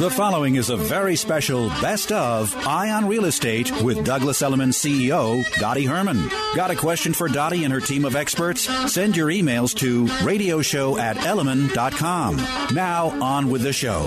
The 0.00 0.08
following 0.08 0.54
is 0.54 0.70
a 0.70 0.78
very 0.78 1.14
special 1.14 1.68
best 1.82 2.10
of 2.10 2.56
Eye 2.66 2.88
on 2.88 3.06
Real 3.06 3.26
Estate 3.26 3.70
with 3.82 4.02
Douglas 4.02 4.40
Elliman 4.40 4.70
CEO 4.70 5.44
Dottie 5.58 5.84
Herman. 5.84 6.30
Got 6.54 6.70
a 6.70 6.74
question 6.74 7.12
for 7.12 7.28
Dottie 7.28 7.64
and 7.64 7.72
her 7.74 7.80
team 7.80 8.06
of 8.06 8.16
experts? 8.16 8.62
Send 8.90 9.14
your 9.14 9.28
emails 9.28 9.76
to 9.76 10.06
radioshow 10.24 10.98
at 10.98 11.18
elliman.com. 11.18 12.36
Now 12.74 13.10
on 13.20 13.50
with 13.50 13.60
the 13.60 13.74
show. 13.74 14.06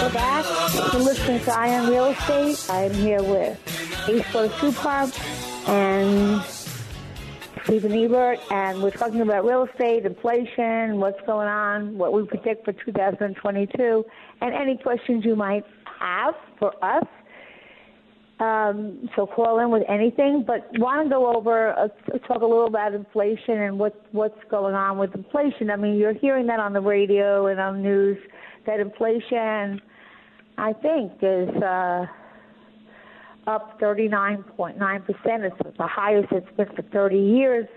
We're 0.00 0.12
back. 0.12 0.44
You're 0.92 1.02
listening 1.02 1.40
to 1.40 1.52
Eye 1.52 1.78
on 1.78 1.90
Real 1.90 2.06
Estate. 2.06 2.66
I'm 2.68 2.92
here 2.92 3.22
with 3.22 3.58
Ace 4.08 4.26
for 4.26 4.48
Supar 4.48 5.68
and 5.68 6.42
Stephen 7.64 7.92
Ebert, 7.92 8.38
and 8.50 8.82
we're 8.82 8.90
talking 8.90 9.22
about 9.22 9.46
real 9.46 9.64
estate, 9.64 10.04
inflation, 10.04 11.00
what's 11.00 11.20
going 11.26 11.48
on, 11.48 11.96
what 11.96 12.12
we 12.12 12.26
predict 12.26 12.66
for 12.66 12.72
2022, 12.72 14.04
and 14.42 14.54
any 14.54 14.76
questions 14.76 15.24
you 15.24 15.34
might 15.34 15.64
have 15.98 16.34
for 16.58 16.74
us. 16.84 17.06
Um, 18.40 19.08
so 19.14 19.26
call 19.26 19.60
in 19.60 19.70
with 19.70 19.84
anything, 19.88 20.44
but 20.44 20.68
want 20.80 21.06
to 21.06 21.08
go 21.08 21.36
over, 21.36 21.72
uh, 21.78 21.86
talk 22.26 22.42
a 22.42 22.46
little 22.46 22.66
about 22.66 22.92
inflation 22.92 23.62
and 23.62 23.78
what 23.78 24.04
what's 24.10 24.38
going 24.50 24.74
on 24.74 24.98
with 24.98 25.14
inflation. 25.14 25.70
I 25.70 25.76
mean, 25.76 25.94
you're 25.94 26.14
hearing 26.14 26.46
that 26.48 26.58
on 26.58 26.72
the 26.72 26.80
radio 26.80 27.46
and 27.46 27.60
on 27.60 27.80
news 27.80 28.18
that 28.66 28.80
inflation, 28.80 29.80
I 30.58 30.72
think, 30.72 31.12
is 31.22 31.48
uh, 31.62 32.06
up 33.46 33.80
39.9 33.80 34.78
percent. 35.04 35.44
It's 35.44 35.76
the 35.78 35.86
highest 35.86 36.32
it's 36.32 36.56
been 36.56 36.68
for 36.74 36.82
30 36.82 37.16
years. 37.16 37.68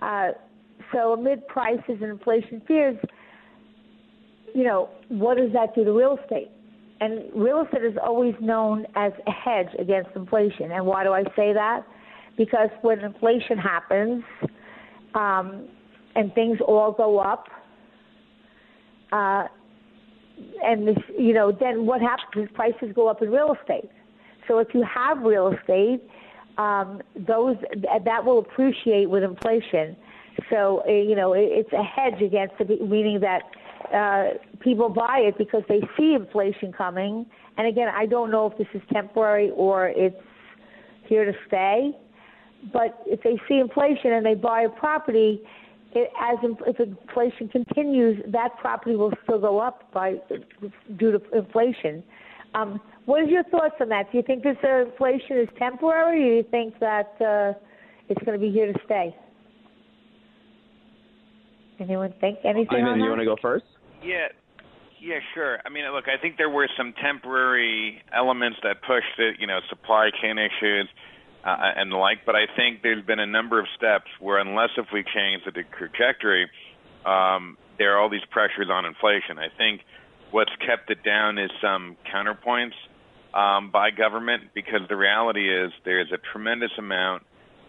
Uh, 0.00 0.30
so 0.92 1.12
amid 1.12 1.46
prices 1.46 1.84
and 1.88 2.10
inflation 2.10 2.60
fears, 2.66 2.96
you 4.52 4.64
know, 4.64 4.88
what 5.08 5.36
does 5.36 5.52
that 5.52 5.76
do 5.76 5.84
to 5.84 5.92
real 5.92 6.18
estate? 6.20 6.50
And 7.02 7.24
real 7.34 7.64
estate 7.64 7.82
is 7.82 7.96
always 8.00 8.34
known 8.40 8.86
as 8.94 9.10
a 9.26 9.32
hedge 9.32 9.74
against 9.76 10.10
inflation. 10.14 10.70
And 10.70 10.86
why 10.86 11.02
do 11.02 11.10
I 11.10 11.24
say 11.34 11.52
that? 11.52 11.84
Because 12.36 12.68
when 12.82 13.00
inflation 13.00 13.58
happens 13.58 14.22
um, 15.16 15.66
and 16.14 16.32
things 16.32 16.58
all 16.64 16.92
go 16.92 17.18
up, 17.18 17.46
uh, 19.10 19.48
and 20.62 20.86
this, 20.86 20.96
you 21.18 21.34
know, 21.34 21.50
then 21.50 21.86
what 21.86 22.00
happens 22.00 22.48
is 22.48 22.54
prices 22.54 22.90
go 22.94 23.08
up 23.08 23.20
in 23.20 23.32
real 23.32 23.56
estate. 23.60 23.90
So 24.46 24.60
if 24.60 24.68
you 24.72 24.84
have 24.84 25.24
real 25.24 25.52
estate, 25.52 26.02
um, 26.56 27.02
those 27.16 27.56
that 28.04 28.24
will 28.24 28.38
appreciate 28.38 29.10
with 29.10 29.24
inflation. 29.24 29.96
So 30.50 30.84
uh, 30.86 30.92
you 30.92 31.16
know, 31.16 31.32
it's 31.32 31.72
a 31.72 31.82
hedge 31.82 32.22
against 32.22 32.54
meaning 32.80 33.18
that 33.22 33.42
uh, 33.94 34.38
people 34.60 34.88
buy 34.88 35.18
it 35.18 35.38
because 35.38 35.62
they 35.68 35.80
see 35.96 36.14
inflation 36.14 36.72
coming. 36.72 37.26
And 37.56 37.66
again, 37.66 37.88
I 37.94 38.06
don't 38.06 38.30
know 38.30 38.46
if 38.46 38.58
this 38.58 38.66
is 38.74 38.82
temporary 38.92 39.50
or 39.54 39.88
it's 39.88 40.16
here 41.08 41.24
to 41.24 41.32
stay. 41.46 41.92
But 42.72 43.02
if 43.06 43.22
they 43.22 43.40
see 43.48 43.58
inflation 43.58 44.12
and 44.12 44.24
they 44.24 44.34
buy 44.34 44.62
a 44.62 44.68
property, 44.68 45.40
it, 45.94 46.10
as 46.20 46.38
if 46.66 46.80
inflation 46.80 47.48
continues, 47.48 48.22
that 48.28 48.56
property 48.58 48.96
will 48.96 49.12
still 49.24 49.40
go 49.40 49.58
up 49.58 49.92
by 49.92 50.14
due 50.96 51.12
to 51.12 51.20
inflation. 51.36 52.02
Um, 52.54 52.80
what 53.04 53.22
is 53.24 53.30
your 53.30 53.42
thoughts 53.44 53.74
on 53.80 53.88
that? 53.88 54.12
Do 54.12 54.18
you 54.18 54.24
think 54.24 54.42
this 54.42 54.56
uh, 54.62 54.86
inflation 54.86 55.38
is 55.38 55.48
temporary, 55.58 56.22
or 56.22 56.30
do 56.30 56.36
you 56.36 56.44
think 56.50 56.78
that 56.80 57.14
uh, 57.20 57.58
it's 58.08 58.22
going 58.24 58.38
to 58.38 58.44
be 58.44 58.52
here 58.52 58.72
to 58.72 58.78
stay? 58.84 59.14
Anyone 61.80 62.14
think 62.20 62.38
anything? 62.44 62.78
Iman, 62.78 62.92
on 62.92 63.00
you 63.00 63.08
want 63.08 63.20
to 63.20 63.24
go 63.24 63.36
first? 63.42 63.64
Yeah, 64.02 64.28
yeah, 65.00 65.18
sure. 65.34 65.58
I 65.64 65.68
mean, 65.68 65.84
look, 65.92 66.04
I 66.06 66.20
think 66.20 66.36
there 66.36 66.50
were 66.50 66.68
some 66.76 66.94
temporary 67.02 68.02
elements 68.14 68.58
that 68.62 68.82
pushed 68.82 69.18
it, 69.18 69.36
you 69.40 69.46
know, 69.46 69.60
supply 69.68 70.10
chain 70.22 70.38
issues 70.38 70.88
uh, 71.44 71.72
and 71.76 71.90
the 71.90 71.96
like. 71.96 72.18
But 72.24 72.36
I 72.36 72.46
think 72.54 72.82
there's 72.82 73.04
been 73.04 73.18
a 73.18 73.26
number 73.26 73.58
of 73.58 73.66
steps 73.76 74.06
where, 74.20 74.38
unless 74.38 74.70
if 74.76 74.86
we 74.92 75.02
change 75.02 75.42
the 75.44 75.52
trajectory, 75.76 76.48
um, 77.04 77.58
there 77.78 77.94
are 77.94 78.00
all 78.00 78.10
these 78.10 78.24
pressures 78.30 78.68
on 78.70 78.84
inflation. 78.84 79.38
I 79.38 79.48
think 79.56 79.80
what's 80.30 80.54
kept 80.64 80.90
it 80.90 81.02
down 81.02 81.38
is 81.38 81.50
some 81.60 81.96
counterpoints 82.12 82.78
um, 83.34 83.70
by 83.70 83.90
government 83.90 84.50
because 84.54 84.82
the 84.88 84.96
reality 84.96 85.48
is 85.48 85.72
there's 85.84 86.12
a 86.12 86.18
tremendous 86.32 86.72
amount 86.78 87.24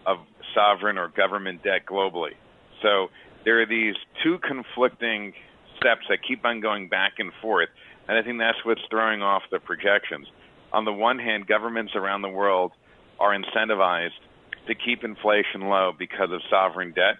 of 0.06 0.18
sovereign 0.54 0.98
or 0.98 1.08
government 1.08 1.64
debt 1.64 1.86
globally. 1.88 2.36
So 2.82 3.08
there 3.46 3.62
are 3.62 3.66
these 3.66 3.96
two 4.24 4.38
conflicting 4.40 5.34
steps 5.84 6.06
that 6.10 6.20
keep 6.28 6.46
on 6.46 6.62
going 6.62 6.88
back 6.88 7.14
and 7.20 7.32
forth, 7.42 7.70
and 8.08 8.18
I 8.18 8.22
think 8.24 8.40
that's 8.40 8.58
what's 8.64 8.82
throwing 8.90 9.22
off 9.22 9.44
the 9.52 9.60
projections. 9.60 10.28
On 10.72 10.86
the 10.86 10.94
one 10.94 11.20
hand, 11.20 11.46
governments 11.48 11.94
around 11.96 12.22
the 12.22 12.30
world 12.30 12.72
are 13.20 13.36
incentivized 13.38 14.18
to 14.68 14.76
keep 14.76 15.04
inflation 15.04 15.62
low 15.62 15.92
because 15.98 16.32
of 16.32 16.42
sovereign 16.50 16.94
debt, 16.94 17.16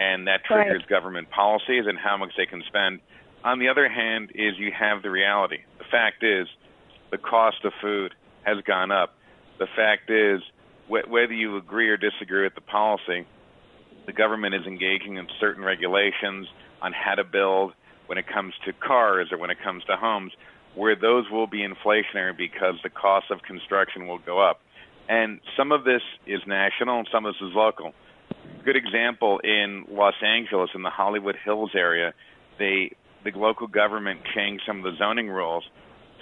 and 0.00 0.26
that 0.26 0.44
triggers 0.44 0.80
Right. 0.80 0.88
government 0.88 1.30
policies 1.30 1.86
and 1.86 1.98
how 1.98 2.16
much 2.16 2.32
they 2.36 2.46
can 2.46 2.62
spend. 2.62 3.00
On 3.44 3.58
the 3.58 3.68
other 3.68 3.88
hand, 3.88 4.32
is 4.34 4.58
you 4.58 4.72
have 4.72 5.02
the 5.02 5.10
reality. 5.10 5.58
The 5.78 5.84
fact 5.84 6.22
is, 6.24 6.48
the 7.10 7.18
cost 7.18 7.64
of 7.64 7.72
food 7.80 8.14
has 8.42 8.60
gone 8.62 8.90
up. 8.90 9.14
The 9.58 9.66
fact 9.76 10.10
is, 10.10 10.42
wh- 10.88 11.08
whether 11.08 11.32
you 11.32 11.56
agree 11.56 11.88
or 11.88 11.96
disagree 11.96 12.42
with 12.42 12.54
the 12.54 12.60
policy, 12.62 13.26
the 14.06 14.12
government 14.12 14.54
is 14.54 14.66
engaging 14.66 15.16
in 15.18 15.28
certain 15.38 15.62
regulations 15.62 16.48
on 16.82 16.92
how 16.92 17.14
to 17.14 17.24
build 17.24 17.74
when 18.08 18.18
it 18.18 18.26
comes 18.26 18.54
to 18.64 18.72
cars 18.72 19.28
or 19.30 19.38
when 19.38 19.50
it 19.50 19.58
comes 19.62 19.84
to 19.84 19.96
homes, 19.96 20.32
where 20.74 20.96
those 20.96 21.30
will 21.30 21.46
be 21.46 21.66
inflationary 21.66 22.36
because 22.36 22.74
the 22.82 22.90
cost 22.90 23.30
of 23.30 23.42
construction 23.42 24.06
will 24.06 24.18
go 24.18 24.38
up. 24.40 24.60
And 25.08 25.40
some 25.56 25.72
of 25.72 25.84
this 25.84 26.02
is 26.26 26.40
national 26.46 26.98
and 26.98 27.08
some 27.12 27.24
of 27.24 27.34
this 27.34 27.48
is 27.48 27.54
local. 27.54 27.92
Good 28.64 28.76
example 28.76 29.40
in 29.42 29.84
Los 29.90 30.14
Angeles, 30.22 30.70
in 30.74 30.82
the 30.82 30.90
Hollywood 30.90 31.36
Hills 31.44 31.70
area, 31.74 32.12
they 32.58 32.92
the 33.24 33.32
local 33.32 33.66
government 33.66 34.20
changed 34.34 34.62
some 34.66 34.78
of 34.78 34.84
the 34.84 34.96
zoning 34.96 35.28
rules 35.28 35.64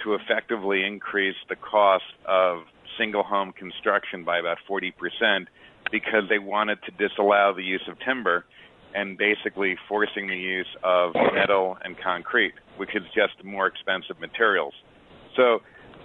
to 0.03 0.15
effectively 0.15 0.83
increase 0.83 1.35
the 1.49 1.55
cost 1.55 2.03
of 2.25 2.63
single 2.97 3.23
home 3.23 3.51
construction 3.51 4.23
by 4.23 4.39
about 4.39 4.57
40% 4.69 4.93
because 5.91 6.23
they 6.29 6.39
wanted 6.39 6.79
to 6.83 6.91
disallow 6.91 7.53
the 7.55 7.63
use 7.63 7.83
of 7.87 7.99
timber 7.99 8.45
and 8.97 9.15
basically 9.15 9.75
forcing 9.87 10.27
the 10.27 10.35
use 10.35 10.67
of 10.83 11.13
metal 11.35 11.77
and 11.83 11.95
concrete, 12.03 12.53
which 12.77 12.95
is 12.95 13.03
just 13.13 13.43
more 13.43 13.67
expensive 13.67 14.19
materials. 14.19 14.73
So 15.35 15.59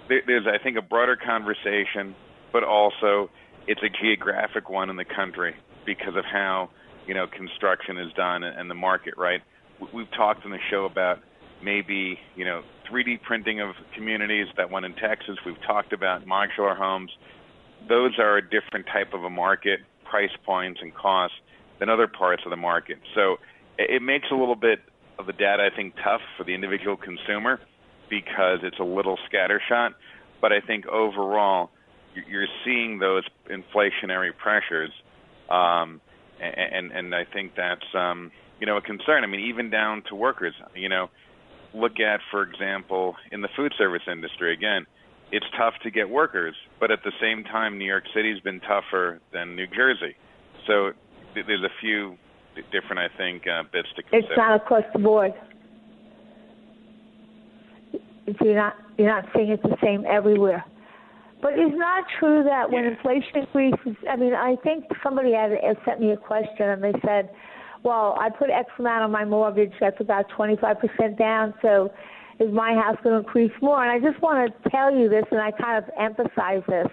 there's, 0.07 0.45
I 0.45 0.61
think, 0.63 0.77
a 0.77 0.81
broader 0.81 1.15
conversation, 1.15 2.13
but 2.51 2.63
also 2.63 3.31
it's 3.65 3.81
a 3.81 3.89
geographic 3.89 4.69
one 4.69 4.91
in 4.91 4.95
the 4.95 5.05
country 5.05 5.55
because 5.87 6.15
of 6.15 6.23
how 6.31 6.69
you 7.07 7.15
know 7.15 7.25
construction 7.25 7.97
is 7.97 8.13
done 8.13 8.43
and 8.43 8.69
the 8.69 8.75
market. 8.75 9.15
Right? 9.17 9.41
We- 9.81 9.87
We've 9.91 10.11
talked 10.11 10.45
on 10.45 10.51
the 10.51 10.61
show 10.69 10.85
about 10.85 11.17
maybe 11.63 12.19
you 12.35 12.45
know 12.45 12.61
3D 12.91 13.23
printing 13.23 13.59
of 13.59 13.69
communities. 13.95 14.45
That 14.55 14.69
one 14.69 14.83
in 14.85 14.93
Texas. 14.93 15.37
We've 15.47 15.61
talked 15.65 15.93
about 15.93 16.27
modular 16.27 16.77
homes. 16.77 17.09
Those 17.89 18.19
are 18.19 18.37
a 18.37 18.41
different 18.43 18.85
type 18.85 19.15
of 19.15 19.23
a 19.23 19.31
market, 19.31 19.79
price 20.05 20.35
points 20.45 20.79
and 20.83 20.93
costs 20.93 21.37
than 21.83 21.89
other 21.89 22.07
parts 22.07 22.43
of 22.45 22.49
the 22.49 22.55
market. 22.55 22.97
So 23.13 23.35
it 23.77 24.01
makes 24.01 24.27
a 24.31 24.35
little 24.35 24.55
bit 24.55 24.79
of 25.19 25.25
the 25.25 25.33
data, 25.33 25.67
I 25.69 25.75
think, 25.75 25.95
tough 26.01 26.21
for 26.37 26.45
the 26.45 26.53
individual 26.53 26.95
consumer 26.95 27.59
because 28.09 28.59
it's 28.63 28.79
a 28.79 28.85
little 28.85 29.17
scattershot. 29.29 29.89
But 30.39 30.53
I 30.53 30.61
think 30.61 30.87
overall, 30.87 31.71
you're 32.29 32.47
seeing 32.63 32.99
those 32.99 33.23
inflationary 33.49 34.31
pressures, 34.35 34.91
um, 35.49 35.99
and 36.39 36.91
and 36.91 37.13
I 37.13 37.25
think 37.25 37.51
that's 37.57 37.83
um, 37.93 38.31
you 38.61 38.65
know 38.65 38.77
a 38.77 38.81
concern. 38.81 39.25
I 39.25 39.27
mean, 39.27 39.41
even 39.41 39.69
down 39.69 40.03
to 40.07 40.15
workers. 40.15 40.53
You 40.75 40.87
know, 40.87 41.09
look 41.73 41.99
at 41.99 42.21
for 42.31 42.43
example 42.43 43.15
in 43.29 43.41
the 43.41 43.49
food 43.57 43.73
service 43.77 44.03
industry 44.09 44.53
again. 44.53 44.85
It's 45.33 45.45
tough 45.57 45.73
to 45.83 45.91
get 45.91 46.09
workers, 46.09 46.55
but 46.79 46.91
at 46.91 46.99
the 47.03 47.11
same 47.19 47.43
time, 47.43 47.77
New 47.77 47.85
York 47.85 48.03
City's 48.13 48.39
been 48.39 48.61
tougher 48.61 49.19
than 49.33 49.55
New 49.55 49.67
Jersey. 49.67 50.15
So 50.67 50.91
there's 51.35 51.63
a 51.63 51.73
few 51.81 52.17
different, 52.71 52.99
I 52.99 53.07
think, 53.17 53.43
uh, 53.47 53.63
bits 53.71 53.89
to 53.95 54.03
consider. 54.03 54.33
It's 54.33 54.37
not 54.37 54.55
across 54.55 54.83
the 54.93 54.99
board. 54.99 55.33
You're 58.41 58.55
not 58.55 58.75
you're 58.97 59.07
not 59.07 59.25
seeing 59.35 59.49
it 59.49 59.61
the 59.63 59.75
same 59.83 60.05
everywhere. 60.05 60.63
But 61.41 61.53
it's 61.59 61.75
not 61.75 62.05
true 62.19 62.43
that 62.45 62.71
when 62.71 62.85
inflation 62.85 63.35
increases, 63.35 63.97
I 64.09 64.15
mean, 64.15 64.33
I 64.33 64.55
think 64.63 64.85
somebody 65.03 65.33
had 65.33 65.51
sent 65.83 65.99
me 65.99 66.11
a 66.11 66.17
question 66.17 66.69
and 66.69 66.81
they 66.81 66.93
said, 67.05 67.29
well, 67.83 68.15
I 68.17 68.29
put 68.29 68.49
X 68.49 68.69
amount 68.79 69.03
on 69.03 69.11
my 69.11 69.25
mortgage, 69.25 69.73
that's 69.81 69.99
about 69.99 70.25
25% 70.37 71.17
down, 71.19 71.53
so 71.61 71.91
is 72.39 72.49
my 72.53 72.73
house 72.73 72.95
going 73.03 73.21
to 73.21 73.27
increase 73.27 73.51
more? 73.61 73.83
And 73.83 73.91
I 73.91 74.09
just 74.09 74.21
want 74.23 74.53
to 74.53 74.69
tell 74.69 74.95
you 74.95 75.09
this, 75.09 75.25
and 75.31 75.41
I 75.41 75.51
kind 75.51 75.83
of 75.83 75.89
emphasize 75.99 76.63
this. 76.67 76.87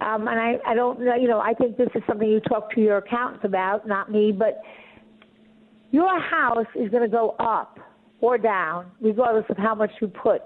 Um, 0.00 0.28
and 0.28 0.40
I, 0.40 0.54
I 0.66 0.74
don't 0.74 1.00
know, 1.00 1.14
you 1.14 1.28
know, 1.28 1.40
I 1.40 1.52
think 1.52 1.76
this 1.76 1.88
is 1.94 2.02
something 2.06 2.28
you 2.28 2.40
talk 2.40 2.72
to 2.74 2.80
your 2.80 2.98
accountant 2.98 3.44
about, 3.44 3.86
not 3.86 4.10
me, 4.10 4.32
but 4.32 4.62
your 5.90 6.18
house 6.20 6.66
is 6.74 6.88
going 6.90 7.02
to 7.02 7.08
go 7.08 7.36
up 7.38 7.78
or 8.20 8.38
down 8.38 8.90
regardless 9.00 9.44
of 9.50 9.56
how 9.58 9.74
much 9.74 9.90
you 10.00 10.08
put 10.08 10.42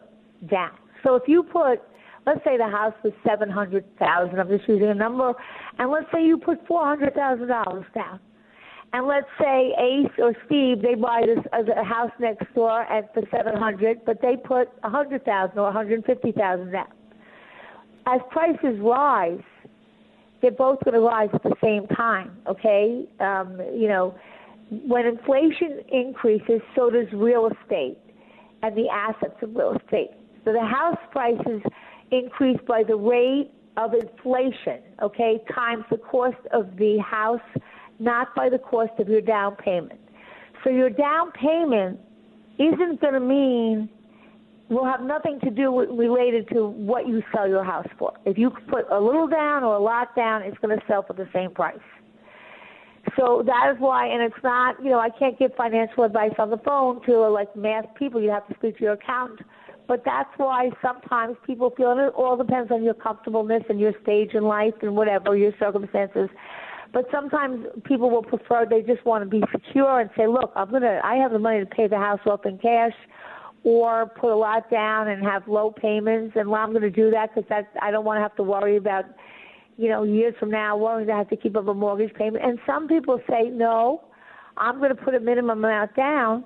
down. 0.51 0.73
So 1.05 1.15
if 1.15 1.25
you 1.29 1.43
put, 1.43 1.83
let's 2.27 2.41
say 2.45 2.57
the 2.57 2.69
house 2.69 2.95
was 3.05 3.13
seven 3.27 3.51
hundred 3.51 3.85
thousand, 3.99 4.41
I'm 4.41 4.49
just 4.49 4.69
using 4.69 4.89
a 4.89 4.95
number, 4.95 5.33
and 5.79 5.91
let's 5.91 6.07
say 6.13 6.25
you 6.25 6.39
put 6.39 6.67
four 6.67 6.85
hundred 6.85 7.15
thousand 7.15 7.49
dollars 7.49 7.85
down, 7.95 8.19
and 8.93 9.07
let's 9.07 9.27
say 9.39 9.75
Ace 9.79 10.11
or 10.19 10.35
Steve 10.47 10.83
they 10.83 10.95
buy 10.95 11.23
this 11.27 11.45
a 11.53 11.85
house 11.85 12.11
next 12.19 12.53
door 12.55 12.83
at 12.83 13.15
seven 13.31 13.57
hundred, 13.57 14.05
but 14.07 14.21
they 14.23 14.37
put 14.37 14.69
a 14.83 14.89
hundred 14.89 15.25
thousand 15.25 15.59
or 15.59 15.65
one 15.65 15.73
hundred 15.75 16.05
fifty 16.07 16.33
thousand 16.33 16.73
down. 16.73 16.89
As 18.07 18.21
prices 18.31 18.79
rise, 18.81 19.41
they're 20.43 20.51
both 20.51 20.79
going 20.85 20.95
to 20.95 21.01
rise 21.01 21.31
at 21.33 21.43
the 21.43 21.55
same 21.63 21.87
time. 21.89 22.37
Okay, 22.47 23.07
um, 23.21 23.59
you 23.75 23.89
know, 23.89 24.15
when 24.87 25.07
inflation 25.07 25.81
increases, 25.91 26.61
so 26.75 26.91
does 26.91 27.07
real 27.13 27.49
estate 27.49 27.99
and 28.63 28.77
the 28.77 28.89
assets 28.89 29.37
of 29.43 29.55
real 29.55 29.77
estate. 29.83 30.11
So 30.45 30.53
the 30.53 30.61
house 30.65 30.99
prices 31.13 31.63
increase 32.11 32.59
by 32.67 32.83
the 32.83 32.97
rate 32.97 33.51
of 33.77 33.93
inflation, 33.95 34.81
okay, 35.03 35.43
times 35.55 35.85
the 35.91 35.97
cost 35.97 36.37
of 36.53 36.77
the 36.77 36.99
house, 36.99 37.41
not 37.99 38.35
by 38.35 38.49
the 38.49 38.59
cost 38.59 38.93
of 38.99 39.09
your 39.09 39.21
down 39.21 39.57
payment. 39.57 40.01
So 40.63 40.71
your 40.71 40.91
down 40.91 41.33
payment 41.33 41.99
isn't 42.59 43.01
going 43.01 43.15
to 43.15 43.21
mean 43.21 43.89
will 44.69 44.85
have 44.85 45.03
nothing 45.03 45.39
to 45.41 45.51
do 45.51 45.71
with 45.71 45.91
related 45.91 46.49
to 46.49 46.67
what 46.67 47.07
you 47.07 47.23
sell 47.35 47.49
your 47.49 47.65
house 47.65 47.89
for. 47.99 48.13
If 48.25 48.39
you 48.39 48.51
put 48.69 48.91
a 48.91 48.99
little 48.99 49.29
down 49.29 49.63
or 49.63 49.77
a 49.77 49.83
lot 49.83 50.17
down, 50.17 50.43
it's 50.43 50.57
going 50.59 50.79
to 50.79 50.85
sell 50.87 51.03
for 51.03 51.13
the 51.13 51.29
same 51.33 51.51
price. 51.51 51.79
So 53.19 53.43
that 53.47 53.71
is 53.73 53.77
why, 53.79 54.07
and 54.07 54.23
it's 54.23 54.43
not, 54.43 54.83
you 54.83 54.91
know, 54.91 54.99
I 54.99 55.11
can't 55.11 55.39
give 55.39 55.53
financial 55.57 56.05
advice 56.05 56.33
on 56.39 56.51
the 56.51 56.57
phone 56.59 57.05
to 57.05 57.29
like 57.29 57.55
math 57.55 57.85
people. 57.97 58.21
You 58.21 58.31
have 58.31 58.49
to 58.49 58.55
speak 58.55 58.79
to 58.79 58.85
your 58.85 58.93
accountant. 58.95 59.41
But 59.87 60.03
that's 60.05 60.31
why 60.39 60.71
sometimes 60.81 61.37
people 61.47 61.71
feel, 61.77 61.91
and 61.91 62.01
it 62.01 62.15
all 62.17 62.37
depends 62.37 62.71
on 62.73 62.83
your 62.83 62.95
comfortableness 62.95 63.65
and 63.69 63.79
your 63.79 63.93
stage 64.03 64.31
in 64.33 64.45
life 64.45 64.73
and 64.81 64.97
whatever 64.97 65.37
your 65.37 65.53
circumstances. 65.59 66.31
But 66.95 67.05
sometimes 67.13 67.67
people 67.85 68.09
will 68.09 68.23
prefer 68.23 68.65
they 68.65 68.81
just 68.81 69.05
want 69.05 69.25
to 69.25 69.29
be 69.29 69.43
secure 69.53 70.01
and 70.01 70.09
say, 70.17 70.27
look, 70.27 70.53
I'm 70.57 70.71
gonna, 70.71 71.01
I 71.05 71.17
have 71.17 71.33
the 71.33 71.39
money 71.39 71.61
to 71.61 71.67
pay 71.67 71.87
the 71.87 71.99
house 71.99 72.21
off 72.25 72.47
in 72.47 72.57
cash, 72.59 72.95
or 73.65 74.07
put 74.07 74.31
a 74.31 74.37
lot 74.37 74.71
down 74.71 75.09
and 75.09 75.23
have 75.25 75.49
low 75.49 75.71
payments, 75.71 76.37
and 76.37 76.49
well, 76.49 76.61
I'm 76.61 76.71
going 76.71 76.83
to 76.83 76.91
do 76.91 77.11
that 77.11 77.35
because 77.35 77.49
that 77.49 77.71
I 77.83 77.91
don't 77.91 78.05
want 78.05 78.19
to 78.19 78.23
have 78.23 78.37
to 78.37 78.43
worry 78.43 78.77
about 78.77 79.07
you 79.77 79.89
know, 79.89 80.05
years 80.05 80.35
from 80.39 80.51
now, 80.51 80.77
willing 80.77 81.07
to 81.07 81.13
have 81.13 81.29
to 81.31 81.37
keep 81.37 81.57
up 81.57 81.67
a 81.67 81.75
mortgage 81.75 82.15
payment. 82.15 82.45
And 82.45 82.59
some 82.67 82.87
people 82.87 83.21
say, 83.29 83.51
no, 83.51 84.05
I'm 84.57 84.79
going 84.79 84.95
to 84.95 85.03
put 85.03 85.15
a 85.15 85.21
minimum 85.21 85.65
amount 85.65 85.97
down, 85.97 86.45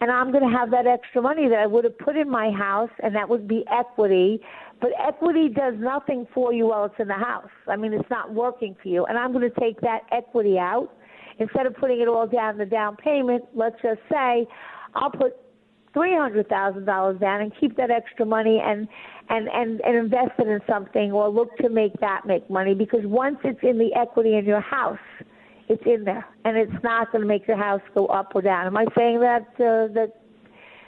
and 0.00 0.10
I'm 0.10 0.30
going 0.32 0.48
to 0.48 0.56
have 0.56 0.70
that 0.70 0.86
extra 0.86 1.20
money 1.20 1.48
that 1.48 1.58
I 1.58 1.66
would 1.66 1.84
have 1.84 1.98
put 1.98 2.16
in 2.16 2.30
my 2.30 2.50
house, 2.50 2.90
and 3.02 3.14
that 3.14 3.28
would 3.28 3.46
be 3.46 3.64
equity. 3.70 4.40
But 4.80 4.90
equity 4.98 5.48
does 5.48 5.74
nothing 5.76 6.26
for 6.32 6.52
you 6.52 6.68
while 6.68 6.84
it's 6.84 6.94
in 6.98 7.08
the 7.08 7.14
house. 7.14 7.50
I 7.66 7.76
mean, 7.76 7.92
it's 7.92 8.08
not 8.08 8.32
working 8.32 8.76
for 8.80 8.88
you. 8.88 9.04
And 9.06 9.18
I'm 9.18 9.32
going 9.32 9.50
to 9.50 9.60
take 9.60 9.80
that 9.80 10.02
equity 10.12 10.56
out. 10.58 10.90
Instead 11.40 11.66
of 11.66 11.76
putting 11.76 12.00
it 12.00 12.08
all 12.08 12.26
down 12.26 12.58
the 12.58 12.66
down 12.66 12.96
payment, 12.96 13.44
let's 13.54 13.76
just 13.82 14.00
say 14.10 14.46
I'll 14.94 15.10
put 15.10 15.34
three 15.98 16.16
hundred 16.16 16.48
thousand 16.48 16.84
dollars 16.84 17.18
down 17.20 17.40
and 17.40 17.52
keep 17.58 17.76
that 17.76 17.90
extra 17.90 18.24
money 18.24 18.60
and 18.64 18.86
and 19.28 19.48
and 19.48 19.80
and 19.80 19.96
invest 19.96 20.32
it 20.38 20.46
in 20.46 20.60
something 20.68 21.10
or 21.10 21.28
look 21.28 21.56
to 21.56 21.68
make 21.68 21.92
that 22.00 22.24
make 22.24 22.48
money 22.48 22.74
because 22.74 23.00
once 23.04 23.38
it's 23.42 23.58
in 23.62 23.78
the 23.78 23.90
equity 23.94 24.36
in 24.36 24.44
your 24.44 24.60
house 24.60 24.98
it's 25.68 25.82
in 25.84 26.04
there 26.04 26.24
and 26.44 26.56
it's 26.56 26.82
not 26.82 27.10
going 27.10 27.22
to 27.22 27.28
make 27.28 27.46
your 27.46 27.56
house 27.56 27.82
go 27.94 28.06
up 28.06 28.32
or 28.34 28.42
down. 28.42 28.66
Am 28.66 28.76
i 28.76 28.86
saying 28.96 29.20
that 29.20 29.46
uh, 29.54 29.92
that 29.92 30.12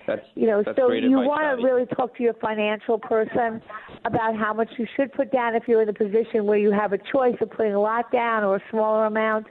that's, 0.06 0.22
you 0.34 0.46
know 0.46 0.62
that's 0.64 0.78
so 0.78 0.90
you 0.92 1.10
want 1.18 1.58
to 1.58 1.64
really 1.64 1.86
talk 1.86 2.16
to 2.16 2.22
your 2.22 2.34
financial 2.34 2.98
person 2.98 3.60
about 4.04 4.36
how 4.36 4.54
much 4.54 4.68
you 4.78 4.86
should 4.96 5.12
put 5.12 5.30
down 5.32 5.54
if 5.54 5.64
you're 5.66 5.82
in 5.82 5.88
a 5.88 5.92
position 5.92 6.46
where 6.46 6.58
you 6.58 6.70
have 6.70 6.92
a 6.92 6.98
choice 6.98 7.36
of 7.40 7.50
putting 7.50 7.74
a 7.74 7.80
lot 7.80 8.10
down 8.10 8.44
or 8.44 8.56
a 8.56 8.62
smaller 8.70 9.06
amount 9.06 9.46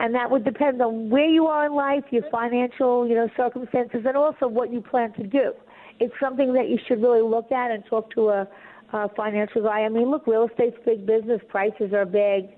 and 0.00 0.14
that 0.14 0.30
would 0.30 0.44
depend 0.44 0.80
on 0.80 1.10
where 1.10 1.28
you 1.28 1.46
are 1.46 1.66
in 1.66 1.74
life, 1.74 2.04
your 2.10 2.22
financial, 2.30 3.08
you 3.08 3.14
know, 3.14 3.28
circumstances, 3.36 4.00
and 4.06 4.16
also 4.16 4.46
what 4.46 4.72
you 4.72 4.80
plan 4.80 5.12
to 5.14 5.26
do. 5.26 5.52
It's 6.00 6.14
something 6.20 6.52
that 6.54 6.68
you 6.68 6.78
should 6.86 7.02
really 7.02 7.22
look 7.22 7.50
at 7.50 7.70
and 7.70 7.84
talk 7.86 8.10
to 8.14 8.28
a, 8.28 8.48
a 8.92 9.08
financial 9.16 9.62
guy. 9.62 9.80
I 9.80 9.88
mean, 9.88 10.10
look, 10.10 10.26
real 10.26 10.48
estate's 10.48 10.76
big 10.84 11.06
business. 11.06 11.40
Prices 11.48 11.92
are 11.92 12.06
big. 12.06 12.50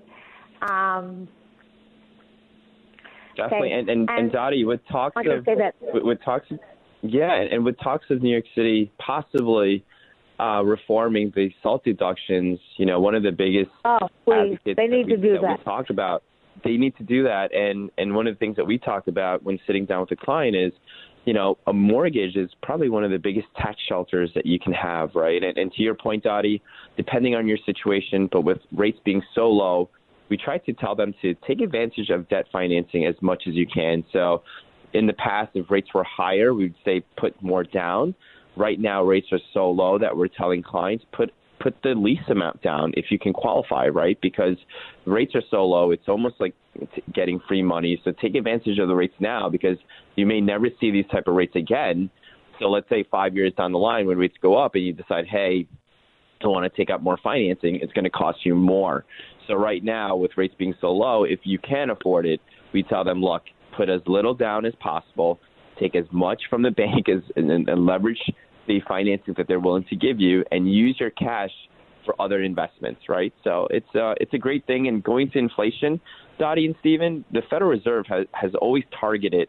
Um, 0.61 1.27
Definitely, 3.35 3.71
and 3.71 3.89
and, 3.89 4.09
and, 4.09 4.19
and 4.19 4.31
Dottie, 4.31 4.65
with 4.65 4.81
talks 4.91 5.15
of 5.15 5.47
with, 5.93 6.03
with 6.03 6.23
talks, 6.23 6.47
yeah, 7.01 7.33
and, 7.33 7.53
and 7.53 7.65
with 7.65 7.79
talks 7.79 8.05
of 8.09 8.21
New 8.21 8.29
York 8.29 8.43
City 8.53 8.91
possibly 8.99 9.83
uh, 10.39 10.61
reforming 10.63 11.31
the 11.33 11.49
SALT 11.63 11.83
deductions, 11.83 12.59
you 12.77 12.85
know, 12.85 12.99
one 12.99 13.15
of 13.15 13.23
the 13.23 13.31
biggest 13.31 13.71
oh, 13.85 13.99
please, 14.25 14.57
they 14.65 14.87
need 14.87 15.07
to 15.07 15.17
do 15.17 15.33
that, 15.33 15.41
that. 15.41 15.59
We 15.59 15.63
talked 15.63 15.89
about 15.89 16.23
they 16.63 16.77
need 16.77 16.95
to 16.97 17.03
do 17.03 17.23
that. 17.23 17.53
And 17.53 17.91
and 17.97 18.15
one 18.15 18.27
of 18.27 18.35
the 18.35 18.39
things 18.39 18.55
that 18.57 18.65
we 18.65 18.77
talked 18.77 19.07
about 19.07 19.43
when 19.43 19.59
sitting 19.65 19.85
down 19.85 20.01
with 20.01 20.11
a 20.11 20.15
client 20.15 20.55
is, 20.55 20.71
you 21.25 21.33
know, 21.33 21.57
a 21.67 21.73
mortgage 21.73 22.35
is 22.35 22.49
probably 22.61 22.89
one 22.89 23.03
of 23.03 23.11
the 23.11 23.19
biggest 23.19 23.47
tax 23.57 23.77
shelters 23.87 24.31
that 24.35 24.45
you 24.45 24.59
can 24.59 24.73
have, 24.73 25.15
right? 25.15 25.41
And, 25.43 25.57
and 25.57 25.71
to 25.73 25.81
your 25.81 25.95
point, 25.95 26.23
Dottie, 26.23 26.61
depending 26.97 27.35
on 27.35 27.47
your 27.47 27.57
situation, 27.65 28.29
but 28.31 28.41
with 28.41 28.59
rates 28.71 28.99
being 29.05 29.21
so 29.35 29.49
low, 29.49 29.89
we 30.29 30.37
try 30.37 30.57
to 30.59 30.73
tell 30.73 30.95
them 30.95 31.13
to 31.21 31.35
take 31.47 31.61
advantage 31.61 32.09
of 32.09 32.27
debt 32.29 32.45
financing 32.51 33.05
as 33.05 33.15
much 33.21 33.43
as 33.47 33.53
you 33.53 33.67
can. 33.67 34.03
So 34.13 34.43
in 34.93 35.07
the 35.07 35.13
past, 35.13 35.51
if 35.55 35.69
rates 35.69 35.89
were 35.93 36.05
higher, 36.05 36.53
we'd 36.53 36.75
say 36.83 37.03
put 37.17 37.41
more 37.41 37.63
down. 37.63 38.15
Right 38.57 38.79
now, 38.79 39.03
rates 39.03 39.27
are 39.31 39.39
so 39.53 39.69
low 39.71 39.97
that 39.99 40.15
we're 40.15 40.27
telling 40.27 40.61
clients 40.61 41.05
put 41.13 41.31
put 41.61 41.75
the 41.83 41.89
lease 41.89 42.19
amount 42.29 42.61
down 42.61 42.91
if 42.95 43.05
you 43.09 43.19
can 43.19 43.33
qualify, 43.33 43.87
right? 43.87 44.17
Because 44.21 44.55
rates 45.05 45.35
are 45.35 45.43
so 45.49 45.65
low, 45.65 45.91
it's 45.91 46.07
almost 46.07 46.35
like 46.39 46.53
getting 47.13 47.39
free 47.47 47.61
money. 47.61 48.01
So 48.03 48.11
take 48.21 48.35
advantage 48.35 48.79
of 48.79 48.87
the 48.87 48.95
rates 48.95 49.13
now 49.19 49.49
because 49.49 49.77
you 50.15 50.25
may 50.25 50.41
never 50.41 50.67
see 50.79 50.91
these 50.91 51.05
type 51.11 51.27
of 51.27 51.35
rates 51.35 51.55
again. 51.55 52.09
So 52.59 52.67
let's 52.67 52.89
say 52.89 53.05
five 53.09 53.35
years 53.35 53.53
down 53.57 53.71
the 53.71 53.79
line 53.79 54.07
when 54.07 54.17
rates 54.17 54.35
go 54.41 54.57
up 54.57 54.75
and 54.75 54.85
you 54.85 54.93
decide, 54.93 55.25
hey, 55.27 55.67
I 56.43 56.47
want 56.47 56.71
to 56.71 56.75
take 56.75 56.89
out 56.89 57.03
more 57.03 57.19
financing, 57.21 57.79
it's 57.81 57.93
going 57.93 58.05
to 58.05 58.09
cost 58.09 58.39
you 58.43 58.55
more. 58.55 59.05
So 59.47 59.53
right 59.53 59.83
now, 59.83 60.15
with 60.15 60.31
rates 60.37 60.55
being 60.57 60.73
so 60.81 60.87
low, 60.91 61.23
if 61.23 61.39
you 61.43 61.59
can 61.59 61.91
afford 61.91 62.25
it, 62.25 62.39
we 62.73 62.83
tell 62.83 63.03
them, 63.03 63.21
look, 63.21 63.43
put 63.77 63.89
as 63.89 64.01
little 64.07 64.33
down 64.33 64.65
as 64.65 64.73
possible, 64.79 65.39
take 65.79 65.95
as 65.95 66.05
much 66.11 66.41
from 66.49 66.63
the 66.63 66.71
bank 66.83 67.09
as 67.09 67.21
and, 67.35 67.51
and 67.51 67.85
leverage 67.85 68.21
the 68.67 68.79
financing 68.87 69.33
that 69.37 69.47
they're 69.47 69.59
willing 69.59 69.85
to 69.89 69.95
give 69.95 70.19
you 70.19 70.43
and 70.51 70.71
use 70.71 70.97
your 70.99 71.09
cash 71.11 71.51
for 72.05 72.19
other 72.19 72.41
investments, 72.41 73.01
right? 73.07 73.33
So 73.43 73.67
it's 73.69 73.87
uh, 73.95 74.13
it's 74.19 74.33
a 74.33 74.37
great 74.37 74.65
thing. 74.65 74.87
And 74.87 75.03
going 75.03 75.29
to 75.31 75.39
inflation, 75.39 75.99
Dottie 76.39 76.65
and 76.65 76.75
Steven, 76.79 77.23
the 77.31 77.41
Federal 77.49 77.71
Reserve 77.71 78.05
has, 78.09 78.25
has 78.33 78.51
always 78.59 78.83
targeted 78.99 79.47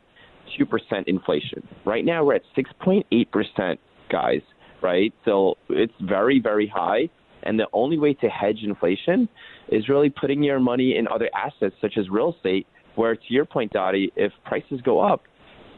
2% 0.59 1.05
inflation. 1.07 1.67
Right 1.85 2.05
now 2.05 2.25
we're 2.25 2.35
at 2.35 2.43
6.8%, 2.57 3.79
guys, 4.11 4.41
right? 4.83 5.13
So 5.25 5.57
it's 5.69 5.93
very, 6.01 6.41
very 6.41 6.67
high. 6.67 7.09
And 7.45 7.59
the 7.59 7.67
only 7.73 7.99
way 7.99 8.15
to 8.15 8.29
hedge 8.29 8.59
inflation 8.63 9.29
is 9.69 9.89
really 9.89 10.11
putting 10.11 10.43
your 10.43 10.61
money 10.61 10.97
in 10.97 11.09
other 11.09 11.29
assets 11.35 11.75
such 11.81 11.95
as 11.97 12.09
real 12.09 12.35
estate, 12.35 12.67
where 12.95 13.17
to 13.17 13.23
your 13.29 13.45
point, 13.45 13.73
Dottie, 13.73 14.13
if 14.17 14.33
prices 14.45 14.81
go 14.83 15.01
up, 15.01 15.23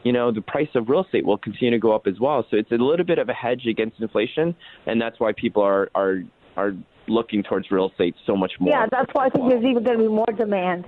you 0.05 0.13
know, 0.13 0.31
the 0.31 0.41
price 0.41 0.69
of 0.75 0.87
real 0.87 1.03
estate 1.03 1.25
will 1.25 1.39
continue 1.39 1.71
to 1.71 1.79
go 1.79 1.93
up 1.93 2.05
as 2.05 2.19
well. 2.19 2.45
So 2.51 2.57
it's 2.57 2.71
a 2.71 2.75
little 2.75 3.05
bit 3.05 3.17
of 3.17 3.27
a 3.27 3.33
hedge 3.33 3.65
against 3.65 3.99
inflation, 3.99 4.55
and 4.85 5.01
that's 5.01 5.19
why 5.19 5.33
people 5.33 5.63
are 5.63 5.89
are 5.95 6.19
are 6.55 6.73
looking 7.07 7.41
towards 7.41 7.71
real 7.71 7.89
estate 7.89 8.15
so 8.25 8.37
much 8.37 8.51
more. 8.59 8.71
Yeah, 8.71 8.85
that's 8.91 9.09
why 9.13 9.25
I 9.25 9.29
think 9.29 9.49
there's 9.49 9.65
even 9.65 9.83
going 9.83 9.97
to 9.97 10.03
be 10.03 10.07
more 10.07 10.31
demand. 10.37 10.85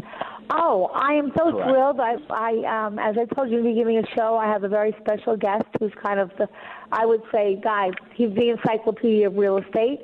Oh, 0.51 0.89
I 0.93 1.13
am 1.13 1.31
so 1.37 1.51
Correct. 1.51 1.69
thrilled. 1.69 1.99
I, 1.99 2.15
I, 2.29 2.85
um, 2.85 2.99
as 2.99 3.15
I 3.19 3.25
told 3.35 3.49
you 3.51 3.57
in 3.57 3.63
the 3.63 3.69
beginning 3.71 3.97
of 3.97 4.05
the 4.05 4.11
show, 4.15 4.37
I 4.37 4.47
have 4.47 4.63
a 4.63 4.69
very 4.69 4.95
special 5.01 5.35
guest 5.35 5.65
who's 5.79 5.91
kind 6.01 6.19
of 6.19 6.31
the, 6.37 6.47
I 6.91 7.05
would 7.05 7.21
say, 7.31 7.59
guy. 7.61 7.89
He's 8.15 8.33
the 8.33 8.49
encyclopedia 8.49 9.27
of 9.27 9.35
real 9.35 9.57
estate. 9.57 9.99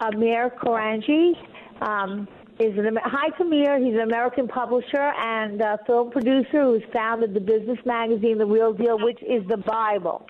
Amir 0.00 0.50
Korangy 0.50 1.34
um, 1.80 2.26
is 2.64 2.78
an 2.78 2.96
hi 3.02 3.28
Amir. 3.40 3.78
He's 3.78 3.94
an 3.94 4.00
American 4.00 4.48
publisher 4.48 5.12
and 5.18 5.60
uh, 5.60 5.76
film 5.86 6.10
producer 6.10 6.62
who's 6.64 6.82
founded 6.92 7.34
the 7.34 7.40
business 7.40 7.78
magazine 7.84 8.38
The 8.38 8.46
Real 8.46 8.72
Deal, 8.72 8.98
which 9.02 9.20
is 9.22 9.46
the 9.48 9.56
Bible 9.58 10.26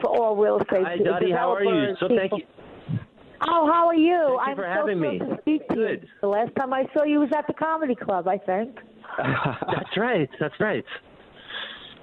for 0.00 0.08
all 0.10 0.36
real 0.36 0.58
estate 0.58 0.84
Hi, 0.84 0.96
Dottie. 0.98 1.30
How 1.30 1.54
are 1.54 1.64
you? 1.64 1.94
So 2.00 2.08
thank 2.08 2.32
people. 2.32 2.38
you. 2.40 2.98
Oh, 3.46 3.66
how 3.70 3.86
are 3.88 3.94
you? 3.94 4.16
Thank 4.16 4.30
you 4.30 4.38
I'm 4.38 4.56
for 4.56 4.62
so 4.62 4.80
having 4.80 5.00
me. 5.00 5.18
to 5.18 5.36
speak 5.42 5.68
to 5.68 5.74
you. 5.76 6.00
The 6.20 6.28
last 6.28 6.54
time 6.56 6.72
I 6.72 6.84
saw 6.94 7.04
you 7.04 7.20
was 7.20 7.30
at 7.36 7.46
the 7.46 7.52
comedy 7.54 7.94
club, 7.94 8.26
I 8.28 8.38
think. 8.38 8.78
That's 9.18 9.96
right. 9.96 10.28
That's 10.40 10.54
right. 10.60 10.84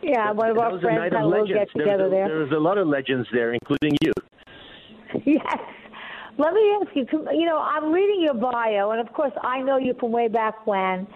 Yeah, 0.02 0.32
one 0.32 0.50
of 0.50 0.56
That 0.56 0.64
our 0.64 0.80
friends 0.82 1.14
had 1.14 1.22
a 1.22 1.26
little 1.26 1.48
legends. 1.48 1.72
get 1.74 1.80
together 1.80 2.10
there, 2.10 2.10
was 2.10 2.12
a, 2.12 2.16
there. 2.16 2.28
there 2.30 2.38
was 2.38 2.52
a 2.52 2.60
lot 2.60 2.78
of 2.78 2.88
legends 2.88 3.28
there, 3.34 3.54
including 3.54 3.98
you. 4.02 4.12
Yes. 5.26 5.58
Let 6.44 6.54
me 6.54 6.64
ask 6.78 6.90
you. 6.96 7.06
You 7.42 7.46
know, 7.50 7.60
I'm 7.74 7.92
reading 7.92 8.22
your 8.28 8.34
bio, 8.50 8.92
and 8.92 9.00
of 9.06 9.14
course, 9.14 9.34
I 9.44 9.62
know 9.62 9.78
you 9.78 9.94
from 10.00 10.12
way 10.12 10.28
back 10.28 10.56
when. 10.72 11.08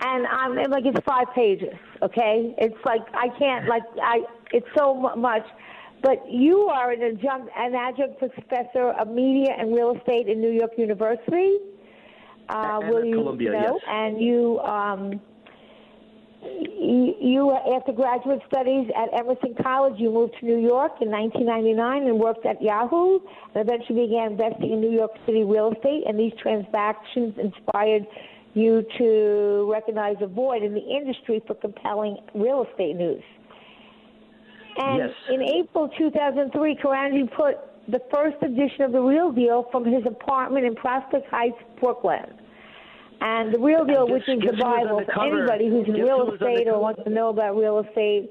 And 0.00 0.26
I'm 0.26 0.58
and 0.58 0.70
like 0.76 0.84
it's 0.90 0.98
five 1.06 1.28
pages. 1.34 1.74
Okay, 2.02 2.54
it's 2.58 2.80
like 2.84 3.02
I 3.14 3.28
can't 3.38 3.64
like 3.74 3.84
I. 4.02 4.16
It's 4.52 4.66
so 4.76 4.84
mu- 5.02 5.16
much. 5.30 5.46
But 6.02 6.18
you 6.30 6.56
are 6.78 6.90
an 6.90 7.00
adjunct, 7.02 7.48
an 7.56 7.74
adjunct 7.74 8.18
professor 8.18 8.86
of 9.00 9.08
media 9.08 9.52
and 9.58 9.74
real 9.74 9.96
estate 9.96 10.28
in 10.28 10.36
New 10.40 10.50
York 10.50 10.72
University. 10.76 11.50
Uh, 12.50 12.78
And 12.82 12.90
will 12.90 13.04
you 13.06 13.14
Columbia, 13.14 13.52
know? 13.52 13.80
yes. 13.80 13.82
And 13.88 14.20
you, 14.20 14.60
um, 14.60 15.20
you, 16.44 17.14
you, 17.20 17.52
after 17.76 17.92
graduate 17.92 18.40
studies 18.46 18.88
at 18.96 19.12
Emerson 19.18 19.54
College, 19.62 19.94
you 19.98 20.10
moved 20.10 20.34
to 20.40 20.46
New 20.46 20.58
York 20.58 20.92
in 21.00 21.10
1999 21.10 22.08
and 22.08 22.18
worked 22.18 22.46
at 22.46 22.60
Yahoo, 22.60 23.18
and 23.54 23.68
eventually 23.68 24.06
began 24.06 24.32
investing 24.32 24.72
in 24.72 24.80
New 24.80 24.90
York 24.90 25.12
City 25.26 25.44
real 25.44 25.72
estate. 25.72 26.04
And 26.06 26.18
these 26.18 26.32
transactions 26.40 27.34
inspired 27.38 28.06
you 28.54 28.84
to 28.98 29.68
recognize 29.70 30.16
a 30.20 30.26
void 30.26 30.62
in 30.62 30.74
the 30.74 30.80
industry 30.80 31.42
for 31.46 31.54
compelling 31.54 32.18
real 32.34 32.66
estate 32.70 32.96
news. 32.96 33.22
And 34.76 34.98
Yes. 34.98 35.10
in 35.30 35.42
April 35.42 35.88
2003, 35.88 36.76
Korangy 36.76 37.30
put 37.30 37.58
the 37.88 38.00
first 38.12 38.36
edition 38.42 38.82
of 38.82 38.92
The 38.92 39.00
Real 39.00 39.30
Deal 39.30 39.64
from 39.70 39.84
his 39.84 40.04
apartment 40.06 40.66
in 40.66 40.74
Prospect 40.74 41.28
Heights, 41.28 41.58
Brooklyn. 41.80 42.26
And 43.24 43.54
The 43.54 43.58
Real 43.58 43.86
Deal, 43.86 44.06
which 44.06 44.28
is 44.28 44.38
the 44.38 44.52
who 44.52 44.52
was 44.52 44.60
on 44.62 44.84
Bible 44.84 45.02
for 45.14 45.24
anybody 45.24 45.68
who's 45.70 45.88
in 45.88 45.94
real 45.94 46.26
who 46.26 46.32
was 46.32 46.38
on 46.42 46.46
the 46.46 46.52
estate 46.52 46.68
or 46.68 46.78
wants 46.78 47.00
to 47.04 47.10
know 47.10 47.30
about 47.30 47.56
real 47.56 47.80
estate. 47.80 48.30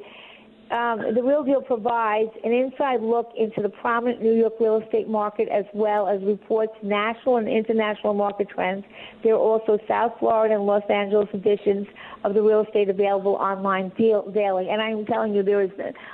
Um, 0.69 1.01
the 1.15 1.21
Real 1.21 1.43
Deal 1.43 1.61
provides 1.63 2.29
an 2.43 2.51
inside 2.51 3.01
look 3.01 3.31
into 3.35 3.63
the 3.63 3.69
prominent 3.69 4.21
New 4.21 4.33
York 4.33 4.53
real 4.59 4.81
estate 4.81 5.07
market 5.07 5.49
as 5.49 5.65
well 5.73 6.07
as 6.07 6.21
reports 6.21 6.73
national 6.83 7.37
and 7.37 7.47
international 7.47 8.13
market 8.13 8.49
trends. 8.49 8.85
There 9.23 9.33
are 9.33 9.39
also 9.39 9.79
South 9.87 10.13
Florida 10.19 10.53
and 10.53 10.65
Los 10.65 10.83
Angeles 10.89 11.27
editions 11.33 11.87
of 12.23 12.35
the 12.35 12.41
real 12.43 12.61
estate 12.61 12.89
available 12.89 13.33
online 13.33 13.89
deal, 13.97 14.29
daily. 14.29 14.69
And 14.69 14.79
I'm 14.79 15.07
telling 15.07 15.33
you, 15.33 15.41
there 15.41 15.63
is, 15.63 15.71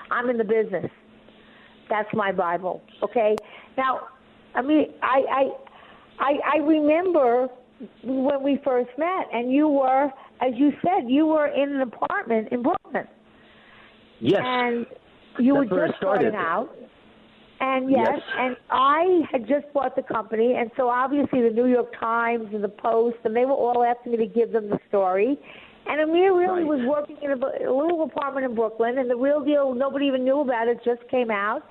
I'm 0.09 0.29
in 0.29 0.37
the 0.37 0.45
business. 0.45 0.89
That's 1.89 2.09
my 2.13 2.31
Bible. 2.31 2.81
Okay. 3.03 3.35
Now, 3.77 4.07
I 4.55 4.61
mean, 4.61 4.93
I, 5.01 5.23
I, 5.29 5.43
I, 6.19 6.33
I 6.55 6.57
remember 6.59 7.49
when 8.03 8.43
we 8.43 8.59
first 8.63 8.89
met, 8.97 9.27
and 9.33 9.51
you 9.51 9.67
were, 9.67 10.05
as 10.41 10.53
you 10.55 10.71
said, 10.83 11.07
you 11.09 11.25
were 11.25 11.47
in 11.47 11.73
an 11.75 11.81
apartment 11.81 12.49
in 12.51 12.61
Brooklyn 12.63 13.07
Yes. 14.19 14.41
and 14.45 14.85
you 15.39 15.53
That's 15.55 15.69
were 15.71 15.87
just 15.87 15.97
starting 15.97 16.35
out. 16.35 16.69
And 17.61 17.89
yes, 17.89 18.07
Yes. 18.15 18.21
and 18.37 18.57
I 18.69 19.21
had 19.31 19.47
just 19.47 19.71
bought 19.73 19.95
the 19.95 20.01
company, 20.01 20.55
and 20.55 20.71
so 20.77 20.89
obviously 20.89 21.41
the 21.41 21.49
New 21.53 21.65
York 21.67 21.93
Times 21.99 22.47
and 22.53 22.63
the 22.63 22.69
Post, 22.69 23.17
and 23.25 23.35
they 23.35 23.45
were 23.45 23.51
all 23.53 23.83
asking 23.83 24.13
me 24.13 24.17
to 24.19 24.27
give 24.27 24.51
them 24.51 24.69
the 24.69 24.79
story. 24.87 25.37
And 25.87 26.01
Amir 26.01 26.35
really 26.37 26.63
Right. 26.63 26.65
was 26.65 26.81
working 26.87 27.17
in 27.21 27.31
a, 27.31 27.35
a 27.35 27.73
little 27.73 28.03
apartment 28.03 28.45
in 28.45 28.55
Brooklyn, 28.55 28.97
and 28.97 29.09
the 29.09 29.15
real 29.15 29.43
deal, 29.43 29.73
nobody 29.73 30.05
even 30.05 30.23
knew 30.23 30.39
about 30.39 30.67
it, 30.67 30.79
just 30.85 31.05
came 31.09 31.31
out. 31.31 31.63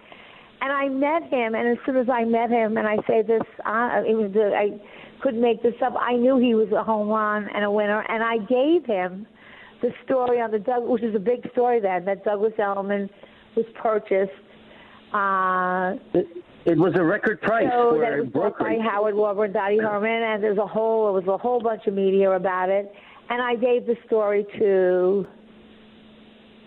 And 0.61 0.73
I 0.73 0.89
met 0.89 1.23
him, 1.31 1.55
and 1.55 1.69
as 1.69 1.79
soon 1.87 1.97
as 1.97 2.09
I 2.11 2.25
met 2.25 2.51
him, 2.51 2.77
and 2.77 2.87
I 2.87 2.97
say 3.07 3.23
this, 3.23 3.43
uh, 3.65 4.03
it 4.07 4.17
was 4.17 4.33
the, 4.35 4.53
I 4.57 4.79
couldn't 5.23 5.41
make 5.41 5.63
this 5.63 5.75
up. 5.85 5.95
I 5.99 6.15
knew 6.15 6.39
he 6.39 6.55
was 6.55 6.71
a 6.73 6.83
home 6.83 7.09
run 7.09 7.49
and 7.55 7.65
a 7.65 7.71
winner, 7.71 8.05
and 8.09 8.23
I 8.23 8.39
gave 8.39 8.85
him 8.87 9.27
the 9.83 9.91
story 10.05 10.41
on 10.41 10.51
the 10.51 10.59
Doug, 10.59 10.85
which 10.85 11.03
is 11.03 11.15
a 11.15 11.21
big 11.21 11.49
story 11.53 11.81
then, 11.81 12.05
that 12.05 12.25
Douglas 12.25 12.53
Elliman 12.59 13.09
was 13.57 13.67
purchased. 13.75 14.33
Uh, 15.13 15.95
It, 16.15 16.27
it 16.67 16.79
was 16.79 16.93
a 16.97 17.03
record 17.03 17.41
price 17.41 17.69
so 17.73 17.93
for 17.93 18.01
that 18.01 18.13
it 18.13 18.21
was 18.21 18.29
bought 18.31 18.59
by. 18.59 18.77
Howard 18.83 19.15
Lorber 19.15 19.45
and 19.45 19.55
Dottie 19.55 19.79
Herman, 19.79 20.23
and 20.23 20.43
there's 20.43 20.59
a 20.59 20.67
whole, 20.67 21.09
it 21.09 21.25
was 21.25 21.29
a 21.29 21.39
whole 21.39 21.61
bunch 21.61 21.87
of 21.87 21.95
media 21.95 22.33
about 22.33 22.69
it. 22.69 22.93
And 23.31 23.41
I 23.41 23.55
gave 23.55 23.87
the 23.87 23.97
story 24.07 24.47
to 24.59 25.27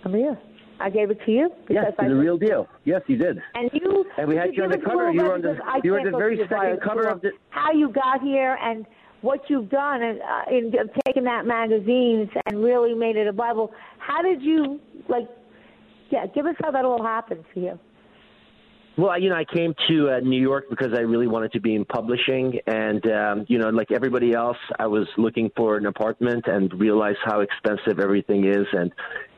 Amir. 0.06 0.38
I 0.82 0.90
gave 0.90 1.12
it 1.12 1.20
to 1.26 1.32
you 1.32 1.50
Yes, 1.70 1.94
I 2.00 2.08
the 2.08 2.16
real 2.16 2.38
deal. 2.38 2.68
Yes, 2.86 3.02
you 3.08 3.18
did. 3.18 3.38
and 3.56 3.70
you 3.74 4.06
And 4.18 4.28
we 4.28 4.36
had 4.36 4.48
could 4.48 4.58
you 4.58 4.64
on 4.64 4.72
the 4.72 4.78
cover. 4.78 5.12
You 5.12 5.24
were 5.24 5.34
on 5.34 5.42
the- 5.42 5.60
you 5.84 5.92
were 5.94 6.04
the 6.04 6.18
very 6.18 6.38
second 6.48 6.82
cover 6.82 7.08
of 7.08 7.22
the- 7.22 7.32
how 7.50 7.72
you 7.72 7.90
got 7.90 8.22
here 8.22 8.58
and 8.62 8.86
what 9.22 9.50
you've 9.50 9.70
done 9.70 10.02
and 10.02 10.20
uh, 10.22 10.52
in 10.58 10.74
uh, 10.78 10.84
taking 11.06 11.24
that 11.26 11.46
magazines 11.46 12.30
and 12.48 12.64
really 12.64 12.94
made 12.96 13.16
it 13.16 13.28
a 13.28 13.34
Bible. 13.34 13.72
How 14.00 14.22
did 14.22 14.42
you 14.42 14.80
like? 15.08 15.28
Yeah, 16.10 16.26
give 16.28 16.46
us 16.46 16.56
how 16.64 16.72
that 16.72 16.84
all 16.84 17.04
happened 17.04 17.46
for 17.54 17.60
you. 17.60 17.80
Well, 18.98 19.18
you 19.20 19.30
know, 19.30 19.36
I 19.38 19.46
came 19.46 19.74
to 19.88 20.10
uh, 20.10 20.20
New 20.20 20.42
York 20.42 20.66
because 20.70 20.90
I 20.94 21.00
really 21.02 21.28
wanted 21.28 21.54
to 21.54 21.62
be 21.62 21.76
in 21.76 21.86
publishing, 21.86 22.60
and 22.68 23.02
um, 23.12 23.46
you 23.48 23.58
know, 23.58 23.70
like 23.70 23.92
everybody 23.92 24.34
else, 24.34 24.58
I 24.80 24.88
was 24.88 25.08
looking 25.18 25.50
for 25.56 25.78
an 25.78 25.86
apartment 25.86 26.44
and 26.48 26.74
realized 26.80 27.20
how 27.24 27.40
expensive 27.40 28.00
everything 28.00 28.46
is. 28.46 28.68
And 28.74 28.92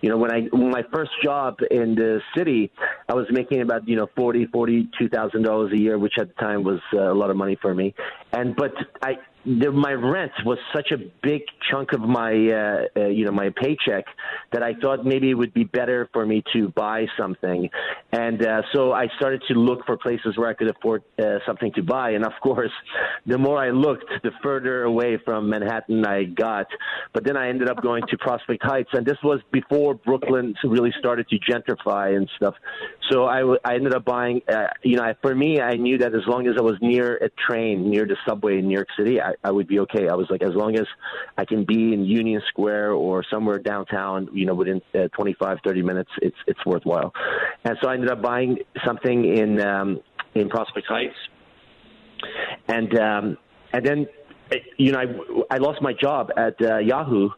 you 0.04 0.10
know, 0.10 0.18
when 0.18 0.32
I 0.32 0.42
when 0.52 0.70
my 0.70 0.84
first 0.94 1.12
job 1.24 1.60
in 1.72 1.96
the 1.96 2.20
city, 2.36 2.70
I 3.08 3.14
was 3.14 3.26
making 3.32 3.62
about 3.62 3.88
you 3.88 3.96
know 3.96 4.08
forty 4.18 4.46
forty 4.48 4.90
two 5.00 5.08
thousand 5.08 5.44
dollars 5.44 5.72
a 5.72 5.78
year, 5.78 5.98
which 5.98 6.16
at 6.20 6.28
the 6.28 6.34
time 6.34 6.66
was 6.66 6.82
uh, 6.94 7.14
a 7.14 7.16
lot 7.16 7.30
of 7.30 7.38
money 7.38 7.58
for 7.62 7.74
me. 7.74 7.96
And 8.34 8.54
but 8.54 8.74
I 9.02 9.14
the, 9.46 9.72
my 9.72 9.92
rent 9.92 10.32
was 10.46 10.58
such 10.74 10.92
a 10.92 10.98
big 11.22 11.42
chunk 11.70 11.92
of 11.94 12.02
my 12.02 12.32
uh, 12.32 12.86
uh, 12.96 13.08
you 13.08 13.26
know 13.26 13.32
my 13.32 13.50
paycheck 13.56 14.06
that 14.52 14.64
I 14.64 14.74
thought 14.74 15.06
maybe 15.06 15.30
it 15.30 15.34
would 15.34 15.54
be 15.54 15.66
better 15.66 16.10
for 16.14 16.26
me 16.26 16.44
to 16.54 16.70
buy 16.70 17.06
something, 17.18 17.70
and 18.12 18.46
uh, 18.46 18.62
so 18.74 18.94
I 18.94 19.08
started 19.18 19.44
to 19.50 19.56
look 19.56 19.86
for 19.86 19.98
places 19.98 20.38
where 20.38 20.50
I 20.50 20.54
could 20.54 20.70
afford 20.70 21.04
uh, 21.20 21.40
something 21.46 21.72
to 21.74 21.84
buy. 21.84 22.12
And 22.12 22.26
of 22.26 22.34
course, 22.42 22.72
the 23.26 23.38
more 23.38 23.58
I 23.58 23.72
looked, 23.72 24.06
the 24.24 24.32
further 24.42 24.84
away 24.84 25.18
from 25.24 25.50
Manhattan 25.50 26.06
I 26.06 26.24
got. 26.24 26.68
But 27.14 27.26
then 27.26 27.36
I 27.36 27.50
ended 27.50 27.70
up 27.70 27.82
going 27.82 28.04
to 28.10 28.18
Prospect 28.18 28.64
Heights, 28.64 28.90
and 28.94 29.06
this 29.06 29.18
was 29.24 29.42
before 29.52 29.93
Brooklyn 29.94 30.56
really 30.64 30.94
started 31.00 31.28
to 31.30 31.40
gentrify 31.40 32.16
and 32.16 32.30
stuff. 32.36 32.56
So 33.10 33.26
I, 33.26 33.40
w- 33.40 33.60
I 33.64 33.76
ended 33.76 33.94
up 33.94 34.06
buying. 34.06 34.42
Uh, 34.48 34.68
you 34.84 34.98
know, 34.98 35.14
for 35.22 35.36
me, 35.36 35.60
I 35.62 35.76
knew 35.76 35.98
that 36.00 36.14
as 36.14 36.22
long 36.28 36.48
as 36.48 36.54
I 36.58 36.62
was 36.62 36.76
near 36.82 37.18
a 37.18 37.30
train, 37.48 37.90
near 37.90 38.06
the 38.06 38.16
subway 38.28 38.60
in 38.60 38.68
New 38.68 38.74
York 38.74 38.88
City, 38.98 39.22
I, 39.22 39.34
I 39.44 39.52
would 39.52 39.68
be 39.68 39.80
okay. 39.80 40.08
I 40.10 40.16
was 40.16 40.28
like, 40.30 40.44
as 40.44 40.54
long 40.54 40.78
as 40.78 40.86
I 41.38 41.46
can 41.46 41.66
be 41.66 41.94
in 41.94 42.06
Union 42.06 42.42
Square 42.50 42.94
or 42.94 43.24
somewhere 43.32 43.60
downtown, 43.60 44.30
you 44.34 44.46
know, 44.46 44.56
within 44.56 44.82
uh, 44.96 45.08
25, 45.16 45.60
30 45.64 45.82
minutes, 45.82 46.10
it's 46.22 46.38
it's 46.48 46.66
worthwhile. 46.66 47.14
And 47.66 47.78
so 47.82 47.90
I 47.90 47.96
ended 47.96 48.12
up 48.12 48.22
buying 48.22 48.58
something 48.86 49.26
in 49.26 49.62
um, 49.62 50.00
in 50.36 50.50
Prospect 50.50 50.88
Heights, 50.88 51.16
and 52.68 53.00
um, 53.00 53.38
and 53.74 53.86
then 53.86 54.08
you 54.78 54.92
know, 54.92 55.00
I, 55.00 55.56
I 55.56 55.58
lost 55.58 55.82
my 55.82 55.94
job 55.94 56.32
at 56.38 56.56
uh, 56.62 56.78
Yahoo, 56.78 57.30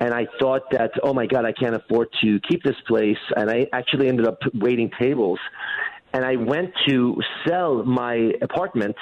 and 0.00 0.14
I 0.14 0.26
thought 0.40 0.62
that, 0.72 0.92
oh 1.02 1.12
my 1.12 1.26
God, 1.26 1.44
I 1.44 1.52
can't 1.52 1.74
afford 1.74 2.08
to 2.22 2.40
keep 2.48 2.62
this 2.62 2.76
place. 2.86 3.18
And 3.36 3.50
I 3.50 3.66
actually 3.72 4.08
ended 4.08 4.26
up 4.26 4.38
waiting 4.54 4.90
tables. 4.98 5.38
And 6.12 6.24
I 6.24 6.36
went 6.36 6.70
to 6.86 7.20
sell 7.46 7.82
my 7.84 8.32
apartment, 8.40 8.96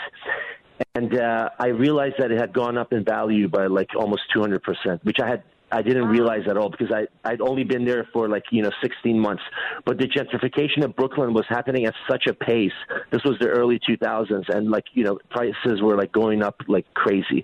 and 0.94 1.18
uh, 1.18 1.50
I 1.58 1.68
realized 1.68 2.14
that 2.18 2.30
it 2.30 2.40
had 2.40 2.52
gone 2.52 2.78
up 2.78 2.92
in 2.92 3.04
value 3.04 3.48
by 3.48 3.66
like 3.66 3.88
almost 3.94 4.22
200%, 4.34 4.60
which 5.04 5.18
I 5.22 5.28
had 5.28 5.42
I 5.72 5.82
didn't 5.82 6.06
realize 6.06 6.42
at 6.48 6.56
all 6.56 6.70
because 6.70 6.92
I 6.92 7.06
I'd 7.28 7.40
only 7.40 7.64
been 7.64 7.84
there 7.84 8.06
for 8.12 8.28
like 8.28 8.44
you 8.50 8.62
know 8.62 8.70
16 8.82 9.18
months. 9.18 9.42
But 9.84 9.98
the 9.98 10.06
gentrification 10.06 10.84
of 10.84 10.94
Brooklyn 10.94 11.32
was 11.32 11.44
happening 11.48 11.86
at 11.86 11.94
such 12.08 12.26
a 12.28 12.34
pace. 12.34 12.72
This 13.10 13.22
was 13.24 13.36
the 13.40 13.48
early 13.48 13.80
2000s, 13.88 14.54
and 14.54 14.70
like 14.70 14.84
you 14.92 15.04
know 15.04 15.18
prices 15.30 15.80
were 15.82 15.96
like 15.96 16.12
going 16.12 16.42
up 16.42 16.56
like 16.68 16.86
crazy. 16.94 17.42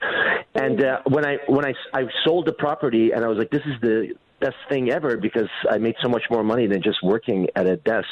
And 0.54 0.84
uh, 0.84 1.00
when 1.08 1.24
I 1.24 1.38
when 1.46 1.64
I 1.64 1.72
I 1.94 2.02
sold 2.24 2.46
the 2.46 2.52
property, 2.52 3.12
and 3.12 3.24
I 3.24 3.28
was 3.28 3.38
like, 3.38 3.50
this 3.50 3.62
is 3.66 3.80
the 3.80 4.14
best 4.40 4.56
thing 4.68 4.90
ever 4.90 5.16
because 5.16 5.48
I 5.70 5.78
made 5.78 5.96
so 6.02 6.08
much 6.08 6.22
more 6.30 6.44
money 6.44 6.66
than 6.66 6.82
just 6.82 6.98
working 7.02 7.48
at 7.56 7.66
a 7.66 7.76
desk. 7.76 8.08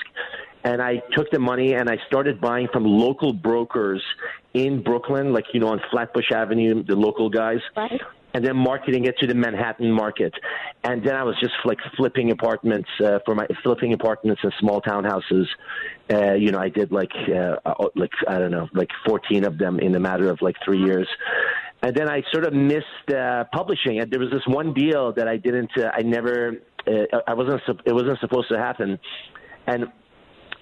And 0.64 0.82
I 0.82 1.00
took 1.12 1.30
the 1.30 1.38
money 1.38 1.74
and 1.74 1.88
I 1.88 1.96
started 2.08 2.40
buying 2.40 2.66
from 2.72 2.84
local 2.84 3.32
brokers 3.32 4.02
in 4.52 4.82
Brooklyn, 4.82 5.32
like, 5.32 5.44
you 5.52 5.60
know, 5.60 5.68
on 5.68 5.80
Flatbush 5.92 6.32
Avenue, 6.32 6.82
the 6.82 6.96
local 6.96 7.30
guys. 7.30 7.60
Right. 7.76 8.00
And 8.34 8.44
then 8.44 8.56
marketing 8.56 9.06
it 9.06 9.16
to 9.20 9.26
the 9.26 9.34
Manhattan 9.34 9.90
market, 9.90 10.34
and 10.84 11.02
then 11.02 11.14
I 11.14 11.22
was 11.22 11.36
just 11.40 11.54
like 11.64 11.78
flipping 11.96 12.32
apartments 12.32 12.88
uh, 13.02 13.20
for 13.24 13.34
my 13.34 13.46
flipping 13.62 13.94
apartments 13.94 14.42
in 14.44 14.50
small 14.60 14.82
townhouses. 14.82 15.46
Uh, 16.12 16.34
you 16.34 16.50
know, 16.50 16.58
I 16.58 16.68
did 16.68 16.92
like 16.92 17.12
uh, 17.34 17.56
like 17.94 18.10
I 18.28 18.38
don't 18.38 18.50
know, 18.50 18.68
like 18.74 18.90
14 19.06 19.44
of 19.44 19.56
them 19.56 19.78
in 19.78 19.94
a 19.94 20.00
matter 20.00 20.28
of 20.28 20.42
like 20.42 20.56
three 20.66 20.82
years, 20.84 21.08
and 21.82 21.94
then 21.94 22.10
I 22.10 22.22
sort 22.32 22.44
of 22.46 22.52
missed 22.52 23.14
uh, 23.14 23.44
publishing. 23.52 24.00
And 24.00 24.10
there 24.10 24.20
was 24.20 24.30
this 24.30 24.46
one 24.46 24.74
deal 24.74 25.12
that 25.12 25.28
I 25.28 25.36
didn't, 25.36 25.70
uh, 25.78 25.90
I 25.94 26.02
never, 26.02 26.56
uh, 26.86 27.20
I 27.26 27.34
wasn't, 27.34 27.62
it 27.84 27.92
wasn't 27.92 28.18
supposed 28.20 28.48
to 28.50 28.58
happen, 28.58 28.98
and 29.66 29.86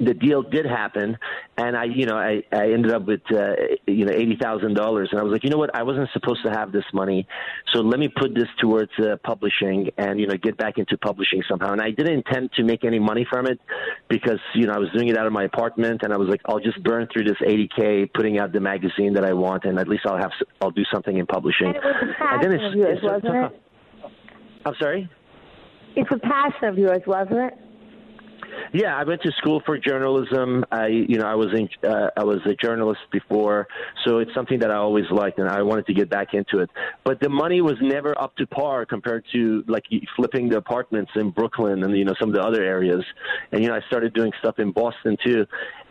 the 0.01 0.15
deal 0.15 0.43
did 0.43 0.67
happen, 0.67 1.17
and 1.57 1.77
I, 1.77 1.85
you 1.85 2.07
know, 2.07 2.17
I, 2.17 2.43
I 2.53 2.73
ended 2.73 2.93
up 2.93 3.07
with, 3.07 3.21
uh, 3.33 3.53
you 3.87 4.05
know, 4.05 4.13
eighty 4.13 4.37
thousand 4.37 4.75
dollars, 4.75 5.09
and 5.13 5.21
I 5.21 5.23
was 5.23 5.33
like, 5.33 5.45
you 5.45 5.51
know 5.51 5.57
what, 5.59 5.75
I 5.75 5.83
wasn't 5.83 6.09
supposed 6.13 6.43
to 6.45 6.51
have 6.51 6.73
this 6.73 6.85
money, 6.93 7.27
so 7.73 7.81
let 7.81 8.01
me 8.01 8.09
put 8.09 8.35
this 8.35 8.49
towards 8.61 8.91
uh, 8.99 9.17
publishing, 9.23 9.91
and 9.97 10.19
you 10.19 10.27
know, 10.27 10.37
get 10.37 10.57
back 10.57 10.79
into 10.79 10.99
publishing 10.99 11.43
somehow. 11.49 11.73
And 11.73 11.81
I 11.81 11.91
didn't 11.91 12.15
intend 12.15 12.51
to 12.57 12.65
make 12.65 12.85
any 12.85 12.99
money 12.99 13.27
from 13.31 13.47
it, 13.47 13.61
because 14.09 14.41
you 14.55 14.67
know, 14.67 14.73
I 14.73 14.79
was 14.79 14.89
doing 14.93 15.09
it 15.09 15.17
out 15.17 15.27
of 15.27 15.33
my 15.33 15.45
apartment, 15.45 16.03
and 16.03 16.13
I 16.13 16.17
was 16.17 16.29
like, 16.29 16.41
I'll 16.47 16.61
just 16.61 16.83
burn 16.83 17.07
through 17.13 17.25
this 17.25 17.39
eighty 17.47 17.69
k, 17.77 18.07
putting 18.07 18.39
out 18.39 18.53
the 18.53 18.61
magazine 18.61 19.15
that 19.15 19.25
I 19.25 19.33
want, 19.33 19.65
and 19.65 19.79
at 19.79 19.89
least 19.89 20.05
I'll 20.07 20.19
have, 20.19 20.33
I'll 20.61 20.71
do 20.71 20.85
something 20.93 21.17
in 21.17 21.27
publishing. 21.27 21.69
And 21.69 21.77
it 21.77 21.83
was 21.85 22.11
a 22.11 22.19
passion 22.19 22.41
then 22.43 22.53
it's- 22.53 22.73
of 22.73 22.79
yours, 22.79 22.99
it's- 22.99 23.13
wasn't 23.23 23.45
it? 23.45 23.61
I'm 24.67 24.75
sorry. 24.81 25.09
It's 25.95 26.11
a 26.11 26.19
passion 26.19 26.65
of 26.69 26.79
yours, 26.79 27.03
wasn't 27.07 27.39
it? 27.39 27.59
Yeah, 28.73 28.97
I 28.97 29.05
went 29.05 29.23
to 29.23 29.33
school 29.39 29.63
for 29.65 29.79
journalism. 29.79 30.65
I, 30.71 30.87
you 30.87 31.19
know, 31.19 31.27
I 31.27 31.35
was 31.35 31.49
in, 31.55 31.69
uh, 31.89 32.11
I 32.17 32.25
was 32.25 32.39
a 32.47 32.55
journalist 32.55 33.01
before, 33.13 33.69
so 34.05 34.19
it's 34.19 34.33
something 34.35 34.59
that 34.61 34.71
I 34.71 34.77
always 34.77 35.05
liked, 35.11 35.39
and 35.39 35.49
I 35.49 35.63
wanted 35.63 35.87
to 35.87 35.95
get 35.95 36.11
back 36.11 36.35
into 36.35 36.59
it. 36.59 36.71
But 37.05 37.21
the 37.21 37.29
money 37.29 37.61
was 37.61 37.77
never 37.81 38.21
up 38.21 38.37
to 38.37 38.47
par 38.47 38.85
compared 38.87 39.25
to 39.33 39.65
like 39.69 39.85
flipping 40.17 40.49
the 40.49 40.57
apartments 40.57 41.13
in 41.15 41.31
Brooklyn 41.31 41.85
and 41.85 41.97
you 41.97 42.05
know 42.05 42.15
some 42.19 42.31
of 42.31 42.35
the 42.35 42.43
other 42.43 42.63
areas. 42.63 43.05
And 43.53 43.63
you 43.63 43.69
know, 43.69 43.77
I 43.77 43.81
started 43.87 44.13
doing 44.15 44.33
stuff 44.41 44.59
in 44.59 44.73
Boston 44.73 45.17
too, 45.25 45.47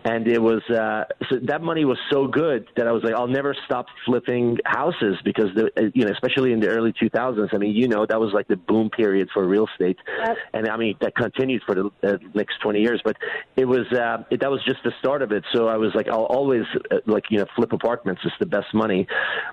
and 0.06 0.28
it 0.28 0.42
was 0.42 0.62
uh, 0.70 1.06
so 1.30 1.38
that 1.44 1.62
money 1.62 1.86
was 1.86 1.98
so 2.12 2.28
good 2.28 2.68
that 2.76 2.88
I 2.88 2.92
was 2.92 3.04
like, 3.04 3.14
I'll 3.14 3.28
never 3.28 3.56
stop 3.66 3.86
flipping 4.06 4.58
houses 4.66 5.16
because 5.24 5.48
the, 5.56 5.72
uh, 5.78 5.90
you 5.94 6.06
know, 6.06 6.12
especially 6.12 6.52
in 6.52 6.60
the 6.60 6.68
early 6.68 6.94
2000s. 6.94 7.54
I 7.54 7.58
mean, 7.58 7.76
you 7.76 7.88
know, 7.88 8.06
that 8.06 8.20
was 8.20 8.34
like 8.34 8.48
the 8.48 8.58
boom 8.58 8.90
period 8.90 9.30
for 9.34 9.48
real 9.48 9.68
estate, 9.72 9.98
Yep. 10.26 10.38
and 10.54 10.70
I 10.70 10.78
mean 10.78 10.96
that 11.02 11.16
continued 11.16 11.62
for 11.66 11.76
the 11.76 11.90
uh, 12.04 12.18
next 12.34 12.60
20 12.62 12.80
years. 12.82 13.02
But 13.04 13.18
it 13.56 13.66
was 13.66 13.86
uh, 13.92 14.24
it, 14.30 14.42
that 14.42 14.52
was 14.52 14.64
just 14.66 14.84
the 14.84 14.92
start 15.00 15.22
of 15.22 15.32
it. 15.32 15.44
So 15.54 15.68
I 15.68 15.78
was 15.78 15.92
like, 15.96 16.08
I'll 16.08 16.26
always 16.26 16.64
uh, 16.92 16.98
like 17.06 17.24
you 17.30 17.40
know 17.40 17.46
flip 17.56 17.72
apartments. 17.72 18.22
It's 18.26 18.36
the 18.40 18.46
best 18.46 18.74
money. 18.74 19.08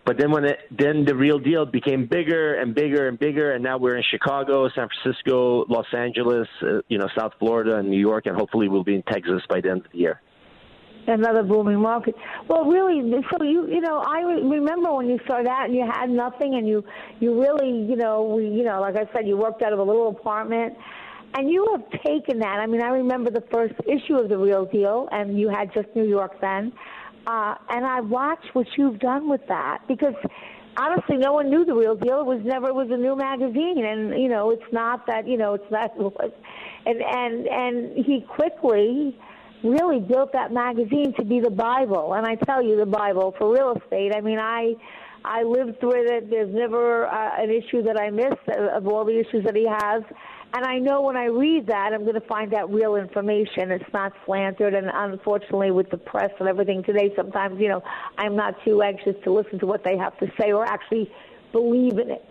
But 0.05 0.19
then 0.19 0.31
when 0.31 0.45
it 0.45 0.59
then 0.77 1.05
the 1.05 1.15
real 1.15 1.39
deal 1.39 1.65
became 1.65 2.07
bigger 2.07 2.55
and 2.55 2.75
bigger 2.75 3.09
and 3.09 3.19
bigger, 3.19 3.53
and 3.53 3.63
now 3.63 3.79
we're 3.79 3.97
in 3.97 4.05
Chicago, 4.11 4.69
San 4.75 4.89
Francisco, 4.89 5.65
Los 5.69 5.87
Angeles, 5.97 6.49
uh, 6.63 6.81
you 6.89 6.99
know, 6.99 7.09
South 7.17 7.33
Florida, 7.39 7.77
and 7.77 7.89
New 7.89 8.01
York, 8.01 8.27
and 8.27 8.37
hopefully 8.37 8.69
we'll 8.69 8.85
be 8.85 8.95
in 8.95 9.03
Texas 9.03 9.43
by 9.49 9.61
the 9.61 9.71
end 9.71 9.85
of 9.85 9.93
the 9.93 9.99
year. 9.99 10.21
Another 11.07 11.43
booming 11.43 11.81
market. 11.81 12.15
Well, 12.49 12.65
really, 12.65 13.01
so 13.31 13.45
you 13.45 13.67
you 13.69 13.81
know, 13.81 13.99
I 13.99 14.21
re- 14.23 14.43
remember 14.43 14.93
when 14.93 15.09
you 15.09 15.19
started 15.25 15.49
out 15.49 15.67
and 15.67 15.75
you 15.75 15.87
had 15.91 16.11
nothing, 16.11 16.55
and 16.55 16.67
you 16.67 16.85
you 17.21 17.41
really 17.41 17.71
you 17.71 17.97
know 17.97 18.23
we 18.25 18.49
you 18.49 18.65
know 18.65 18.81
like 18.81 18.97
I 18.97 19.11
said, 19.13 19.27
you 19.27 19.37
worked 19.37 19.63
out 19.63 19.73
of 19.73 19.79
a 19.79 19.83
little 19.83 20.09
apartment, 20.09 20.75
and 21.35 21.51
you 21.51 21.67
have 21.73 22.03
taken 22.03 22.39
that. 22.41 22.59
I 22.61 22.67
mean, 22.67 22.83
I 22.83 22.89
remember 22.89 23.31
the 23.31 23.45
first 23.53 23.75
issue 23.87 24.17
of 24.17 24.29
the 24.29 24.39
Real 24.39 24.65
Deal, 24.67 25.09
and 25.13 25.39
you 25.39 25.49
had 25.49 25.73
just 25.73 25.89
New 25.95 26.07
York 26.07 26.41
then, 26.41 26.73
uh, 27.27 27.55
and 27.69 27.85
I 27.85 28.01
watched 28.01 28.55
what 28.55 28.67
you've 28.77 28.99
done 28.99 29.29
with 29.29 29.43
that 29.49 29.83
because. 29.89 30.15
Honestly, 30.77 31.17
no 31.17 31.33
one 31.33 31.51
knew 31.51 31.65
the 31.65 31.75
real 31.75 31.97
deal. 31.97 32.21
It 32.21 32.27
was 32.27 32.41
never. 32.45 32.69
It 32.69 32.75
was 32.75 32.89
a 32.93 32.97
new 32.97 33.17
magazine, 33.17 33.85
and 33.85 34.23
you 34.23 34.29
know, 34.29 34.51
it's 34.51 34.73
not 34.73 35.05
that. 35.09 35.27
You 35.27 35.37
know, 35.37 35.55
it's 35.55 35.71
not. 35.71 35.91
And 36.87 37.03
and 37.03 37.47
and 37.49 38.05
he 38.07 38.21
quickly 38.23 39.19
really 39.63 40.01
built 40.01 40.33
that 40.33 40.53
magazine 40.53 41.15
to 41.19 41.25
be 41.25 41.41
the 41.41 41.51
Bible. 41.51 42.15
And 42.15 42.27
I 42.27 42.37
tell 42.37 42.63
you, 42.63 42.77
the 42.77 42.87
Bible 42.87 43.35
for 43.39 43.53
real 43.53 43.77
estate. 43.77 44.13
I 44.15 44.21
mean, 44.21 44.39
I 44.39 44.75
I 45.25 45.43
lived 45.43 45.81
through 45.81 46.03
it. 46.07 46.31
There's 46.31 46.53
never 46.53 47.07
uh, 47.07 47.43
an 47.43 47.51
issue 47.51 47.83
that 47.83 48.01
I 48.01 48.11
miss 48.11 48.35
uh, 48.49 48.77
of 48.77 48.87
all 48.87 49.05
the 49.05 49.19
issues 49.19 49.45
that 49.45 49.55
he 49.55 49.67
has. 49.69 50.03
And 50.53 50.65
I 50.65 50.79
know 50.79 51.03
when 51.03 51.17
I 51.17 51.27
read 51.27 51.67
that, 51.69 51.93
I'm 51.93 52.03
going 52.03 52.15
to 52.15 52.27
find 52.27 52.55
out 52.55 52.73
real 52.73 52.97
information. 52.97 53.71
It's 53.71 53.93
not 53.93 54.13
slandered. 54.25 54.75
And 54.75 54.91
unfortunately, 54.93 55.71
with 55.71 55.91
the 55.91 55.99
press 55.99 56.31
and 56.41 56.49
everything 56.49 56.83
today, 56.83 57.13
sometimes, 57.15 57.61
you 57.61 57.69
know, 57.69 57.83
I'm 58.19 58.35
not 58.35 58.57
too 58.65 58.83
anxious 58.83 59.15
to 59.25 59.33
listen 59.33 59.61
to 59.61 59.67
what 59.67 59.85
they 59.85 59.97
have 59.97 60.19
to 60.19 60.27
say 60.41 60.53
or 60.53 60.65
actually 60.65 61.13
believe 61.53 61.99
in 61.99 62.11
it. 62.11 62.25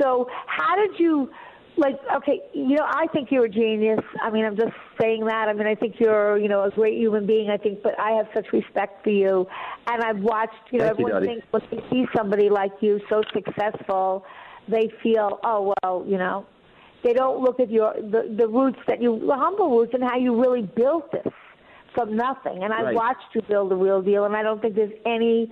So, 0.00 0.28
how 0.46 0.76
did 0.76 0.98
you 0.98 1.30
like 1.76 1.96
okay 2.16 2.40
you 2.52 2.76
know 2.76 2.84
i 2.86 3.06
think 3.12 3.30
you're 3.30 3.46
a 3.46 3.48
genius. 3.48 3.98
I 4.22 4.30
mean 4.30 4.44
i'm 4.44 4.56
just 4.56 4.72
saying 5.00 5.24
that. 5.26 5.48
I 5.48 5.52
mean 5.52 5.66
i 5.66 5.74
think 5.74 5.96
you're 5.98 6.38
you 6.38 6.48
know 6.48 6.62
a 6.64 6.70
great 6.70 6.96
human 6.98 7.26
being 7.26 7.50
i 7.50 7.56
think 7.56 7.82
but 7.82 7.98
i 7.98 8.10
have 8.12 8.26
such 8.34 8.46
respect 8.52 9.02
for 9.02 9.10
you. 9.10 9.46
And 9.88 10.02
i've 10.02 10.18
watched 10.20 10.54
you 10.70 10.78
know 10.78 10.84
Thank 10.86 10.92
everyone 11.00 11.12
Dottie. 11.22 11.26
thinks 11.26 11.46
when 11.50 11.62
they 11.70 11.82
see 11.90 12.04
somebody 12.16 12.48
like 12.48 12.72
you 12.80 13.00
so 13.08 13.22
successful 13.32 14.24
they 14.68 14.88
feel 15.02 15.40
oh 15.44 15.74
well 15.82 16.04
you 16.06 16.16
know 16.16 16.46
they 17.02 17.12
don't 17.12 17.42
look 17.42 17.58
at 17.60 17.70
your 17.70 17.92
the 17.94 18.34
the 18.38 18.46
roots 18.48 18.78
that 18.86 19.02
you 19.02 19.18
the 19.26 19.34
humble 19.36 19.76
roots 19.76 19.92
and 19.94 20.02
how 20.02 20.16
you 20.16 20.40
really 20.40 20.62
built 20.62 21.10
this 21.12 21.32
from 21.94 22.16
nothing. 22.16 22.62
And 22.64 22.72
i've 22.72 22.86
Right. 22.86 22.94
watched 22.94 23.34
you 23.34 23.42
build 23.42 23.70
the 23.70 23.76
real 23.76 24.00
deal 24.02 24.24
and 24.24 24.36
i 24.36 24.42
don't 24.42 24.60
think 24.62 24.74
there's 24.76 24.92
any 25.06 25.48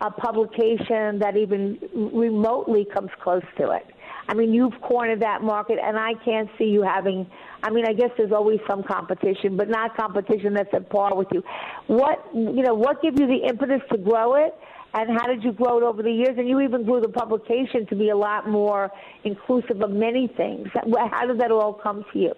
uh, 0.00 0.10
publication 0.10 1.18
that 1.20 1.36
even 1.36 1.78
remotely 1.94 2.84
comes 2.84 3.10
close 3.22 3.42
to 3.58 3.70
it 3.70 3.86
I 4.28 4.34
mean, 4.34 4.52
you've 4.52 4.80
cornered 4.80 5.20
that 5.20 5.42
market, 5.42 5.78
and 5.82 5.98
I 5.98 6.14
can't 6.24 6.48
see 6.58 6.66
you 6.66 6.82
having. 6.82 7.26
I 7.62 7.70
mean, 7.70 7.84
I 7.86 7.92
guess 7.92 8.10
there's 8.16 8.32
always 8.32 8.60
some 8.68 8.82
competition, 8.82 9.56
but 9.56 9.68
not 9.68 9.96
competition 9.96 10.54
that's 10.54 10.72
at 10.72 10.88
par 10.90 11.14
with 11.14 11.28
you. 11.32 11.42
What 11.86 12.24
you 12.34 12.62
know? 12.62 12.74
What 12.74 13.02
gave 13.02 13.18
you 13.18 13.26
the 13.26 13.46
impetus 13.48 13.80
to 13.90 13.98
grow 13.98 14.34
it, 14.36 14.54
and 14.94 15.10
how 15.18 15.26
did 15.26 15.42
you 15.42 15.52
grow 15.52 15.78
it 15.78 15.82
over 15.82 16.02
the 16.02 16.12
years? 16.12 16.36
And 16.38 16.48
you 16.48 16.60
even 16.60 16.84
grew 16.84 17.00
the 17.00 17.08
publication 17.08 17.86
to 17.88 17.96
be 17.96 18.10
a 18.10 18.16
lot 18.16 18.48
more 18.48 18.90
inclusive 19.24 19.80
of 19.80 19.90
many 19.90 20.28
things. 20.28 20.68
How 20.74 21.26
did 21.26 21.40
that 21.40 21.50
all 21.50 21.74
come 21.74 22.04
to 22.12 22.18
you? 22.18 22.34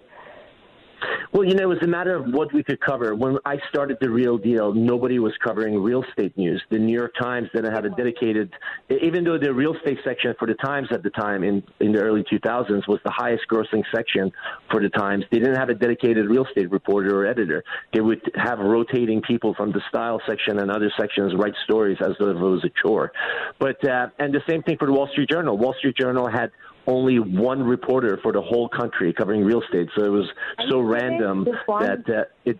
Well, 1.31 1.43
you 1.43 1.53
know, 1.53 1.63
it 1.63 1.67
was 1.67 1.83
a 1.83 1.87
matter 1.87 2.15
of 2.15 2.33
what 2.33 2.53
we 2.53 2.63
could 2.63 2.79
cover. 2.79 3.13
When 3.15 3.37
I 3.45 3.57
started 3.69 3.97
the 3.99 4.09
Real 4.09 4.37
Deal, 4.37 4.73
nobody 4.73 5.19
was 5.19 5.33
covering 5.43 5.77
real 5.81 6.03
estate 6.03 6.37
news. 6.37 6.61
The 6.69 6.79
New 6.79 6.93
York 6.93 7.13
Times 7.19 7.49
didn't 7.53 7.73
have 7.73 7.85
a 7.85 7.89
dedicated, 7.89 8.53
even 8.89 9.23
though 9.23 9.37
the 9.37 9.53
real 9.53 9.75
estate 9.75 9.97
section 10.03 10.33
for 10.39 10.47
the 10.47 10.53
Times 10.55 10.87
at 10.91 11.03
the 11.03 11.09
time 11.09 11.43
in, 11.43 11.63
in 11.79 11.91
the 11.91 11.99
early 11.99 12.23
2000s 12.23 12.87
was 12.87 12.99
the 13.03 13.11
highest 13.11 13.43
grossing 13.51 13.83
section 13.93 14.31
for 14.71 14.81
the 14.81 14.89
Times, 14.89 15.25
they 15.31 15.39
didn't 15.39 15.55
have 15.55 15.69
a 15.69 15.73
dedicated 15.73 16.29
real 16.29 16.45
estate 16.45 16.71
reporter 16.71 17.19
or 17.19 17.25
editor. 17.25 17.63
They 17.93 18.01
would 18.01 18.21
have 18.35 18.59
rotating 18.59 19.21
people 19.21 19.53
from 19.55 19.71
the 19.71 19.81
style 19.89 20.21
section 20.27 20.59
and 20.59 20.71
other 20.71 20.91
sections 20.97 21.33
write 21.35 21.53
stories 21.65 21.97
as 22.01 22.13
though 22.19 22.29
it 22.29 22.37
was 22.37 22.63
a 22.63 22.69
chore. 22.81 23.11
But, 23.59 23.85
uh, 23.87 24.07
and 24.19 24.33
the 24.33 24.41
same 24.47 24.63
thing 24.63 24.77
for 24.77 24.85
the 24.85 24.93
Wall 24.93 25.09
Street 25.11 25.29
Journal. 25.29 25.57
Wall 25.57 25.75
Street 25.79 25.97
Journal 25.97 26.29
had 26.29 26.51
only 26.87 27.19
one 27.19 27.63
reporter 27.63 28.19
for 28.21 28.31
the 28.31 28.41
whole 28.41 28.69
country 28.69 29.13
covering 29.13 29.43
real 29.43 29.61
estate. 29.61 29.89
So 29.97 30.05
it 30.05 30.09
was 30.09 30.29
so 30.69 30.79
random 30.79 31.45
that 31.67 32.03
uh, 32.07 32.23
it. 32.45 32.59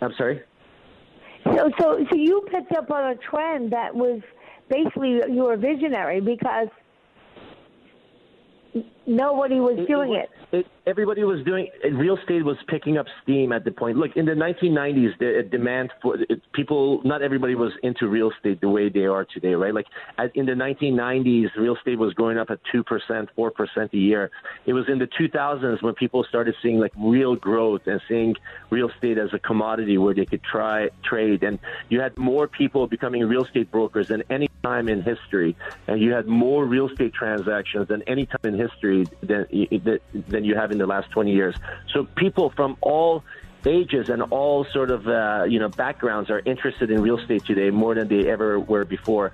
I'm 0.00 0.12
sorry. 0.16 0.42
So, 1.44 1.70
so, 1.78 1.98
so 2.10 2.16
you 2.16 2.46
picked 2.50 2.72
up 2.72 2.90
on 2.90 3.12
a 3.12 3.16
trend 3.16 3.72
that 3.72 3.94
was 3.94 4.20
basically 4.70 5.20
you 5.28 5.44
were 5.44 5.56
visionary 5.56 6.20
because 6.20 6.68
nobody 9.06 9.56
was 9.56 9.86
doing 9.88 10.14
it. 10.14 10.30
It, 10.52 10.66
everybody 10.86 11.24
was 11.24 11.44
doing 11.44 11.68
it. 11.82 11.94
real 11.94 12.16
estate 12.16 12.44
was 12.44 12.56
picking 12.68 12.98
up 12.98 13.06
steam 13.22 13.52
at 13.52 13.64
the 13.64 13.70
point. 13.70 13.96
Look, 13.96 14.16
in 14.16 14.26
the 14.26 14.32
1990s, 14.32 15.18
the 15.18 15.38
uh, 15.38 15.42
demand 15.50 15.90
for 16.02 16.16
it, 16.16 16.40
people, 16.52 17.00
not 17.04 17.22
everybody 17.22 17.54
was 17.54 17.72
into 17.82 18.08
real 18.08 18.30
estate 18.30 18.60
the 18.60 18.68
way 18.68 18.88
they 18.88 19.06
are 19.06 19.24
today, 19.24 19.54
right? 19.54 19.74
Like 19.74 19.86
at, 20.18 20.34
in 20.36 20.46
the 20.46 20.52
1990s, 20.52 21.56
real 21.56 21.76
estate 21.76 21.98
was 21.98 22.14
going 22.14 22.38
up 22.38 22.50
at 22.50 22.60
two 22.70 22.84
percent, 22.84 23.28
four 23.34 23.50
percent 23.50 23.92
a 23.92 23.98
year. 23.98 24.30
It 24.66 24.72
was 24.72 24.88
in 24.88 24.98
the 24.98 25.06
2000s 25.06 25.82
when 25.82 25.94
people 25.94 26.24
started 26.28 26.54
seeing 26.62 26.78
like 26.78 26.92
real 26.96 27.36
growth 27.36 27.82
and 27.86 28.00
seeing 28.08 28.34
real 28.70 28.90
estate 28.90 29.18
as 29.18 29.32
a 29.32 29.38
commodity 29.38 29.98
where 29.98 30.14
they 30.14 30.26
could 30.26 30.42
try 30.42 30.88
trade, 31.02 31.42
and 31.42 31.58
you 31.88 32.00
had 32.00 32.16
more 32.16 32.46
people 32.46 32.86
becoming 32.86 33.24
real 33.24 33.44
estate 33.44 33.70
brokers 33.70 34.08
than 34.08 34.22
any 34.30 34.48
time 34.62 34.88
in 34.88 35.02
history, 35.02 35.56
and 35.86 36.00
you 36.00 36.12
had 36.12 36.26
more 36.26 36.64
real 36.64 36.88
estate 36.88 37.12
transactions 37.12 37.88
than 37.88 38.02
any 38.02 38.26
time 38.26 38.54
in 38.54 38.58
history 38.58 38.93
than 39.22 39.46
than 40.28 40.44
you 40.44 40.54
have 40.54 40.70
in 40.70 40.78
the 40.78 40.86
last 40.86 41.10
20 41.10 41.32
years. 41.32 41.56
So 41.92 42.04
people 42.04 42.50
from 42.50 42.76
all 42.80 43.24
ages 43.66 44.08
and 44.10 44.22
all 44.22 44.64
sort 44.64 44.90
of 44.90 45.08
uh, 45.08 45.44
you 45.48 45.58
know 45.58 45.68
backgrounds 45.68 46.30
are 46.30 46.40
interested 46.44 46.90
in 46.90 47.02
real 47.02 47.18
estate 47.18 47.44
today 47.44 47.70
more 47.70 47.94
than 47.94 48.08
they 48.08 48.30
ever 48.30 48.60
were 48.60 48.84
before. 48.84 49.32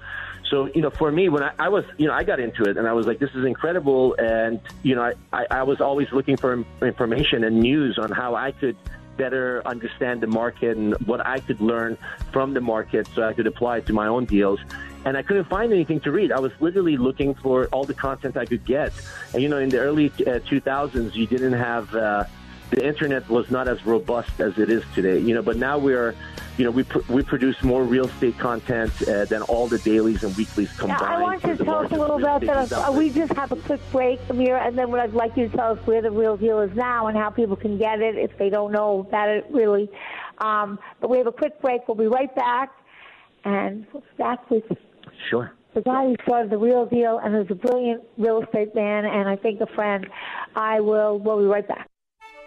So 0.50 0.66
you 0.74 0.82
know, 0.82 0.90
for 0.90 1.10
me, 1.12 1.28
when 1.28 1.42
I, 1.42 1.52
I 1.58 1.68
was 1.68 1.84
you 1.98 2.06
know 2.06 2.14
I 2.14 2.24
got 2.24 2.40
into 2.40 2.64
it 2.64 2.76
and 2.76 2.86
I 2.86 2.92
was 2.92 3.06
like, 3.06 3.18
this 3.18 3.30
is 3.34 3.44
incredible, 3.44 4.14
and 4.18 4.60
you 4.82 4.94
know 4.94 5.12
I, 5.32 5.46
I 5.50 5.62
was 5.62 5.80
always 5.80 6.10
looking 6.12 6.36
for 6.36 6.64
information 6.82 7.44
and 7.44 7.60
news 7.60 7.98
on 7.98 8.10
how 8.10 8.34
I 8.34 8.52
could 8.52 8.76
better 9.16 9.62
understand 9.66 10.22
the 10.22 10.26
market 10.26 10.76
and 10.78 10.94
what 11.06 11.24
I 11.26 11.40
could 11.40 11.60
learn 11.60 11.98
from 12.32 12.54
the 12.54 12.60
market 12.60 13.06
so 13.14 13.22
I 13.22 13.34
could 13.34 13.46
apply 13.46 13.78
it 13.78 13.86
to 13.86 13.92
my 13.92 14.06
own 14.06 14.24
deals. 14.24 14.60
And 15.04 15.16
I 15.16 15.22
couldn't 15.22 15.48
find 15.48 15.72
anything 15.72 16.00
to 16.00 16.12
read. 16.12 16.30
I 16.30 16.40
was 16.40 16.52
literally 16.60 16.96
looking 16.96 17.34
for 17.34 17.66
all 17.66 17.84
the 17.84 17.94
content 17.94 18.36
I 18.36 18.44
could 18.44 18.64
get. 18.64 18.92
And 19.32 19.42
you 19.42 19.48
know, 19.48 19.58
in 19.58 19.70
the 19.70 19.78
early 19.78 20.06
uh, 20.06 20.40
2000s, 20.40 21.14
you 21.14 21.26
didn't 21.26 21.54
have. 21.54 21.94
Uh, 21.94 22.24
the 22.70 22.86
internet 22.86 23.28
was 23.28 23.50
not 23.50 23.68
as 23.68 23.84
robust 23.84 24.40
as 24.40 24.56
it 24.58 24.70
is 24.70 24.84
today. 24.94 25.18
You 25.18 25.34
know, 25.34 25.42
but 25.42 25.56
now 25.56 25.76
we're, 25.78 26.14
you 26.56 26.64
know, 26.64 26.70
we 26.70 26.84
pr- 26.84 27.12
we 27.12 27.22
produce 27.22 27.60
more 27.62 27.82
real 27.82 28.06
estate 28.06 28.38
content 28.38 28.92
uh, 29.08 29.24
than 29.24 29.42
all 29.42 29.66
the 29.66 29.78
dailies 29.78 30.22
and 30.22 30.36
weeklies 30.36 30.70
combined. 30.76 31.00
Yeah, 31.00 31.16
I 31.16 31.20
want 31.20 31.44
you 31.44 31.56
to 31.56 31.64
tell 31.64 31.78
us 31.78 31.90
a 31.90 31.96
little 31.96 32.18
about 32.18 32.42
that. 32.42 32.72
Uh, 32.72 32.92
we 32.92 33.10
just 33.10 33.32
have 33.32 33.52
a 33.52 33.56
quick 33.56 33.80
break, 33.90 34.20
Amir, 34.28 34.56
and 34.56 34.78
then 34.78 34.90
what 34.90 35.00
I'd 35.00 35.14
like 35.14 35.36
you 35.36 35.48
to 35.48 35.56
tell 35.56 35.72
us 35.72 35.86
where 35.86 36.00
the 36.00 36.10
real 36.10 36.36
deal 36.36 36.60
is 36.60 36.74
now 36.76 37.08
and 37.08 37.16
how 37.16 37.30
people 37.30 37.56
can 37.56 37.76
get 37.76 38.00
it 38.00 38.16
if 38.16 38.36
they 38.38 38.50
don't 38.50 38.72
know 38.72 39.00
about 39.00 39.28
it 39.28 39.46
really. 39.50 39.90
Um, 40.38 40.78
but 41.00 41.10
we 41.10 41.18
have 41.18 41.26
a 41.26 41.32
quick 41.32 41.60
break. 41.60 41.86
We'll 41.88 41.96
be 41.96 42.06
right 42.06 42.34
back, 42.34 42.70
and 43.44 43.86
we'll 43.92 44.04
back 44.16 44.48
with 44.48 44.64
sure 45.28 45.52
the 45.74 45.80
guy 45.82 46.04
who 46.04 46.16
started 46.22 46.50
the 46.50 46.58
real 46.58 46.86
deal 46.86 47.20
and 47.22 47.36
is 47.36 47.46
a 47.50 47.54
brilliant 47.54 48.02
real 48.18 48.42
estate 48.42 48.74
man 48.74 49.04
and 49.04 49.28
I 49.28 49.36
think 49.36 49.60
a 49.60 49.66
friend. 49.74 50.06
I 50.56 50.80
will. 50.80 51.18
We'll 51.18 51.38
be 51.38 51.44
right 51.44 51.66
back. 51.66 51.89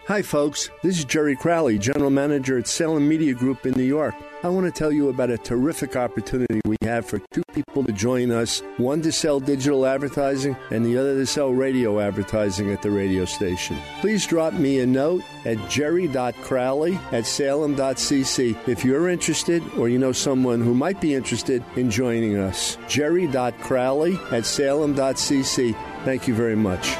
Hi, 0.07 0.21
folks. 0.21 0.69
This 0.81 0.99
is 0.99 1.05
Jerry 1.05 1.33
Crowley, 1.33 1.77
General 1.77 2.09
Manager 2.09 2.57
at 2.57 2.67
Salem 2.67 3.07
Media 3.07 3.33
Group 3.33 3.65
in 3.65 3.71
New 3.71 3.85
York. 3.85 4.13
I 4.43 4.49
want 4.49 4.65
to 4.65 4.77
tell 4.77 4.91
you 4.91 5.07
about 5.07 5.29
a 5.29 5.37
terrific 5.37 5.95
opportunity 5.95 6.59
we 6.65 6.75
have 6.81 7.05
for 7.05 7.19
two 7.31 7.43
people 7.53 7.85
to 7.85 7.93
join 7.93 8.29
us 8.29 8.61
one 8.75 9.01
to 9.03 9.13
sell 9.13 9.39
digital 9.39 9.85
advertising, 9.85 10.57
and 10.71 10.85
the 10.85 10.97
other 10.97 11.15
to 11.15 11.25
sell 11.25 11.51
radio 11.51 12.01
advertising 12.01 12.69
at 12.69 12.81
the 12.81 12.91
radio 12.91 13.23
station. 13.23 13.77
Please 14.01 14.27
drop 14.27 14.51
me 14.51 14.81
a 14.81 14.85
note 14.85 15.23
at 15.45 15.69
jerry.crowley 15.69 16.99
at 17.13 17.25
salem.cc 17.25 18.67
if 18.67 18.83
you're 18.83 19.07
interested 19.07 19.63
or 19.77 19.87
you 19.87 19.99
know 19.99 20.11
someone 20.11 20.59
who 20.59 20.73
might 20.73 20.99
be 20.99 21.13
interested 21.13 21.63
in 21.77 21.89
joining 21.89 22.35
us. 22.37 22.77
jerry.crowley 22.89 24.19
at 24.31 24.45
salem.cc. 24.45 25.73
Thank 26.03 26.27
you 26.27 26.35
very 26.35 26.57
much. 26.57 26.93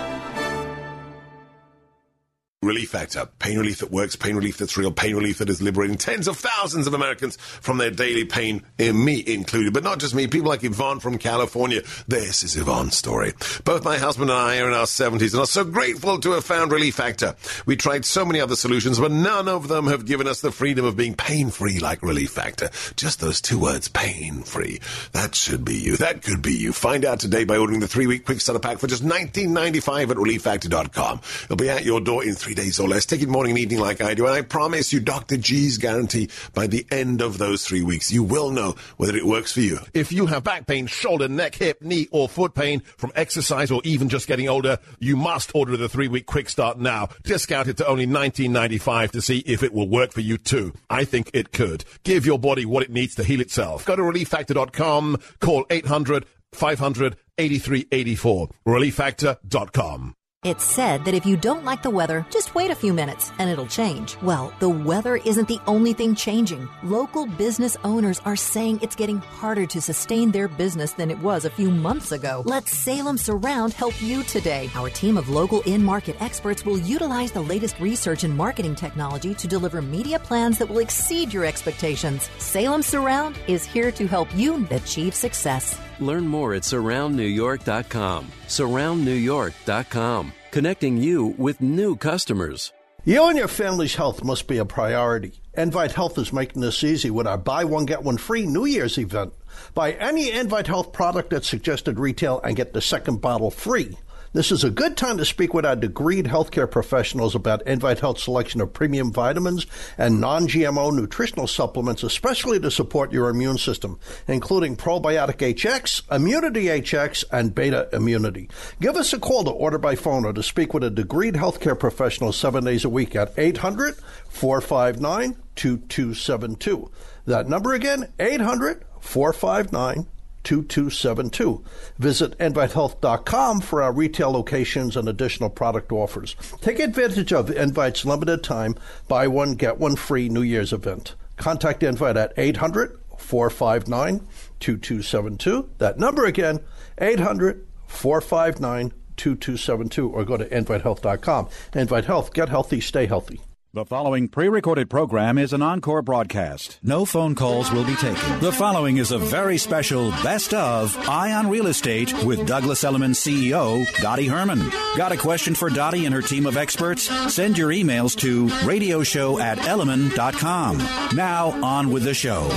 Relief 2.73 2.89
Factor. 2.89 3.27
Pain 3.37 3.59
relief 3.59 3.79
that 3.79 3.91
works, 3.91 4.15
pain 4.15 4.35
relief 4.35 4.57
that's 4.57 4.75
real, 4.77 4.91
pain 4.91 5.15
relief 5.15 5.37
that 5.37 5.49
is 5.49 5.61
liberating 5.61 5.95
tens 5.95 6.27
of 6.27 6.37
thousands 6.37 6.87
of 6.87 6.95
Americans 6.95 7.35
from 7.35 7.77
their 7.77 7.91
daily 7.91 8.25
pain, 8.25 8.63
eh, 8.79 8.91
me 8.91 9.23
included. 9.27 9.73
But 9.73 9.83
not 9.83 9.99
just 9.99 10.15
me, 10.15 10.25
people 10.25 10.49
like 10.49 10.63
Yvonne 10.63 10.99
from 10.99 11.19
California. 11.19 11.81
This 12.07 12.41
is 12.41 12.57
Yvonne's 12.57 12.97
story. 12.97 13.33
Both 13.63 13.83
my 13.83 13.97
husband 13.97 14.31
and 14.31 14.39
I 14.39 14.59
are 14.59 14.67
in 14.67 14.73
our 14.73 14.87
70s 14.87 15.33
and 15.33 15.41
are 15.41 15.45
so 15.45 15.63
grateful 15.63 16.19
to 16.21 16.31
have 16.31 16.45
found 16.45 16.71
Relief 16.71 16.95
Factor. 16.95 17.35
We 17.67 17.75
tried 17.75 18.05
so 18.05 18.25
many 18.25 18.39
other 18.39 18.55
solutions, 18.55 18.99
but 18.99 19.11
none 19.11 19.47
of 19.47 19.67
them 19.67 19.85
have 19.87 20.05
given 20.05 20.27
us 20.27 20.41
the 20.41 20.51
freedom 20.51 20.85
of 20.85 20.95
being 20.95 21.13
pain 21.13 21.51
free 21.51 21.77
like 21.79 22.01
Relief 22.01 22.31
Factor. 22.31 22.71
Just 22.95 23.19
those 23.19 23.39
two 23.39 23.59
words, 23.59 23.87
pain 23.87 24.41
free. 24.41 24.79
That 25.11 25.35
should 25.35 25.63
be 25.63 25.75
you. 25.75 25.97
That 25.97 26.23
could 26.23 26.41
be 26.41 26.53
you. 26.53 26.73
Find 26.73 27.05
out 27.05 27.19
today 27.19 27.43
by 27.43 27.57
ordering 27.57 27.81
the 27.81 27.87
three 27.87 28.07
week 28.07 28.25
quick 28.25 28.41
starter 28.41 28.59
pack 28.59 28.79
for 28.79 28.87
just 28.87 29.05
$19.95 29.05 30.09
at 30.09 30.17
relieffactor.com. 30.17 31.21
It'll 31.43 31.55
be 31.55 31.69
at 31.69 31.85
your 31.85 32.01
door 32.01 32.23
in 32.23 32.33
three 32.33 32.53
three 32.53 32.62
days 32.63 32.79
or 32.79 32.87
less. 32.87 33.05
Take 33.05 33.21
it 33.21 33.27
morning 33.29 33.51
and 33.51 33.59
evening 33.59 33.79
like 33.79 34.01
I 34.01 34.13
do. 34.13 34.25
And 34.25 34.33
I 34.33 34.41
promise 34.41 34.93
you, 34.93 34.99
Dr. 35.01 35.35
G's 35.37 35.77
guarantee 35.77 36.29
by 36.53 36.67
the 36.67 36.85
end 36.91 37.21
of 37.21 37.37
those 37.37 37.65
three 37.65 37.81
weeks, 37.81 38.11
you 38.11 38.23
will 38.23 38.51
know 38.51 38.75
whether 38.95 39.17
it 39.17 39.25
works 39.25 39.51
for 39.51 39.59
you. 39.59 39.79
If 39.93 40.11
you 40.13 40.27
have 40.27 40.43
back 40.43 40.65
pain, 40.65 40.87
shoulder, 40.87 41.27
neck, 41.27 41.55
hip, 41.55 41.81
knee, 41.81 42.07
or 42.11 42.29
foot 42.29 42.53
pain 42.53 42.79
from 42.97 43.11
exercise 43.15 43.69
or 43.69 43.81
even 43.83 44.07
just 44.07 44.27
getting 44.27 44.47
older, 44.47 44.79
you 44.99 45.17
must 45.17 45.53
order 45.53 45.75
the 45.75 45.89
three 45.89 46.07
week 46.07 46.25
quick 46.25 46.47
start 46.47 46.79
now. 46.79 47.09
Discounted 47.23 47.77
to 47.77 47.87
only 47.87 48.07
$19.95 48.07 49.11
to 49.11 49.21
see 49.21 49.39
if 49.39 49.61
it 49.61 49.73
will 49.73 49.89
work 49.89 50.13
for 50.13 50.21
you 50.21 50.37
too. 50.37 50.73
I 50.89 51.03
think 51.03 51.31
it 51.33 51.51
could. 51.51 51.83
Give 52.03 52.25
your 52.25 52.39
body 52.39 52.65
what 52.65 52.83
it 52.83 52.91
needs 52.91 53.15
to 53.15 53.25
heal 53.25 53.41
itself. 53.41 53.85
Go 53.85 53.97
to 53.97 54.01
relieffactor.com, 54.01 55.17
call 55.41 55.65
800 55.69 56.25
500 56.53 57.17
8384. 57.37 58.49
Relieffactor.com. 58.65 60.15
It's 60.43 60.65
said 60.65 61.05
that 61.05 61.13
if 61.13 61.25
you 61.25 61.37
don't 61.37 61.63
like 61.63 61.81
the 61.81 61.89
weather, 61.89 62.25
just 62.29 62.53
wait 62.53 62.69
a 62.69 62.75
few 62.75 62.93
minutes 62.93 63.31
and 63.39 63.49
it'll 63.49 63.65
change. 63.65 64.17
Well, 64.21 64.53
the 64.59 64.67
weather 64.67 65.15
isn't 65.15 65.47
the 65.47 65.61
only 65.67 65.93
thing 65.93 66.15
changing. 66.15 66.67
Local 66.83 67.25
business 67.25 67.77
owners 67.85 68.19
are 68.25 68.35
saying 68.35 68.79
it's 68.81 68.95
getting 68.95 69.19
harder 69.19 69.65
to 69.67 69.79
sustain 69.79 70.31
their 70.31 70.49
business 70.49 70.91
than 70.91 71.09
it 71.09 71.19
was 71.19 71.45
a 71.45 71.49
few 71.49 71.71
months 71.71 72.11
ago. 72.11 72.43
Let 72.45 72.67
Salem 72.67 73.17
Surround 73.17 73.71
help 73.71 74.01
you 74.01 74.21
today. 74.23 74.69
Our 74.75 74.89
team 74.89 75.15
of 75.15 75.29
local 75.29 75.61
in 75.61 75.81
market 75.81 76.21
experts 76.21 76.65
will 76.65 76.77
utilize 76.77 77.31
the 77.31 77.39
latest 77.41 77.79
research 77.79 78.25
and 78.25 78.35
marketing 78.35 78.75
technology 78.75 79.33
to 79.35 79.47
deliver 79.47 79.81
media 79.81 80.19
plans 80.19 80.57
that 80.57 80.67
will 80.67 80.79
exceed 80.79 81.31
your 81.31 81.45
expectations. 81.45 82.29
Salem 82.37 82.81
Surround 82.81 83.39
is 83.47 83.63
here 83.63 83.93
to 83.93 84.07
help 84.07 84.27
you 84.35 84.67
achieve 84.71 85.15
success. 85.15 85.79
Learn 86.05 86.27
more 86.27 86.53
at 86.53 86.63
surroundnewyork.com. 86.63 88.27
Surroundnewyork.com, 88.47 90.33
connecting 90.51 90.97
you 90.97 91.27
with 91.37 91.61
new 91.61 91.95
customers. 91.95 92.71
You 93.05 93.27
and 93.27 93.37
your 93.37 93.49
family's 93.49 93.95
health 93.95 94.23
must 94.23 94.47
be 94.47 94.59
a 94.59 94.65
priority. 94.65 95.33
InVite 95.57 95.91
Health 95.91 96.17
is 96.17 96.31
making 96.31 96.61
this 96.61 96.83
easy 96.83 97.09
with 97.09 97.27
our 97.27 97.37
buy 97.37 97.65
one 97.65 97.85
get 97.85 98.01
one 98.01 98.17
free 98.17 98.45
New 98.45 98.65
Year's 98.65 98.97
event. 98.97 99.33
Buy 99.73 99.91
any 99.91 100.31
InVite 100.31 100.67
Health 100.67 100.93
product 100.93 101.33
at 101.33 101.43
suggested 101.43 101.99
retail 101.99 102.39
and 102.43 102.55
get 102.55 102.71
the 102.71 102.81
second 102.81 103.21
bottle 103.21 103.51
free. 103.51 103.97
This 104.33 104.51
is 104.51 104.63
a 104.63 104.71
good 104.71 104.97
time 104.97 105.19
to 105.19 105.25
speak 105.25 105.53
with 105.53 105.63
our 105.63 105.75
degreed 105.75 106.25
healthcare 106.25 106.69
professionals 106.69 107.35
about 107.35 107.63
InVite 107.65 107.99
Health's 107.99 108.23
selection 108.23 108.61
of 108.61 108.73
premium 108.73 109.13
vitamins 109.13 109.67
and 109.95 110.19
non-GMO 110.19 110.91
nutritional 110.91 111.45
supplements, 111.45 112.01
especially 112.01 112.59
to 112.61 112.71
support 112.71 113.13
your 113.13 113.29
immune 113.29 113.59
system, 113.59 113.99
including 114.27 114.75
Probiotic 114.75 115.37
HX, 115.37 116.11
Immunity 116.11 116.65
HX, 116.65 117.25
and 117.31 117.53
Beta 117.53 117.87
Immunity. 117.93 118.49
Give 118.81 118.95
us 118.95 119.13
a 119.13 119.19
call 119.19 119.43
to 119.43 119.51
order 119.51 119.77
by 119.77 119.93
phone 119.93 120.25
or 120.25 120.33
to 120.33 120.41
speak 120.41 120.73
with 120.73 120.83
a 120.83 120.89
degreed 120.89 121.35
healthcare 121.35 121.79
professional 121.79 122.33
seven 122.33 122.63
days 122.63 122.83
a 122.83 122.89
week 122.89 123.15
at 123.15 123.33
800 123.37 123.97
459 124.29 125.37
2272. 125.55 126.89
That 127.27 127.47
number 127.47 127.73
again, 127.73 128.11
800 128.19 128.83
459 128.99 130.07
2272. 130.43 131.63
Visit 131.97 132.37
InViteHealth.com 132.37 133.61
for 133.61 133.81
our 133.81 133.93
retail 133.93 134.31
locations 134.31 134.95
and 134.95 135.07
additional 135.07 135.49
product 135.49 135.91
offers. 135.91 136.35
Take 136.61 136.79
advantage 136.79 137.33
of 137.33 137.49
InVite's 137.49 138.05
limited 138.05 138.43
time 138.43 138.75
buy 139.07 139.27
one, 139.27 139.55
get 139.55 139.79
one 139.79 139.95
free 139.95 140.29
New 140.29 140.41
Year's 140.41 140.73
event. 140.73 141.15
Contact 141.37 141.81
InVite 141.81 142.15
at 142.15 142.33
800 142.37 142.99
459 143.17 144.27
2272. 144.59 145.69
That 145.77 145.97
number 145.97 146.25
again, 146.25 146.59
800 146.97 147.65
459 147.87 148.93
2272, 149.15 150.09
or 150.09 150.25
go 150.25 150.37
to 150.37 150.45
InViteHealth.com. 150.45 151.47
InVite 151.73 152.05
Health, 152.05 152.33
get 152.33 152.49
healthy, 152.49 152.81
stay 152.81 153.05
healthy. 153.05 153.39
The 153.75 153.85
following 153.85 154.27
pre 154.27 154.49
recorded 154.49 154.87
program 154.87 155.39
is 155.39 155.51
an 155.51 155.63
encore 155.63 156.03
broadcast. 156.03 156.77
No 156.83 157.05
phone 157.05 157.33
calls 157.33 157.71
will 157.71 157.83
be 157.83 157.95
taken. 157.95 158.39
The 158.39 158.51
following 158.51 158.97
is 158.97 159.09
a 159.11 159.17
very 159.17 159.57
special 159.57 160.11
best 160.21 160.53
of 160.53 160.95
Eye 161.09 161.31
on 161.31 161.49
Real 161.49 161.65
Estate 161.65 162.13
with 162.23 162.45
Douglas 162.45 162.83
Elliman 162.83 163.13
CEO 163.13 163.91
Dottie 163.99 164.27
Herman. 164.27 164.69
Got 164.95 165.11
a 165.11 165.17
question 165.17 165.55
for 165.55 165.71
Dottie 165.71 166.05
and 166.05 166.13
her 166.13 166.21
team 166.21 166.45
of 166.45 166.55
experts? 166.55 167.09
Send 167.33 167.57
your 167.57 167.71
emails 167.71 168.15
to 168.19 168.45
radioshow 168.63 169.41
at 169.41 169.57
elliman.com. 169.57 170.77
Now, 171.15 171.47
on 171.63 171.89
with 171.91 172.03
the 172.03 172.13
show. 172.13 172.47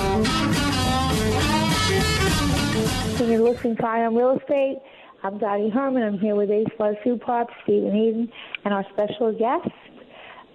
You're 3.27 3.41
listening 3.41 3.77
to 3.77 3.87
Eye 3.87 4.05
on 4.05 4.15
Real 4.15 4.39
Estate. 4.39 4.81
I'm 5.23 5.39
Dottie 5.39 5.71
Herman. 5.71 6.03
I'm 6.03 6.19
here 6.19 6.35
with 6.35 6.51
Ace 6.51 6.67
Buzz 6.79 6.95
Supart, 7.07 7.47
Stephen 7.65 7.97
Eden, 7.97 8.31
and 8.67 8.75
our 8.75 8.85
special 8.93 9.33
guest, 9.33 9.75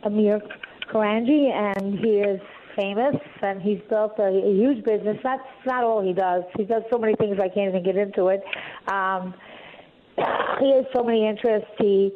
Amir 0.04 0.42
Korangy, 0.92 1.52
and 1.52 2.00
he 2.00 2.20
is 2.20 2.42
famous, 2.76 3.16
and 3.42 3.62
he's 3.62 3.80
built 3.90 4.14
a, 4.20 4.24
a 4.24 4.54
huge 4.54 4.84
business. 4.84 5.18
That's 5.24 5.42
not 5.66 5.84
all 5.84 6.02
he 6.02 6.14
does. 6.14 6.44
He 6.58 6.64
does 6.64 6.84
so 6.92 6.98
many 6.98 7.16
things 7.16 7.38
I 7.40 7.50
can't 7.50 7.70
even 7.70 7.84
get 7.84 7.98
into 7.98 8.28
it. 8.28 8.44
Um, 8.88 9.34
he 10.60 10.74
has 10.74 10.86
so 10.94 11.04
many 11.04 11.28
interests. 11.28 11.70
He 11.78 12.12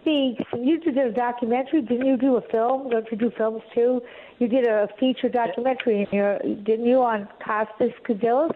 speaks. 0.00 0.42
You 0.56 0.78
did 0.80 0.96
a 0.98 1.12
documentary. 1.12 1.82
Didn't 1.82 2.06
you 2.06 2.16
do 2.16 2.36
a 2.36 2.42
film? 2.50 2.90
Don't 2.90 3.10
you 3.10 3.16
do 3.16 3.30
films 3.36 3.62
too? 3.74 4.00
You 4.38 4.48
did 4.48 4.66
a 4.66 4.88
feature 5.00 5.28
documentary 5.28 6.02
in 6.02 6.16
your, 6.16 6.38
didn't 6.38 6.86
you, 6.86 7.02
on 7.02 7.28
Costas 7.44 7.92
Kondylis? 8.06 8.54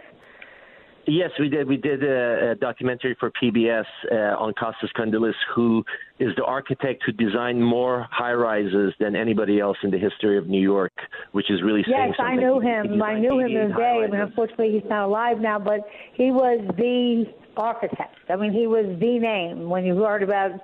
Yes, 1.06 1.30
we 1.38 1.48
did. 1.48 1.66
We 1.66 1.76
did 1.76 2.04
a, 2.04 2.52
a 2.52 2.54
documentary 2.54 3.16
for 3.18 3.32
PBS 3.42 3.84
uh, 4.12 4.38
on 4.38 4.52
Costas 4.54 4.90
Kondylis, 4.96 5.34
who 5.54 5.84
is 6.18 6.28
the 6.36 6.44
architect 6.44 7.02
who 7.04 7.12
designed 7.12 7.64
more 7.64 8.06
high 8.10 8.34
rises 8.34 8.92
than 9.00 9.16
anybody 9.16 9.60
else 9.60 9.78
in 9.82 9.90
the 9.90 9.98
history 9.98 10.36
of 10.36 10.46
New 10.46 10.60
York, 10.60 10.92
which 11.32 11.50
is 11.50 11.62
really 11.62 11.84
Yes. 11.86 12.14
I 12.18 12.36
knew 12.36 12.60
him. 12.60 13.02
I 13.02 13.18
knew 13.18 13.40
him 13.40 13.46
88 13.46 13.56
in 13.56 13.68
the 13.70 13.76
day. 13.76 14.04
I 14.04 14.10
mean, 14.10 14.20
unfortunately, 14.20 14.72
he's 14.72 14.88
not 14.88 15.06
alive 15.06 15.38
now, 15.40 15.58
but 15.58 15.80
he 16.14 16.30
was 16.30 16.60
the 16.76 17.24
architect. 17.56 18.16
I 18.28 18.36
mean, 18.36 18.52
he 18.52 18.66
was 18.66 18.84
the 19.00 19.18
name. 19.18 19.68
When 19.68 19.84
you 19.84 19.96
heard 19.96 20.22
about 20.22 20.60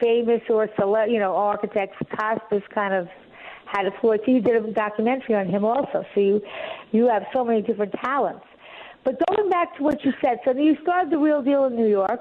famous 0.00 0.42
or 0.50 0.68
cele- 0.78 1.08
you 1.08 1.18
know, 1.18 1.34
architects, 1.34 1.96
Costas 2.18 2.62
kind 2.74 2.94
of 2.94 3.08
had 3.66 3.86
a. 3.86 3.90
So 4.02 4.16
you 4.26 4.40
did 4.40 4.64
a 4.64 4.72
documentary 4.72 5.34
on 5.34 5.48
him 5.48 5.64
also. 5.64 6.04
So 6.14 6.20
you, 6.20 6.40
you 6.92 7.08
have 7.08 7.24
so 7.34 7.44
many 7.44 7.62
different 7.62 7.94
talents. 8.04 8.44
But 9.08 9.26
going 9.34 9.48
back 9.48 9.74
to 9.78 9.82
what 9.82 10.04
you 10.04 10.12
said, 10.20 10.38
so 10.44 10.52
you 10.52 10.76
started 10.82 11.10
the 11.10 11.16
real 11.16 11.40
deal 11.40 11.64
in 11.64 11.74
New 11.74 11.88
York, 11.88 12.20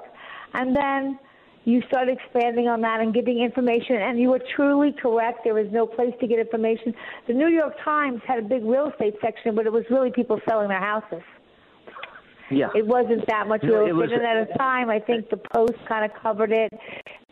and 0.54 0.73
then 0.73 1.19
you 1.65 1.82
started 1.89 2.17
expanding 2.17 2.69
on 2.69 2.80
that 2.80 3.02
and 3.02 3.13
giving 3.13 3.41
information, 3.41 3.97
and 3.97 4.17
you 4.17 4.30
were 4.30 4.39
truly 4.56 4.93
correct. 4.93 5.41
There 5.43 5.54
was 5.54 5.67
no 5.69 5.86
place 5.86 6.13
to 6.21 6.28
get 6.28 6.39
information. 6.39 6.93
The 7.28 7.34
New 7.34 7.50
York 7.50 7.73
Times 7.84 8.21
had 8.26 8.39
a 8.39 8.41
big 8.41 8.63
real 8.63 8.89
estate 8.89 9.15
section, 9.19 9.54
but 9.54 9.65
it 9.65 9.73
was 9.73 9.84
really 9.89 10.12
people 10.12 10.39
selling 10.47 10.69
their 10.69 10.80
houses. 10.80 11.19
Yeah. 12.50 12.69
It 12.73 12.88
wasn't 12.88 13.28
that 13.28 13.50
much 13.50 13.63
No, 13.63 13.84
real 13.84 14.02
it 14.04 14.06
estate. 14.06 14.21
at 14.21 14.50
a 14.50 14.58
time, 14.58 14.89
I 14.89 15.02
think 15.02 15.30
the 15.30 15.41
Post 15.54 15.73
kind 15.89 16.10
of 16.10 16.12
covered 16.23 16.54
it. 16.54 16.71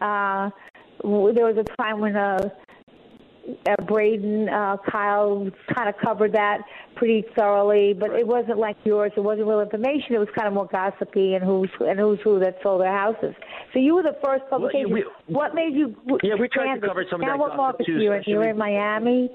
Uh, 0.02 0.50
there 1.02 1.46
was 1.46 1.56
a 1.58 1.82
time 1.82 2.02
when 2.02 2.18
uh, 2.18 2.50
uh, 3.68 3.84
Braden, 3.84 4.50
uh, 4.50 4.78
Keil 4.88 5.52
kind 5.76 5.90
of 5.90 5.96
covered 6.04 6.34
that 6.34 6.60
pretty 6.96 7.24
thoroughly, 7.38 7.94
but 7.94 8.12
it 8.12 8.26
wasn't 8.26 8.58
like 8.58 8.78
yours. 8.84 9.12
It 9.16 9.22
wasn't 9.22 9.48
real 9.48 9.62
information. 9.62 10.16
It 10.16 10.20
was 10.20 10.30
kind 10.36 10.48
of 10.48 10.54
more 10.54 10.68
gossipy 10.68 11.36
and 11.36 11.44
who's 11.44 11.70
and 11.80 12.00
who's 12.00 12.20
who 12.24 12.40
that 12.40 12.58
sold 12.64 12.82
their 12.82 12.92
houses. 12.92 13.36
So 13.74 13.80
you 13.80 13.96
were 13.96 14.04
the 14.04 14.18
first 14.24 14.44
publication. 14.50 14.92
we- 14.92 15.06
what 15.28 15.54
made 15.54 15.74
you? 15.74 15.96
Yeah, 16.24 16.36
we 16.40 16.48
tried 16.48 16.76
to 16.76 16.88
cover 16.88 17.06
some 17.10 17.22
of 17.22 17.28
that. 17.28 17.34
now 17.34 17.38
what 17.38 17.50
gossip, 17.50 17.58
markets 17.58 17.90
you're 17.90 18.16
in? 18.16 18.24
You're 18.26 18.50
in 18.50 18.58
Miami, 18.58 19.30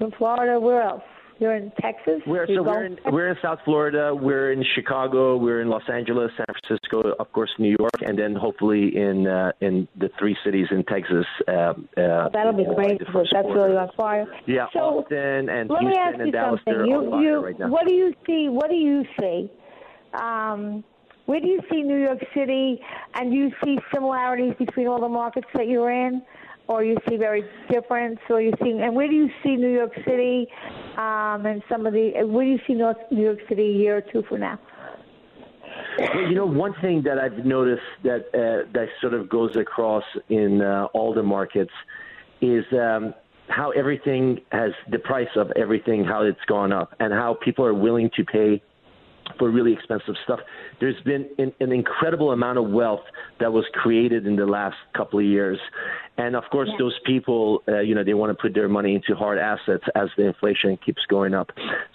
in 0.00 0.10
Florida. 0.12 0.58
Where 0.60 0.82
else? 0.82 1.02
You're 1.40 1.56
in 1.56 1.72
Texas. 1.80 2.20
We're, 2.26 2.46
so 2.46 2.62
we're 2.62 2.84
in, 2.84 2.98
we're 3.06 3.30
in 3.30 3.36
South 3.40 3.60
Florida, 3.64 4.14
we're 4.14 4.52
in 4.52 4.62
Chicago, 4.74 5.38
we're 5.38 5.62
in 5.62 5.70
Los 5.70 5.82
Angeles, 5.90 6.30
San 6.36 6.44
Francisco, 6.46 7.14
of 7.18 7.32
course, 7.32 7.50
New 7.58 7.74
York, 7.78 7.94
and 8.02 8.18
then 8.18 8.34
hopefully 8.34 8.94
in 8.94 9.26
uh, 9.26 9.52
in 9.62 9.88
the 9.98 10.10
three 10.18 10.36
cities 10.44 10.66
in 10.70 10.84
Texas. 10.84 11.24
Um, 11.48 11.88
uh, 11.96 12.28
That'll 12.28 12.52
be 12.52 12.66
uh, 12.66 12.74
great. 12.74 12.98
the 12.98 13.06
because 13.06 13.14
first 13.14 13.30
That's 13.32 13.48
really 13.48 13.74
on 13.74 13.88
fire. 13.96 14.26
Yeah, 14.46 14.66
So, 14.74 15.00
Austin 15.00 15.48
and 15.48 15.70
Let 15.70 15.82
me 15.82 15.86
Houston 15.86 16.02
ask 16.02 16.14
and 16.18 16.26
you 16.26 16.32
Dallas, 16.32 16.60
something. 16.66 16.86
You, 16.86 17.20
you, 17.20 17.44
right 17.44 17.70
what 17.70 17.86
do 17.86 17.94
you 17.94 18.12
see? 18.26 18.48
What 18.50 18.68
do 18.68 18.76
you 18.76 19.04
see? 19.18 19.50
Um, 20.12 20.84
where 21.24 21.40
do 21.40 21.46
you 21.46 21.60
see 21.72 21.82
New 21.82 22.02
York 22.02 22.18
City, 22.34 22.80
and 23.14 23.30
do 23.30 23.36
you 23.36 23.50
see 23.64 23.78
similarities 23.94 24.52
between 24.58 24.88
all 24.88 25.00
the 25.00 25.08
markets 25.08 25.46
that 25.54 25.68
you're 25.68 25.90
in, 25.90 26.22
or 26.70 26.84
you 26.84 26.96
see 27.08 27.16
very 27.16 27.42
difference, 27.68 28.20
or 28.30 28.40
you 28.40 28.52
see? 28.62 28.70
And 28.70 28.94
where 28.94 29.08
do 29.08 29.14
you 29.14 29.28
see 29.42 29.56
New 29.56 29.72
York 29.72 29.92
City, 30.06 30.46
um, 30.96 31.44
and 31.44 31.60
some 31.68 31.84
of 31.84 31.92
the? 31.92 32.12
Where 32.24 32.44
do 32.44 32.50
you 32.52 32.60
see 32.64 32.74
North 32.74 32.96
New 33.10 33.24
York 33.24 33.40
City 33.48 33.62
a 33.62 33.72
year 33.72 33.96
or 33.96 34.02
two 34.12 34.22
from 34.28 34.40
now? 34.40 34.58
You 35.98 36.34
know, 36.36 36.46
one 36.46 36.72
thing 36.80 37.02
that 37.02 37.18
I've 37.18 37.44
noticed 37.44 37.82
that 38.04 38.20
uh, 38.28 38.70
that 38.72 38.86
sort 39.00 39.14
of 39.14 39.28
goes 39.28 39.56
across 39.56 40.04
in 40.28 40.62
uh, 40.62 40.86
all 40.94 41.12
the 41.12 41.24
markets 41.24 41.72
is 42.40 42.64
um, 42.72 43.14
how 43.48 43.72
everything 43.72 44.40
has 44.52 44.70
the 44.92 45.00
price 45.00 45.34
of 45.34 45.50
everything, 45.56 46.04
how 46.04 46.22
it's 46.22 46.38
gone 46.46 46.72
up, 46.72 46.94
and 47.00 47.12
how 47.12 47.36
people 47.44 47.64
are 47.64 47.74
willing 47.74 48.10
to 48.16 48.24
pay 48.24 48.62
for 49.38 49.50
really 49.50 49.72
expensive 49.72 50.14
stuff. 50.24 50.40
There's 50.80 51.00
been 51.04 51.28
an, 51.38 51.52
an 51.60 51.72
incredible 51.72 52.32
amount 52.32 52.58
of 52.58 52.70
wealth 52.70 53.04
that 53.38 53.52
was 53.52 53.64
created 53.72 54.26
in 54.26 54.36
the 54.36 54.46
last 54.46 54.76
couple 54.96 55.18
of 55.18 55.24
years, 55.24 55.58
and 56.18 56.36
of 56.36 56.44
course, 56.50 56.68
those 56.78 56.98
people, 57.06 57.62
uh, 57.68 57.80
you 57.80 57.94
know, 57.94 58.04
they 58.04 58.14
want 58.14 58.36
to 58.36 58.40
put 58.40 58.54
their 58.54 58.68
money 58.68 58.94
into 58.94 59.14
hard 59.14 59.38
assets 59.38 59.84
as 59.94 60.08
the 60.16 60.26
inflation 60.26 60.78
keeps 60.84 61.02
going 61.08 61.34
up. 61.34 61.50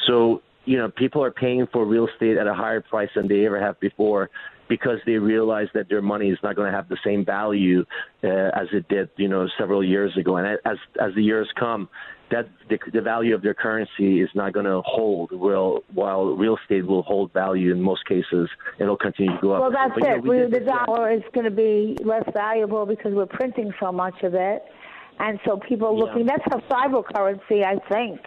So, 0.07 0.41
you 0.65 0.77
know, 0.77 0.89
people 0.89 1.23
are 1.23 1.31
paying 1.31 1.67
for 1.71 1.85
real 1.85 2.07
estate 2.07 2.37
at 2.37 2.47
a 2.47 2.53
higher 2.53 2.81
price 2.81 3.09
than 3.15 3.27
they 3.27 3.45
ever 3.45 3.61
have 3.61 3.79
before 3.79 4.29
because 4.67 4.99
they 5.05 5.13
realize 5.13 5.67
that 5.73 5.89
their 5.89 6.01
money 6.01 6.29
is 6.29 6.39
not 6.43 6.55
going 6.55 6.71
to 6.71 6.75
have 6.75 6.89
the 6.89 6.97
same 7.05 7.23
value 7.25 7.85
uh, 8.23 8.27
as 8.27 8.67
it 8.73 8.87
did, 8.87 9.09
you 9.17 9.27
know, 9.27 9.47
several 9.57 9.83
years 9.83 10.15
ago. 10.17 10.37
And 10.37 10.57
as 10.65 10.77
as 10.99 11.13
the 11.15 11.21
years 11.23 11.47
come, 11.59 11.89
that 12.31 12.49
the, 12.69 12.79
the 12.93 13.01
value 13.01 13.35
of 13.35 13.41
their 13.41 13.53
currency 13.53 14.21
is 14.21 14.29
not 14.33 14.53
going 14.53 14.65
to 14.65 14.81
hold. 14.85 15.31
Will 15.31 15.83
while 15.93 16.25
real 16.35 16.57
estate 16.57 16.85
will 16.85 17.03
hold 17.03 17.31
value 17.33 17.71
in 17.71 17.81
most 17.81 18.05
cases, 18.07 18.49
it'll 18.79 18.97
continue 18.97 19.35
to 19.35 19.41
go 19.41 19.53
up. 19.53 19.61
Well, 19.61 19.71
that's 19.71 19.93
But, 19.93 20.03
you 20.03 20.09
know, 20.09 20.15
it. 20.15 20.23
we 20.23 20.45
We, 20.45 20.59
the 20.59 20.65
dollar 20.65 21.11
is 21.11 21.23
going 21.33 21.45
to 21.45 21.51
be 21.51 21.97
less 22.03 22.27
valuable 22.33 22.85
because 22.85 23.13
we're 23.13 23.25
printing 23.27 23.71
so 23.79 23.91
much 23.91 24.23
of 24.23 24.33
it, 24.33 24.63
and 25.19 25.39
so 25.45 25.59
people 25.67 25.87
are 25.89 25.93
looking. 25.93 26.25
That's 26.25 26.43
how 26.49 26.59
cyber 26.61 27.03
currency, 27.05 27.63
I 27.63 27.75
think. 27.91 28.19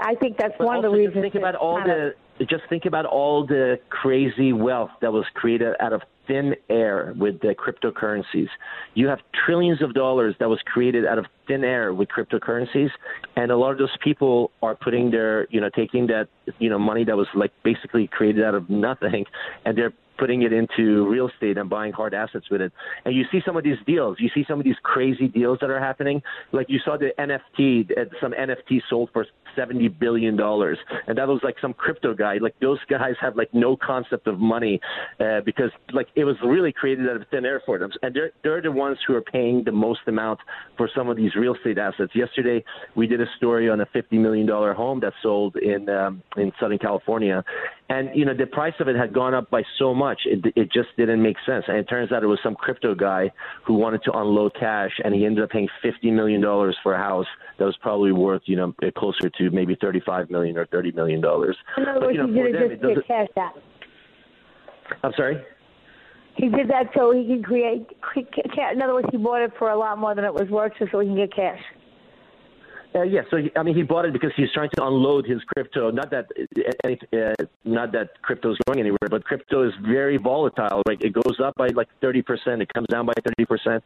I 0.00 0.14
think 0.14 0.36
that's 0.38 0.54
But 0.58 0.66
one 0.66 0.76
of 0.76 0.82
the 0.82 0.90
reasons. 0.90 1.22
Think 1.22 1.34
about 1.34 1.54
all 1.54 1.80
the 1.82 2.14
just 2.40 2.62
think 2.68 2.84
about 2.84 3.04
all 3.04 3.46
the 3.46 3.78
crazy 3.90 4.52
wealth 4.52 4.90
that 5.00 5.12
was 5.12 5.24
created 5.34 5.74
out 5.80 5.92
of 5.92 6.02
thin 6.26 6.54
air 6.68 7.14
with 7.18 7.40
the 7.40 7.54
cryptocurrencies. 7.54 8.48
You 8.94 9.08
have 9.08 9.18
trillions 9.46 9.82
of 9.82 9.94
dollars 9.94 10.34
that 10.38 10.48
was 10.48 10.60
created 10.66 11.06
out 11.06 11.18
of 11.18 11.26
thin 11.46 11.64
air 11.64 11.92
with 11.94 12.08
cryptocurrencies, 12.08 12.90
and 13.36 13.50
a 13.50 13.56
lot 13.56 13.72
of 13.72 13.78
those 13.78 13.96
people 14.04 14.50
are 14.62 14.74
putting 14.74 15.10
their, 15.10 15.48
you 15.50 15.60
know, 15.60 15.70
taking 15.74 16.06
that, 16.08 16.28
you 16.58 16.68
know, 16.68 16.78
money 16.78 17.04
that 17.04 17.16
was 17.16 17.26
like 17.34 17.50
basically 17.64 18.06
created 18.06 18.44
out 18.44 18.54
of 18.54 18.68
nothing, 18.68 19.24
and 19.64 19.76
they're 19.76 19.92
putting 20.18 20.42
it 20.42 20.52
into 20.52 21.08
real 21.08 21.28
estate 21.28 21.56
and 21.56 21.70
buying 21.70 21.92
hard 21.92 22.12
assets 22.12 22.50
with 22.50 22.60
it. 22.60 22.72
And 23.04 23.14
you 23.14 23.24
see 23.30 23.40
some 23.46 23.56
of 23.56 23.64
these 23.64 23.78
deals. 23.86 24.16
You 24.18 24.28
see 24.34 24.44
some 24.46 24.58
of 24.58 24.64
these 24.64 24.76
crazy 24.82 25.28
deals 25.28 25.58
that 25.60 25.70
are 25.70 25.78
happening. 25.78 26.20
Like 26.52 26.66
you 26.68 26.80
saw 26.84 26.96
the 26.98 27.10
NFT, 27.18 27.88
some 28.20 28.32
NFT 28.32 28.82
sold 28.90 29.10
for 29.12 29.26
seventy 29.58 29.88
billion 29.88 30.36
dollars, 30.36 30.78
and 31.06 31.18
that 31.18 31.26
was 31.26 31.40
like 31.42 31.56
some 31.60 31.74
crypto 31.74 32.14
guy. 32.14 32.38
Like 32.40 32.54
those 32.60 32.78
guys 32.88 33.14
have 33.20 33.36
like 33.36 33.52
no 33.52 33.76
concept 33.76 34.26
of 34.26 34.38
money 34.38 34.80
uh, 35.20 35.40
because 35.44 35.70
like 35.92 36.08
it 36.14 36.24
was 36.24 36.36
really 36.44 36.72
created 36.72 37.08
out 37.08 37.16
of 37.16 37.22
thin 37.30 37.44
air 37.44 37.62
for 37.66 37.78
them, 37.78 37.90
and 38.02 38.14
they're 38.14 38.30
they're 38.42 38.62
the 38.62 38.72
ones 38.72 38.98
who 39.06 39.14
are 39.14 39.22
paying 39.22 39.64
the 39.64 39.72
most 39.72 40.00
amount 40.06 40.40
for 40.76 40.88
some 40.94 41.08
of 41.08 41.16
these 41.16 41.34
real 41.34 41.54
estate 41.54 41.78
assets. 41.78 42.12
Yesterday 42.14 42.64
we 42.94 43.06
did 43.06 43.20
a 43.20 43.26
story 43.36 43.68
on 43.68 43.80
a 43.80 43.86
fifty 43.86 44.18
million 44.18 44.46
dollar 44.46 44.74
home 44.74 45.00
that 45.00 45.12
sold 45.22 45.56
in 45.56 45.88
um, 45.88 46.22
in 46.36 46.52
Southern 46.60 46.78
California, 46.78 47.44
and 47.88 48.10
you 48.14 48.24
know 48.24 48.34
the 48.34 48.46
price 48.46 48.74
of 48.80 48.88
it 48.88 48.96
had 48.96 49.12
gone 49.12 49.34
up 49.34 49.50
by 49.50 49.62
so 49.78 49.94
much 49.94 50.20
it, 50.24 50.52
it 50.56 50.70
just 50.72 50.88
didn't 50.96 51.22
make 51.22 51.36
sense 51.46 51.64
and 51.68 51.76
it 51.76 51.84
turns 51.84 52.12
out 52.12 52.22
it 52.22 52.26
was 52.26 52.38
some 52.42 52.54
crypto 52.54 52.94
guy 52.94 53.30
who 53.64 53.74
wanted 53.74 54.02
to 54.04 54.12
unload 54.12 54.52
cash 54.54 54.90
and 55.04 55.14
he 55.14 55.24
ended 55.24 55.42
up 55.42 55.50
paying 55.50 55.68
50 55.82 56.10
million 56.10 56.40
dollars 56.40 56.76
for 56.82 56.94
a 56.94 56.98
house 56.98 57.26
that 57.58 57.64
was 57.64 57.76
probably 57.80 58.12
worth 58.12 58.42
you 58.46 58.56
know 58.56 58.74
closer 58.96 59.30
to 59.30 59.47
maybe 59.52 59.76
35 59.80 60.30
million 60.30 60.56
or 60.58 60.66
30 60.66 60.92
million 60.92 61.20
dollars 61.20 61.56
In 61.76 61.84
other 61.86 62.00
but 62.00 62.06
words, 62.08 62.16
you 62.16 62.26
know 62.26 62.46
he 62.46 62.52
did 62.52 62.72
it 62.72 62.80
just 62.94 63.06
cash 63.06 63.28
out. 63.36 63.54
i'm 65.02 65.12
sorry 65.16 65.42
He 66.36 66.48
did 66.48 66.68
that 66.70 66.86
so 66.94 67.10
he 67.12 67.26
can 67.26 67.42
create. 67.42 67.86
In 68.72 68.80
other 68.80 68.94
words, 68.94 69.08
he 69.10 69.16
bought 69.18 69.42
it 69.42 69.52
for 69.58 69.70
a 69.70 69.76
lot 69.76 69.98
more 69.98 70.14
than 70.14 70.24
it 70.24 70.32
was 70.32 70.48
worth, 70.48 70.72
just 70.78 70.92
so 70.92 71.00
he 71.00 71.06
can 71.08 71.16
get 71.16 71.34
cash. 71.34 71.58
Uh, 72.94 73.02
yeah, 73.02 73.22
so 73.30 73.36
he, 73.36 73.50
I 73.56 73.62
mean, 73.64 73.74
he 73.74 73.82
bought 73.82 74.04
it 74.06 74.12
because 74.12 74.30
he's 74.36 74.50
trying 74.54 74.70
to 74.76 74.84
unload 74.86 75.26
his 75.26 75.40
crypto. 75.52 75.90
Not 75.90 76.10
that, 76.10 76.26
uh, 76.84 77.16
uh, 77.16 77.34
not 77.64 77.90
that 77.92 78.22
crypto 78.22 78.52
is 78.52 78.58
going 78.66 78.78
anywhere, 78.80 79.08
but 79.10 79.24
crypto 79.24 79.66
is 79.66 79.74
very 79.82 80.16
volatile. 80.16 80.82
Like 80.86 81.02
it 81.04 81.12
goes 81.12 81.38
up 81.44 81.54
by 81.56 81.68
like 81.74 81.88
thirty 82.00 82.22
percent, 82.22 82.62
it 82.62 82.72
comes 82.72 82.86
down 82.86 83.04
by 83.04 83.12
thirty 83.26 83.44
percent. 83.44 83.82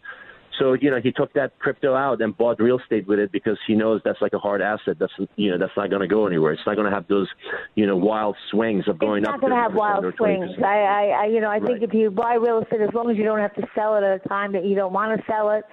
So 0.58 0.74
you 0.74 0.90
know, 0.90 1.00
he 1.02 1.12
took 1.12 1.32
that 1.34 1.58
crypto 1.58 1.94
out 1.94 2.20
and 2.20 2.36
bought 2.36 2.60
real 2.60 2.78
estate 2.78 3.06
with 3.08 3.18
it 3.18 3.32
because 3.32 3.58
he 3.66 3.74
knows 3.74 4.00
that's 4.04 4.20
like 4.20 4.32
a 4.34 4.38
hard 4.38 4.60
asset. 4.60 4.96
That's 4.98 5.12
you 5.36 5.50
know, 5.50 5.58
that's 5.58 5.72
not 5.76 5.88
going 5.90 6.02
to 6.02 6.08
go 6.08 6.26
anywhere. 6.26 6.52
It's 6.52 6.62
not 6.66 6.76
going 6.76 6.88
to 6.88 6.94
have 6.94 7.08
those, 7.08 7.28
you 7.74 7.86
know, 7.86 7.96
wild 7.96 8.36
swings 8.50 8.84
of 8.88 8.98
going 8.98 9.24
up. 9.24 9.34
It's 9.36 9.36
up. 9.36 9.40
not 9.42 9.48
going 9.48 9.52
to 9.52 9.62
have 9.62 9.74
wild 9.74 10.04
swings. 10.16 10.50
I, 10.62 10.66
I, 10.66 11.04
I, 11.22 11.26
you 11.26 11.40
know, 11.40 11.50
I 11.50 11.58
think 11.58 11.82
if 11.82 11.94
you 11.94 12.10
buy 12.10 12.34
real 12.34 12.60
estate, 12.62 12.80
as 12.80 12.90
long 12.94 13.10
as 13.10 13.16
you 13.16 13.24
don't 13.24 13.38
have 13.40 13.54
to 13.54 13.62
sell 13.74 13.96
it 13.96 14.02
at 14.04 14.24
a 14.24 14.28
time 14.28 14.52
that 14.52 14.64
you 14.64 14.74
don't 14.74 14.92
want 14.92 15.18
to 15.18 15.24
sell 15.26 15.50
it, 15.50 15.64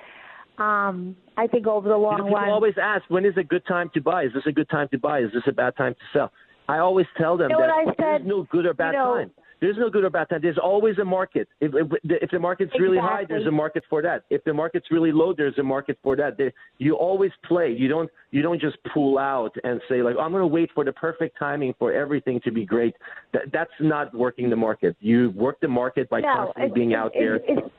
um, 0.61 1.15
I 1.37 1.47
think 1.47 1.67
over 1.67 1.87
the 1.87 1.95
You 1.95 2.01
long 2.01 2.17
know, 2.17 2.23
people 2.25 2.39
run. 2.39 2.49
always 2.49 2.75
ask, 2.81 3.03
when 3.09 3.25
is 3.25 3.33
a 3.37 3.43
good 3.43 3.65
time 3.65 3.89
to 3.93 4.01
buy? 4.01 4.23
Is 4.23 4.33
this 4.33 4.43
a 4.47 4.51
good 4.51 4.69
time 4.69 4.87
to 4.91 4.97
buy? 4.99 5.19
Is 5.19 5.31
this 5.33 5.43
a 5.47 5.51
bad 5.51 5.75
time 5.77 5.93
to 5.93 5.99
sell? 6.17 6.31
I 6.67 6.79
always 6.79 7.07
tell 7.17 7.35
them 7.37 7.49
You 7.49 7.57
know 7.57 7.61
that 7.65 7.71
I 7.71 7.85
there's 7.97 8.21
no 8.25 8.43
good 8.51 8.65
or 8.65 8.73
bad 8.73 8.93
You 8.93 8.99
know- 8.99 9.15
time. 9.15 9.31
There's 9.62 9.78
no 9.78 9.89
good 9.89 10.06
or 10.06 10.10
bad 10.10 10.30
time. 10.30 10.39
There's 10.41 10.58
always 10.58 10.98
a 11.00 11.06
market. 11.06 11.48
If, 11.60 11.74
if, 11.76 11.88
if 12.04 12.32
the 12.32 12.39
market's 12.39 12.72
really 12.80 12.98
high, 12.98 13.26
there's 13.28 13.45
a 13.45 13.52
market 13.52 13.84
for 13.89 14.02
that. 14.02 14.24
If 14.30 14.43
the 14.45 14.54
market's 14.54 14.88
really 14.89 15.12
low, 15.12 15.34
there's 15.36 15.58
a 15.58 15.63
market 15.63 16.00
for 16.02 16.15
that. 16.15 16.38
There, 16.38 16.54
you 16.78 16.95
always 16.95 17.32
play. 17.45 17.76
You 17.78 17.89
don't 17.89 18.10
you 18.32 18.41
don't 18.41 18.62
just 18.62 18.78
pull 18.93 19.17
out 19.17 19.54
and 19.63 19.82
say 19.89 20.02
like 20.02 20.15
I'm 20.19 20.32
going 20.32 20.41
to 20.43 20.48
wait 20.48 20.69
for 20.74 20.86
the 20.86 20.93
perfect 20.93 21.38
timing 21.38 21.74
for 21.78 21.91
everything 21.91 22.39
to 22.45 22.52
be 22.52 22.65
great. 22.65 22.95
That, 23.34 23.52
that's 23.52 23.72
not 23.82 24.13
working 24.13 24.50
the 24.50 24.56
market. 24.56 24.95
You 25.02 25.32
work 25.36 25.60
the 25.60 25.67
market 25.67 26.10
by 26.10 26.22
No, 26.22 26.34
constantly 26.34 26.63
it's- 26.63 26.74
being 26.76 26.91
it's- 26.91 27.06
out 27.06 27.12
there. 27.13 27.36
it's- 27.36 27.69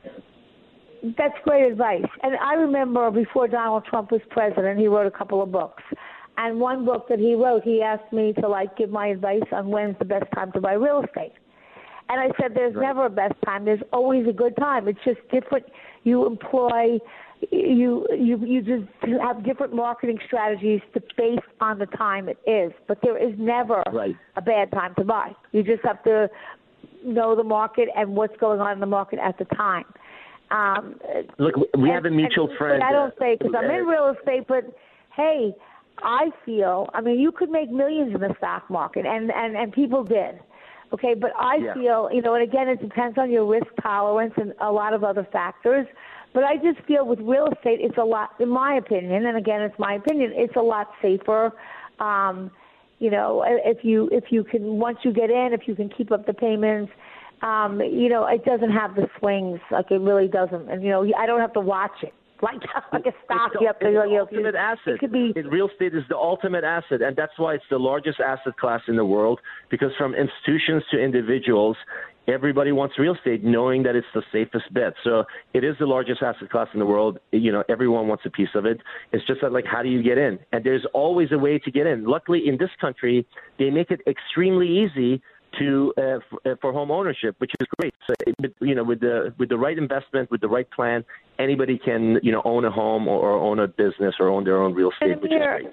that's 1.17 1.33
great 1.45 1.71
advice. 1.71 2.05
And 2.21 2.35
I 2.37 2.53
remember 2.53 3.09
before 3.09 3.47
Donald 3.47 3.85
Trump 3.85 4.11
was 4.11 4.21
president, 4.29 4.79
he 4.79 4.87
wrote 4.87 5.07
a 5.07 5.11
couple 5.11 5.41
of 5.41 5.51
books. 5.51 5.81
And 6.37 6.59
one 6.59 6.85
book 6.85 7.07
that 7.09 7.17
he 7.17 7.33
wrote, 7.33 7.63
he 7.63 7.81
asked 7.81 8.13
me 8.13 8.33
to 8.33 8.47
like 8.47 8.77
give 8.77 8.91
my 8.91 9.07
advice 9.07 9.41
on 9.51 9.69
when's 9.69 9.97
the 9.97 10.05
best 10.05 10.25
time 10.35 10.51
to 10.51 10.61
buy 10.61 10.73
real 10.73 11.03
estate. 11.03 11.33
And 12.11 12.19
I 12.19 12.27
said, 12.41 12.53
there's 12.53 12.75
Right. 12.75 12.87
never 12.87 13.05
a 13.05 13.09
best 13.09 13.35
time. 13.45 13.63
There's 13.63 13.81
always 13.93 14.27
a 14.27 14.33
good 14.33 14.55
time. 14.57 14.87
It's 14.89 14.99
just 15.05 15.21
different. 15.31 15.65
You 16.03 16.25
employ, 16.27 16.99
you 17.51 18.05
you 18.11 18.37
you 18.45 18.61
just 18.61 18.83
have 19.21 19.43
different 19.45 19.73
marketing 19.73 20.19
strategies 20.25 20.81
to 20.93 21.01
based 21.15 21.39
on 21.61 21.79
the 21.79 21.85
time 21.85 22.27
it 22.27 22.37
is. 22.45 22.73
But 22.87 22.97
there 23.01 23.17
is 23.17 23.33
never 23.39 23.81
Right. 23.93 24.15
a 24.35 24.41
bad 24.41 24.71
time 24.71 24.93
to 24.95 25.05
buy. 25.05 25.33
You 25.53 25.63
just 25.63 25.83
have 25.83 26.03
to 26.03 26.29
know 27.05 27.33
the 27.35 27.43
market 27.45 27.87
and 27.95 28.15
what's 28.15 28.35
going 28.37 28.59
on 28.59 28.73
in 28.73 28.79
the 28.81 28.85
market 28.99 29.17
at 29.19 29.37
the 29.37 29.45
time. 29.45 29.85
Um, 30.51 30.99
Look, 31.37 31.55
we 31.77 31.89
have 31.89 32.03
a 32.05 32.09
mutual 32.09 32.49
and- 32.49 32.57
friend. 32.57 32.83
I 32.83 32.91
don't 32.91 33.13
say 33.19 33.37
because 33.39 33.53
I'm 33.57 33.69
uh, 33.69 33.73
in 33.73 33.85
real 33.85 34.07
estate, 34.19 34.47
but 34.49 34.65
hey, 35.15 35.53
I 36.03 36.29
feel. 36.45 36.89
I 36.93 36.99
mean, 36.99 37.19
you 37.21 37.31
could 37.31 37.49
make 37.49 37.69
millions 37.71 38.13
in 38.13 38.19
the 38.19 38.35
stock 38.37 38.69
market, 38.69 39.05
and 39.05 39.31
and 39.31 39.55
and 39.55 39.71
people 39.71 40.03
did. 40.03 40.39
Okay, 40.93 41.13
but 41.13 41.31
I 41.37 41.57
Yeah. 41.57 41.73
feel, 41.73 42.09
you 42.11 42.21
know, 42.21 42.33
and 42.33 42.43
again, 42.43 42.67
it 42.67 42.81
depends 42.81 43.17
on 43.17 43.31
your 43.31 43.45
risk 43.45 43.67
tolerance 43.81 44.33
and 44.37 44.53
a 44.59 44.71
lot 44.71 44.93
of 44.93 45.03
other 45.03 45.23
factors. 45.31 45.87
But 46.33 46.43
I 46.43 46.57
just 46.57 46.79
feel 46.87 47.05
with 47.05 47.19
real 47.19 47.47
estate, 47.47 47.79
it's 47.81 47.97
a 47.97 48.03
lot, 48.03 48.31
in 48.39 48.49
my 48.49 48.75
opinion, 48.75 49.25
and 49.25 49.37
again, 49.37 49.61
it's 49.61 49.77
my 49.79 49.95
opinion, 49.95 50.31
it's 50.33 50.55
a 50.55 50.61
lot 50.61 50.91
safer. 51.01 51.51
Um, 51.99 52.51
you 52.99 53.09
know, 53.09 53.43
if 53.47 53.83
you 53.83 54.09
if 54.11 54.25
you 54.31 54.43
can 54.43 54.77
once 54.79 54.99
you 55.03 55.11
get 55.11 55.29
in, 55.29 55.53
if 55.53 55.67
you 55.67 55.75
can 55.75 55.89
keep 55.89 56.11
up 56.11 56.25
the 56.25 56.33
payments, 56.33 56.91
um, 57.41 57.81
you 57.81 58.09
know, 58.09 58.25
it 58.27 58.45
doesn't 58.45 58.69
have 58.71 58.95
the 58.95 59.07
swings 59.19 59.59
like 59.71 59.89
it 59.91 59.99
really 59.99 60.27
doesn't. 60.27 60.69
And 60.69 60.83
you 60.83 60.89
know, 60.89 61.11
I 61.17 61.25
don't 61.25 61.39
have 61.39 61.53
to 61.53 61.59
watch 61.59 62.03
it 62.03 62.13
like 62.41 62.61
like 62.91 63.05
a 63.05 63.13
stock. 63.25 63.53
The, 63.53 63.59
You 63.61 63.67
have 63.67 63.79
to, 63.79 63.87
it's 63.87 64.09
the 64.09 64.17
ultimate 64.19 64.55
asset. 64.55 64.93
It 64.95 64.99
could 64.99 65.11
be 65.11 65.33
It- 65.35 65.49
real 65.51 65.69
estate 65.69 65.93
is 65.93 66.03
the 66.09 66.17
ultimate 66.17 66.63
asset, 66.63 67.01
and 67.01 67.15
that's 67.15 67.37
why 67.37 67.55
it's 67.55 67.63
the 67.69 67.79
largest 67.79 68.19
asset 68.19 68.57
class 68.57 68.81
in 68.87 68.95
the 68.95 69.05
world. 69.05 69.39
Because 69.69 69.91
from 69.97 70.13
institutions 70.15 70.83
to 70.91 70.99
individuals, 70.99 71.77
everybody 72.27 72.71
wants 72.71 72.97
real 72.99 73.15
estate, 73.15 73.43
knowing 73.43 73.83
that 73.83 73.95
it's 73.95 74.07
the 74.13 74.23
safest 74.31 74.71
bet. 74.73 74.93
So 75.03 75.25
it 75.53 75.63
is 75.63 75.75
the 75.79 75.87
largest 75.87 76.21
asset 76.21 76.49
class 76.49 76.67
in 76.73 76.79
the 76.79 76.85
world. 76.85 77.19
You 77.31 77.51
know, 77.51 77.63
everyone 77.69 78.07
wants 78.07 78.25
a 78.25 78.29
piece 78.29 78.53
of 78.55 78.65
it. 78.65 78.79
It's 79.11 79.25
just 79.25 79.41
that, 79.41 79.51
like, 79.51 79.65
how 79.65 79.81
do 79.81 79.89
you 79.89 80.03
get 80.03 80.17
in? 80.17 80.39
And 80.51 80.63
there's 80.63 80.85
always 80.93 81.31
a 81.31 81.37
way 81.37 81.59
to 81.59 81.71
get 81.71 81.87
in. 81.87 82.05
Luckily, 82.05 82.47
in 82.47 82.57
this 82.57 82.69
country, 82.79 83.25
they 83.57 83.69
make 83.69 83.91
it 83.91 84.01
extremely 84.07 84.67
easy 84.67 85.21
to 85.59 85.93
uh, 85.97 86.01
f- 86.01 86.21
uh, 86.45 86.49
for 86.61 86.71
home 86.71 86.91
ownership, 86.91 87.35
which 87.39 87.51
is 87.59 87.67
great. 87.79 87.93
So, 88.07 88.13
you 88.61 88.75
know, 88.75 88.83
with 88.83 89.01
the 89.01 89.33
with 89.37 89.49
the 89.49 89.57
right 89.57 89.77
investment, 89.77 90.31
with 90.31 90.41
the 90.41 90.47
right 90.47 90.69
plan, 90.71 91.03
anybody 91.39 91.79
can 91.83 92.19
you 92.23 92.31
know 92.31 92.41
own 92.45 92.65
a 92.65 92.71
home 92.71 93.07
or, 93.07 93.19
or 93.19 93.33
own 93.33 93.59
a 93.59 93.67
business 93.67 94.15
or 94.19 94.29
own 94.29 94.43
their 94.43 94.61
own 94.61 94.73
real 94.73 94.91
estate, 94.91 95.21
which 95.21 95.31
is 95.31 95.37
great. 95.37 95.67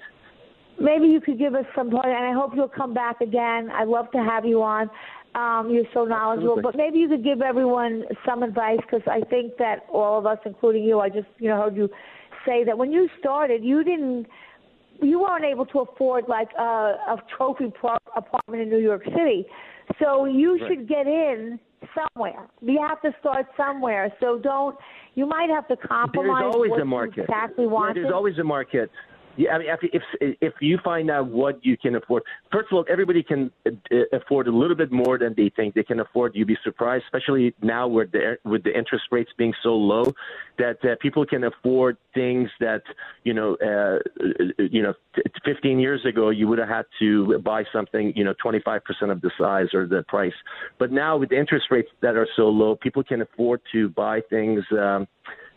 Maybe 0.81 1.07
you 1.07 1.19
could 1.19 1.37
give 1.37 1.55
us 1.55 1.65
some 1.75 1.89
point, 1.89 2.05
and 2.05 2.25
I 2.25 2.31
hope 2.31 2.51
you'll 2.55 2.69
come 2.69 2.93
back 2.93 3.19
again. 3.19 3.69
I'd 3.69 3.89
love 3.89 4.09
to 4.11 4.19
have 4.19 4.45
you 4.45 4.63
on. 4.63 4.89
Um, 5.35 5.69
you're 5.69 5.83
so 5.93 6.05
knowledgeable, 6.05 6.57
Absolutely. 6.57 6.61
but 6.63 6.75
maybe 6.75 6.97
you 6.99 7.07
could 7.07 7.23
give 7.23 7.41
everyone 7.41 8.03
some 8.25 8.43
advice 8.43 8.79
because 8.81 9.05
I 9.05 9.21
think 9.29 9.57
that 9.57 9.85
all 9.91 10.17
of 10.17 10.25
us, 10.25 10.39
including 10.45 10.83
you, 10.83 10.99
I 10.99 11.09
just 11.09 11.27
you 11.37 11.49
know 11.49 11.57
heard 11.57 11.75
you 11.75 11.89
say 12.47 12.63
that 12.63 12.77
when 12.77 12.91
you 12.91 13.09
started, 13.19 13.63
you 13.63 13.83
didn't, 13.83 14.27
you 15.01 15.21
weren't 15.21 15.45
able 15.45 15.65
to 15.67 15.79
afford 15.79 16.25
like 16.27 16.49
a, 16.57 16.61
a 16.63 17.17
trophy 17.35 17.71
pro- 17.79 17.97
apartment 18.15 18.63
in 18.63 18.69
New 18.69 18.79
York 18.79 19.03
City, 19.05 19.45
so 20.01 20.25
you 20.25 20.57
Right. 20.59 20.67
should 20.67 20.87
get 20.87 21.07
in 21.07 21.59
somewhere. 21.95 22.47
You 22.61 22.79
have 22.87 23.01
to 23.01 23.11
start 23.19 23.47
somewhere. 23.55 24.13
So 24.19 24.39
don't. 24.39 24.77
You 25.15 25.25
might 25.25 25.49
have 25.49 25.67
to 25.69 25.75
compromise. 25.75 26.43
There's 26.43 26.55
always 26.55 26.71
a 26.81 26.85
market. 26.85 27.21
Exactly 27.21 27.65
Yeah, 27.65 27.91
there's 27.93 28.13
always 28.13 28.37
a 28.37 28.43
market. 28.43 28.91
Yeah, 29.37 29.51
I 29.51 29.57
mean, 29.59 29.67
if, 29.69 29.79
if 30.19 30.35
if 30.41 30.53
you 30.59 30.79
find 30.83 31.09
out 31.09 31.27
what 31.27 31.63
you 31.63 31.77
can 31.77 31.95
afford, 31.95 32.23
first 32.51 32.67
of 32.71 32.77
all, 32.77 32.85
everybody 32.89 33.23
can 33.23 33.51
uh, 33.65 33.95
afford 34.11 34.47
a 34.47 34.51
little 34.51 34.75
bit 34.75 34.91
more 34.91 35.17
than 35.17 35.33
they 35.37 35.49
think 35.55 35.75
they 35.75 35.83
can 35.83 36.01
afford. 36.01 36.35
You'd 36.35 36.47
be 36.47 36.57
surprised, 36.63 37.05
especially 37.05 37.53
now 37.61 37.87
with 37.87 38.11
the 38.11 38.37
with 38.43 38.63
the 38.63 38.77
interest 38.77 39.05
rates 39.11 39.31
being 39.37 39.53
so 39.63 39.75
low, 39.75 40.13
that 40.57 40.83
uh, 40.83 40.95
people 41.01 41.25
can 41.25 41.45
afford 41.45 41.97
things 42.13 42.49
that 42.59 42.81
you 43.23 43.33
know, 43.33 43.55
uh, 43.55 43.99
you 44.57 44.81
know, 44.81 44.93
t- 45.15 45.21
15 45.45 45.79
years 45.79 46.05
ago 46.05 46.29
you 46.29 46.47
would 46.47 46.59
have 46.59 46.69
had 46.69 46.85
to 46.99 47.39
buy 47.39 47.63
something, 47.71 48.13
you 48.15 48.23
know, 48.23 48.33
25% 48.43 48.81
of 49.09 49.21
the 49.21 49.31
size 49.39 49.67
or 49.73 49.87
the 49.87 50.03
price. 50.07 50.33
But 50.77 50.91
now 50.91 51.17
with 51.17 51.29
the 51.29 51.39
interest 51.39 51.67
rates 51.71 51.89
that 52.01 52.15
are 52.15 52.27
so 52.35 52.49
low, 52.49 52.75
people 52.75 53.03
can 53.03 53.21
afford 53.21 53.61
to 53.71 53.89
buy 53.89 54.21
things. 54.29 54.63
Um, 54.71 55.07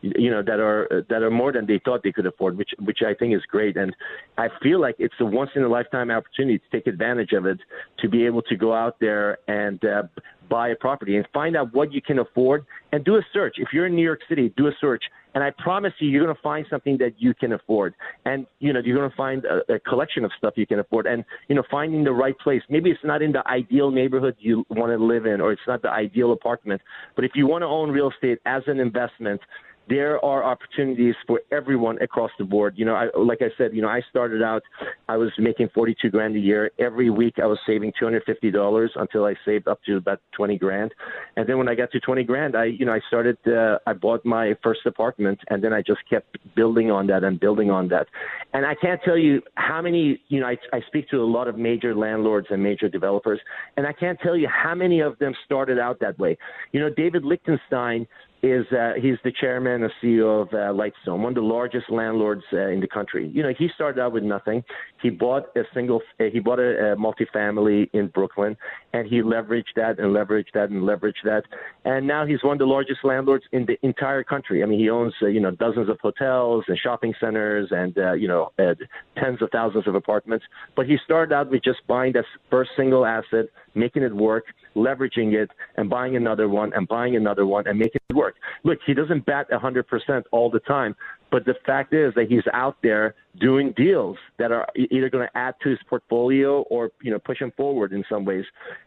you 0.02 0.30
know 0.30 0.42
that 0.42 0.60
are 0.60 1.04
that 1.08 1.22
are 1.22 1.30
more 1.30 1.52
than 1.52 1.66
they 1.66 1.80
thought 1.84 2.02
they 2.02 2.12
could 2.12 2.26
afford, 2.26 2.58
which 2.58 2.70
which 2.84 2.98
I 3.06 3.14
think 3.14 3.34
is 3.34 3.42
great. 3.48 3.76
And 3.76 3.94
I 4.36 4.48
feel 4.62 4.80
like 4.80 4.96
it's 4.98 5.14
a 5.20 5.24
once 5.24 5.50
in 5.54 5.62
a 5.62 5.68
lifetime 5.68 6.10
opportunity 6.10 6.58
to 6.58 6.64
take 6.70 6.86
advantage 6.86 7.32
of 7.32 7.46
it, 7.46 7.58
to 8.00 8.08
be 8.08 8.26
able 8.26 8.42
to 8.42 8.56
go 8.56 8.74
out 8.74 8.96
there 9.00 9.38
and 9.48 9.82
uh, 9.84 10.02
buy 10.48 10.68
a 10.68 10.76
property 10.76 11.16
and 11.16 11.26
find 11.32 11.56
out 11.56 11.72
what 11.72 11.92
you 11.92 12.02
can 12.02 12.18
afford 12.18 12.66
and 12.92 13.04
do 13.04 13.16
a 13.16 13.22
search. 13.32 13.54
If 13.58 13.68
you're 13.72 13.86
in 13.86 13.94
New 13.94 14.04
York 14.04 14.20
City, 14.28 14.52
do 14.56 14.66
a 14.66 14.72
search. 14.80 15.02
And 15.34 15.42
I 15.42 15.50
promise 15.58 15.94
you, 15.98 16.10
you're 16.10 16.22
going 16.22 16.36
to 16.36 16.42
find 16.42 16.66
something 16.68 16.98
that 16.98 17.14
you 17.16 17.32
can 17.32 17.54
afford. 17.54 17.94
And, 18.26 18.46
you 18.58 18.70
know, 18.74 18.80
you're 18.84 18.98
going 18.98 19.08
to 19.08 19.16
find 19.16 19.46
a, 19.46 19.76
a 19.76 19.78
collection 19.78 20.26
of 20.26 20.30
stuff 20.36 20.54
you 20.56 20.66
can 20.66 20.78
afford. 20.78 21.06
And, 21.06 21.24
you 21.48 21.54
know, 21.54 21.62
finding 21.70 22.04
the 22.04 22.12
right 22.12 22.38
place. 22.38 22.60
Maybe 22.68 22.90
it's 22.90 23.00
not 23.02 23.22
in 23.22 23.32
the 23.32 23.46
ideal 23.48 23.90
neighborhood 23.90 24.36
you 24.38 24.66
want 24.68 24.92
to 24.92 25.02
live 25.02 25.24
in, 25.24 25.40
or 25.40 25.52
it's 25.52 25.62
not 25.66 25.80
the 25.80 25.88
ideal 25.88 26.32
apartment. 26.32 26.82
But 27.16 27.24
if 27.24 27.32
you 27.34 27.46
want 27.46 27.62
to 27.62 27.66
own 27.66 27.90
real 27.90 28.10
estate 28.10 28.40
as 28.44 28.62
an 28.66 28.78
investment, 28.78 29.40
there 29.88 30.24
are 30.24 30.44
opportunities 30.44 31.14
for 31.26 31.40
everyone 31.50 32.00
across 32.00 32.30
the 32.38 32.44
board. 32.44 32.74
You 32.76 32.84
know, 32.84 32.94
I, 32.94 33.08
like 33.18 33.42
I 33.42 33.50
said, 33.58 33.74
you 33.74 33.82
know, 33.82 33.88
I 33.88 34.00
started 34.10 34.42
out, 34.42 34.62
I 35.08 35.16
was 35.16 35.30
making 35.38 35.70
42 35.74 36.10
grand 36.10 36.36
a 36.36 36.38
year. 36.38 36.70
Every 36.78 37.10
week 37.10 37.34
I 37.42 37.46
was 37.46 37.58
saving 37.66 37.92
$250 38.00 38.88
until 38.96 39.24
I 39.24 39.34
saved 39.44 39.68
up 39.68 39.80
to 39.86 39.96
about 39.96 40.20
20 40.36 40.56
grand. 40.58 40.94
And 41.36 41.48
then 41.48 41.58
when 41.58 41.68
I 41.68 41.74
got 41.74 41.90
to 41.92 42.00
20 42.00 42.24
grand, 42.24 42.56
I, 42.56 42.64
you 42.64 42.86
know, 42.86 42.92
I 42.92 43.00
started, 43.08 43.36
uh, 43.46 43.78
I 43.86 43.92
bought 43.92 44.24
my 44.24 44.54
first 44.62 44.80
apartment 44.86 45.40
and 45.48 45.62
then 45.62 45.72
I 45.72 45.82
just 45.82 46.00
kept 46.08 46.38
building 46.54 46.90
on 46.90 47.06
that 47.08 47.24
and 47.24 47.38
building 47.38 47.70
on 47.70 47.88
that. 47.88 48.06
And 48.54 48.66
I 48.66 48.74
can't 48.74 49.00
tell 49.04 49.18
you 49.18 49.42
how 49.54 49.82
many, 49.82 50.20
you 50.28 50.40
know, 50.40 50.46
I, 50.46 50.56
I 50.72 50.80
speak 50.86 51.08
to 51.10 51.16
a 51.16 51.24
lot 51.24 51.48
of 51.48 51.56
major 51.56 51.94
landlords 51.94 52.48
and 52.50 52.62
major 52.62 52.88
developers, 52.88 53.40
and 53.76 53.86
I 53.86 53.92
can't 53.92 54.18
tell 54.20 54.36
you 54.36 54.48
how 54.48 54.74
many 54.74 55.00
of 55.00 55.18
them 55.18 55.34
started 55.44 55.78
out 55.78 56.00
that 56.00 56.18
way. 56.18 56.36
You 56.72 56.80
know, 56.80 56.90
David 56.90 57.24
Lichtenstein, 57.24 58.06
is 58.42 58.66
uh, 58.72 58.92
he's 59.00 59.16
the 59.22 59.32
chairman 59.40 59.84
and 59.84 59.92
CEO 60.02 60.42
of 60.42 60.48
uh, 60.48 60.72
Lightstone, 60.72 61.18
one 61.18 61.26
of 61.26 61.34
the 61.36 61.40
largest 61.40 61.88
landlords 61.90 62.42
uh, 62.52 62.68
in 62.68 62.80
the 62.80 62.88
country. 62.88 63.30
You 63.32 63.44
know, 63.44 63.52
he 63.56 63.68
started 63.74 64.00
out 64.00 64.12
with 64.12 64.24
nothing. 64.24 64.64
He 65.00 65.10
bought 65.10 65.44
a 65.56 65.62
single, 65.72 66.00
uh, 66.18 66.24
he 66.32 66.40
bought 66.40 66.58
a, 66.58 66.92
a 66.92 66.96
multifamily 66.96 67.88
in 67.92 68.08
Brooklyn, 68.08 68.56
and 68.92 69.06
he 69.06 69.22
leveraged 69.22 69.74
that 69.76 70.00
and 70.00 70.08
leveraged 70.08 70.52
that 70.54 70.70
and 70.70 70.82
leveraged 70.82 71.22
that, 71.24 71.44
and 71.84 72.06
now 72.06 72.26
he's 72.26 72.42
one 72.42 72.54
of 72.54 72.58
the 72.58 72.66
largest 72.66 73.04
landlords 73.04 73.44
in 73.52 73.64
the 73.64 73.78
entire 73.86 74.24
country. 74.24 74.62
I 74.62 74.66
mean, 74.66 74.80
he 74.80 74.90
owns 74.90 75.14
uh, 75.22 75.26
you 75.26 75.40
know 75.40 75.52
dozens 75.52 75.88
of 75.88 76.00
hotels 76.00 76.64
and 76.66 76.76
shopping 76.76 77.14
centers 77.20 77.68
and 77.70 77.96
uh, 77.96 78.14
you 78.14 78.26
know 78.26 78.50
uh, 78.58 78.74
tens 79.16 79.40
of 79.40 79.50
thousands 79.52 79.86
of 79.86 79.94
apartments. 79.94 80.44
But 80.74 80.86
he 80.86 80.96
started 81.04 81.32
out 81.32 81.48
with 81.48 81.62
just 81.62 81.86
buying 81.86 82.12
that 82.14 82.24
first 82.50 82.70
single 82.76 83.06
asset, 83.06 83.46
making 83.76 84.02
it 84.02 84.14
work, 84.14 84.46
leveraging 84.74 85.34
it, 85.34 85.50
and 85.76 85.88
buying 85.88 86.16
another 86.16 86.48
one 86.48 86.72
and 86.74 86.86
buying 86.88 87.16
another 87.16 87.46
one 87.46 87.66
and 87.66 87.78
making 87.78 88.00
it 88.08 88.14
work. 88.14 88.36
Look, 88.64 88.78
he 88.86 88.94
doesn't 88.94 89.26
bat 89.26 89.46
100% 89.50 90.22
all 90.30 90.50
the 90.50 90.60
time, 90.60 90.94
but 91.30 91.44
the 91.46 91.54
fact 91.64 91.94
is 91.94 92.12
that 92.14 92.26
he's 92.28 92.42
out 92.52 92.76
there 92.82 93.14
doing 93.40 93.72
deals 93.76 94.18
that 94.38 94.52
are 94.52 94.66
either 94.76 95.08
going 95.08 95.26
to 95.26 95.38
add 95.38 95.54
to 95.62 95.70
his 95.70 95.78
portfolio 95.88 96.60
or 96.62 96.90
you 97.00 97.10
know 97.10 97.18
push 97.18 97.40
him 97.40 97.52
forward 97.56 97.92
in 97.92 98.04
some 98.08 98.24
ways. 98.24 98.44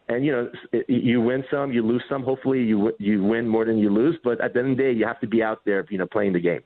And 0.08 0.24
you 0.24 0.32
know, 0.32 0.50
you 0.88 1.22
win 1.22 1.44
some, 1.50 1.72
you 1.72 1.86
lose 1.86 2.04
some. 2.08 2.24
Hopefully, 2.24 2.62
you 2.62 2.92
you 3.00 3.24
win 3.24 3.48
more 3.48 3.66
than 3.66 3.80
you 3.80 3.90
lose. 3.90 4.18
But 4.24 4.40
at 4.42 4.54
the 4.54 4.60
end 4.60 4.72
of 4.72 4.78
the 4.78 4.84
day, 4.84 4.92
you 4.92 5.08
have 5.08 5.20
to 5.22 5.28
be 5.28 5.42
out 5.42 5.62
there, 5.66 5.86
you 5.90 5.98
know, 5.98 6.06
playing 6.06 6.34
the 6.34 6.40
game. 6.40 6.62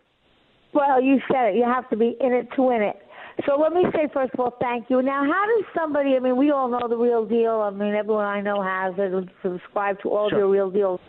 Well, 0.74 1.02
you 1.02 1.20
said 1.32 1.50
it. 1.50 1.56
You 1.56 1.64
have 1.64 1.90
to 1.90 1.96
be 1.96 2.16
in 2.20 2.34
it 2.34 2.50
to 2.56 2.62
win 2.62 2.82
it. 2.82 2.98
So 3.46 3.58
let 3.60 3.74
me 3.74 3.84
say 3.94 4.08
first 4.14 4.34
of 4.34 4.40
all, 4.40 4.56
thank 4.60 4.90
you. 4.90 5.02
Now, 5.02 5.24
how 5.24 5.46
does 5.46 5.66
somebody? 5.76 6.16
I 6.16 6.20
mean, 6.20 6.36
we 6.36 6.52
all 6.52 6.68
know 6.68 6.88
the 6.88 6.98
real 6.98 7.26
deal. 7.26 7.62
I 7.62 7.70
mean, 7.70 7.94
everyone 7.96 8.26
I 8.26 8.42
know 8.42 8.62
has 8.62 8.94
it. 8.98 9.30
Subscribe 9.42 10.02
to 10.02 10.10
all 10.10 10.26
of 10.26 10.32
Sure. 10.32 10.40
your 10.40 10.50
real 10.50 10.70
deals. 10.70 11.00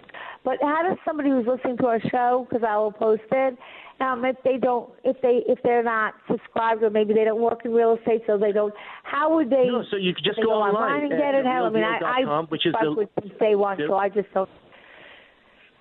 But 0.44 0.58
how 0.62 0.82
does 0.88 0.96
somebody 1.04 1.30
who's 1.30 1.46
listening 1.46 1.76
to 1.78 1.86
our 1.86 2.00
show, 2.10 2.46
because 2.48 2.64
I 2.66 2.76
will 2.76 2.92
post 2.92 3.22
it, 3.30 3.58
um, 4.00 4.24
if 4.24 4.36
they 4.42 4.56
don't, 4.56 4.88
if 5.04 5.20
they, 5.20 5.42
if 5.46 5.58
they're 5.62 5.82
not 5.82 6.14
subscribed, 6.30 6.82
or 6.82 6.88
maybe 6.88 7.12
they 7.12 7.24
don't 7.24 7.40
work 7.40 7.64
in 7.66 7.74
real 7.74 7.96
estate, 7.98 8.22
so 8.26 8.38
they 8.38 8.52
don't, 8.52 8.72
how 9.02 9.34
would 9.34 9.50
they? 9.50 9.66
No, 9.66 9.84
so 9.90 9.96
you 9.96 10.14
could 10.14 10.24
just 10.24 10.38
go 10.38 10.44
go 10.44 10.52
online 10.52 11.02
and 11.02 11.10
get 11.10 11.34
it. 11.34 11.44
How, 11.44 11.66
I 11.66 11.70
mean, 11.70 11.84
I, 11.84 12.22
I 12.22 12.40
which 12.48 12.64
is 12.64 12.74
the- 12.80 12.92
with 12.92 13.38
day 13.38 13.54
one, 13.54 13.76
so 13.86 13.94
I 13.96 14.08
just 14.08 14.32
don't. 14.32 14.48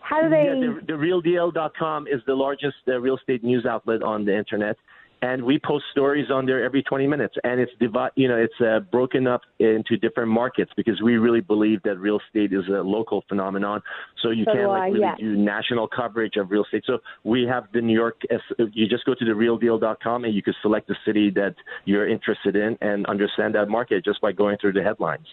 How 0.01 0.21
do 0.23 0.29
they? 0.29 0.45
Yeah, 0.45 0.79
the, 0.81 0.85
the 0.87 0.93
realdeal.com 0.93 2.07
is 2.07 2.21
the 2.25 2.33
largest 2.33 2.77
uh, 2.87 2.99
real 2.99 3.15
estate 3.15 3.43
news 3.43 3.65
outlet 3.65 4.01
on 4.01 4.25
the 4.25 4.35
internet, 4.35 4.75
and 5.21 5.43
we 5.43 5.59
post 5.59 5.85
stories 5.91 6.31
on 6.31 6.45
there 6.45 6.63
every 6.63 6.81
20 6.83 7.07
minutes. 7.07 7.35
And 7.43 7.59
it's 7.59 7.71
divi- 7.79 8.11
you 8.15 8.27
know, 8.27 8.37
it's 8.37 8.53
uh, 8.61 8.79
broken 8.91 9.27
up 9.27 9.41
into 9.59 9.97
different 9.97 10.29
markets 10.29 10.71
because 10.77 11.01
we 11.01 11.17
really 11.17 11.41
believe 11.41 11.81
that 11.83 11.97
real 11.97 12.19
estate 12.25 12.53
is 12.53 12.67
a 12.67 12.81
local 12.81 13.23
phenomenon. 13.27 13.81
So 14.21 14.31
you 14.31 14.45
So 14.45 14.53
can't 14.53 14.69
like 14.69 14.93
really 14.93 15.01
yeah. 15.01 15.15
do 15.19 15.35
national 15.35 15.87
coverage 15.87 16.37
of 16.37 16.51
real 16.51 16.63
estate. 16.63 16.83
So 16.85 16.99
we 17.23 17.43
have 17.43 17.65
the 17.73 17.81
New 17.81 17.93
York. 17.93 18.21
You 18.57 18.87
just 18.87 19.05
go 19.05 19.13
to 19.13 19.25
the 19.25 19.31
realdeal.com 19.31 20.23
and 20.23 20.33
you 20.33 20.41
can 20.41 20.53
select 20.61 20.87
the 20.87 20.95
city 21.05 21.29
that 21.31 21.55
you're 21.85 22.07
interested 22.07 22.55
in 22.55 22.77
and 22.81 23.05
understand 23.07 23.55
that 23.55 23.69
market 23.69 24.05
just 24.05 24.21
by 24.21 24.31
going 24.31 24.57
through 24.59 24.73
the 24.73 24.83
headlines. 24.83 25.27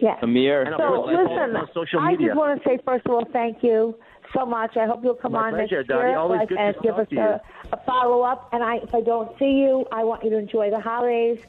Yes. 0.00 0.18
Amir. 0.22 0.62
And 0.62 0.74
So 0.78 0.84
I 0.84 1.10
listen, 1.10 1.56
on 1.56 1.68
social 1.74 2.00
I 2.00 2.14
just 2.14 2.36
want 2.36 2.62
to 2.62 2.68
say 2.68 2.78
first 2.84 3.04
of 3.06 3.12
all, 3.12 3.24
thank 3.32 3.62
you 3.62 3.96
so 4.34 4.46
much. 4.46 4.76
I 4.76 4.86
hope 4.86 5.02
you'll 5.02 5.14
come 5.14 5.32
My 5.32 5.48
on 5.48 5.54
pleasure, 5.54 5.78
next 5.78 5.88
year 5.88 6.16
Always 6.16 6.40
like, 6.40 6.50
and 6.58 6.76
give 6.82 6.96
us 6.96 7.08
a, 7.12 7.40
a 7.72 7.76
follow 7.84 8.22
up. 8.22 8.48
And 8.52 8.62
I, 8.62 8.76
if 8.76 8.94
I 8.94 9.00
don't 9.00 9.36
see 9.38 9.52
you, 9.52 9.86
I 9.92 10.04
want 10.04 10.24
you 10.24 10.30
to 10.30 10.38
enjoy 10.38 10.70
the 10.70 10.80
holidays. 10.80 11.40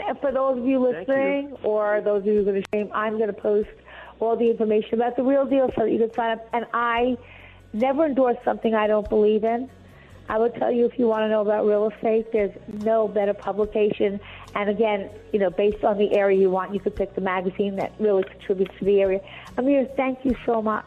And 0.00 0.18
for 0.20 0.32
those 0.32 0.58
of 0.58 0.66
you 0.66 0.80
listening, 0.80 1.56
or 1.62 2.00
those 2.00 2.22
of 2.22 2.26
you 2.26 2.34
who 2.34 2.40
are 2.40 2.44
going 2.44 2.62
to 2.62 2.68
stream, 2.68 2.90
I'm 2.92 3.16
going 3.16 3.28
to 3.28 3.40
post 3.40 3.70
all 4.20 4.36
the 4.36 4.50
information 4.50 4.94
about 4.94 5.16
the 5.16 5.22
real 5.22 5.44
deal 5.44 5.70
so 5.76 5.84
that 5.84 5.90
you 5.90 5.98
can 5.98 6.12
sign 6.12 6.38
up. 6.38 6.48
And 6.52 6.66
I 6.72 7.16
never 7.72 8.06
endorse 8.06 8.36
something 8.44 8.74
I 8.74 8.86
don't 8.86 9.08
believe 9.08 9.44
in. 9.44 9.70
I 10.28 10.38
will 10.38 10.50
tell 10.50 10.72
you 10.72 10.86
if 10.86 10.98
you 10.98 11.06
want 11.06 11.22
to 11.24 11.28
know 11.28 11.42
about 11.42 11.66
real 11.66 11.90
estate, 11.90 12.32
there's 12.32 12.56
no 12.82 13.06
better 13.06 13.34
publication. 13.34 14.18
And 14.54 14.70
again, 14.70 15.10
you 15.32 15.38
know, 15.38 15.50
based 15.50 15.84
on 15.84 15.98
the 15.98 16.14
area 16.14 16.38
you 16.38 16.50
want, 16.50 16.72
you 16.72 16.80
could 16.80 16.96
pick 16.96 17.14
the 17.14 17.20
magazine 17.20 17.76
that 17.76 17.92
really 17.98 18.24
contributes 18.24 18.72
to 18.78 18.84
the 18.86 19.02
area. 19.02 19.20
Amir, 19.58 19.86
thank 19.96 20.24
you 20.24 20.34
so 20.46 20.62
much. 20.62 20.86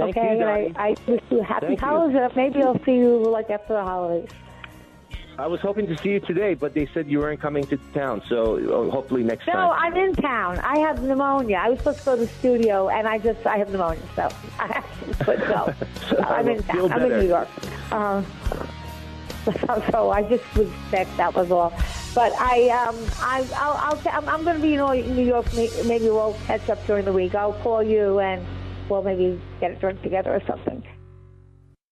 Thank 0.00 0.16
okay, 0.16 0.34
you, 0.36 0.42
and 0.42 0.76
I, 0.76 0.88
I 0.88 0.96
wish 1.06 1.22
you 1.30 1.42
happy 1.42 1.66
Thank 1.66 1.80
holidays. 1.80 2.32
Maybe 2.34 2.62
I'll 2.62 2.82
see 2.84 2.96
you 2.96 3.18
like 3.18 3.50
after 3.50 3.74
the 3.74 3.82
holidays. 3.82 4.30
I 5.38 5.46
was 5.46 5.60
hoping 5.60 5.86
to 5.86 5.96
see 5.96 6.10
you 6.10 6.20
today, 6.20 6.52
but 6.52 6.74
they 6.74 6.86
said 6.92 7.08
you 7.08 7.20
weren't 7.20 7.40
coming 7.40 7.64
to 7.68 7.78
town. 7.94 8.22
So 8.28 8.56
uh, 8.56 8.90
hopefully 8.90 9.22
next 9.22 9.46
No, 9.46 9.54
time. 9.54 9.72
I'm 9.74 9.96
in 9.96 10.14
town. 10.14 10.58
I 10.58 10.78
have 10.80 11.02
pneumonia. 11.02 11.56
I 11.56 11.70
was 11.70 11.78
supposed 11.78 12.00
to 12.00 12.04
go 12.04 12.16
to 12.16 12.20
the 12.22 12.28
studio, 12.28 12.90
and 12.90 13.08
I 13.08 13.18
just 13.18 13.46
I 13.46 13.56
have 13.56 13.70
pneumonia, 13.70 14.02
so 14.14 14.28
I 14.58 14.64
actually 14.66 15.14
couldn't 15.24 15.48
go. 15.48 15.74
I'm 16.24 16.48
in 16.48 16.62
town. 16.64 16.92
I'm 16.92 17.10
in. 17.10 17.20
New 17.20 17.28
York. 17.28 17.48
Um, 17.92 18.26
so, 19.44 19.82
so 19.90 20.10
I 20.10 20.22
just 20.24 20.44
was 20.56 20.68
sick. 20.90 21.08
That 21.16 21.34
was 21.34 21.50
all. 21.50 21.72
But 22.14 22.32
I 22.38 22.68
um 22.70 22.96
I 23.20 23.46
I'll, 23.56 23.96
I'll 23.96 24.02
I'm, 24.12 24.28
I'm 24.28 24.44
going 24.44 24.56
to 24.56 24.62
be 24.62 24.74
in 24.74 25.16
New 25.16 25.24
York. 25.24 25.46
Maybe 25.54 26.04
we'll 26.10 26.36
catch 26.46 26.68
up 26.68 26.84
during 26.86 27.04
the 27.04 27.12
week. 27.12 27.34
I'll 27.34 27.54
call 27.54 27.82
you 27.82 28.18
and 28.18 28.44
we'll 28.90 29.02
maybe 29.02 29.40
get 29.60 29.70
it 29.70 29.80
drink 29.80 30.02
together 30.02 30.34
or 30.34 30.42
something. 30.46 30.82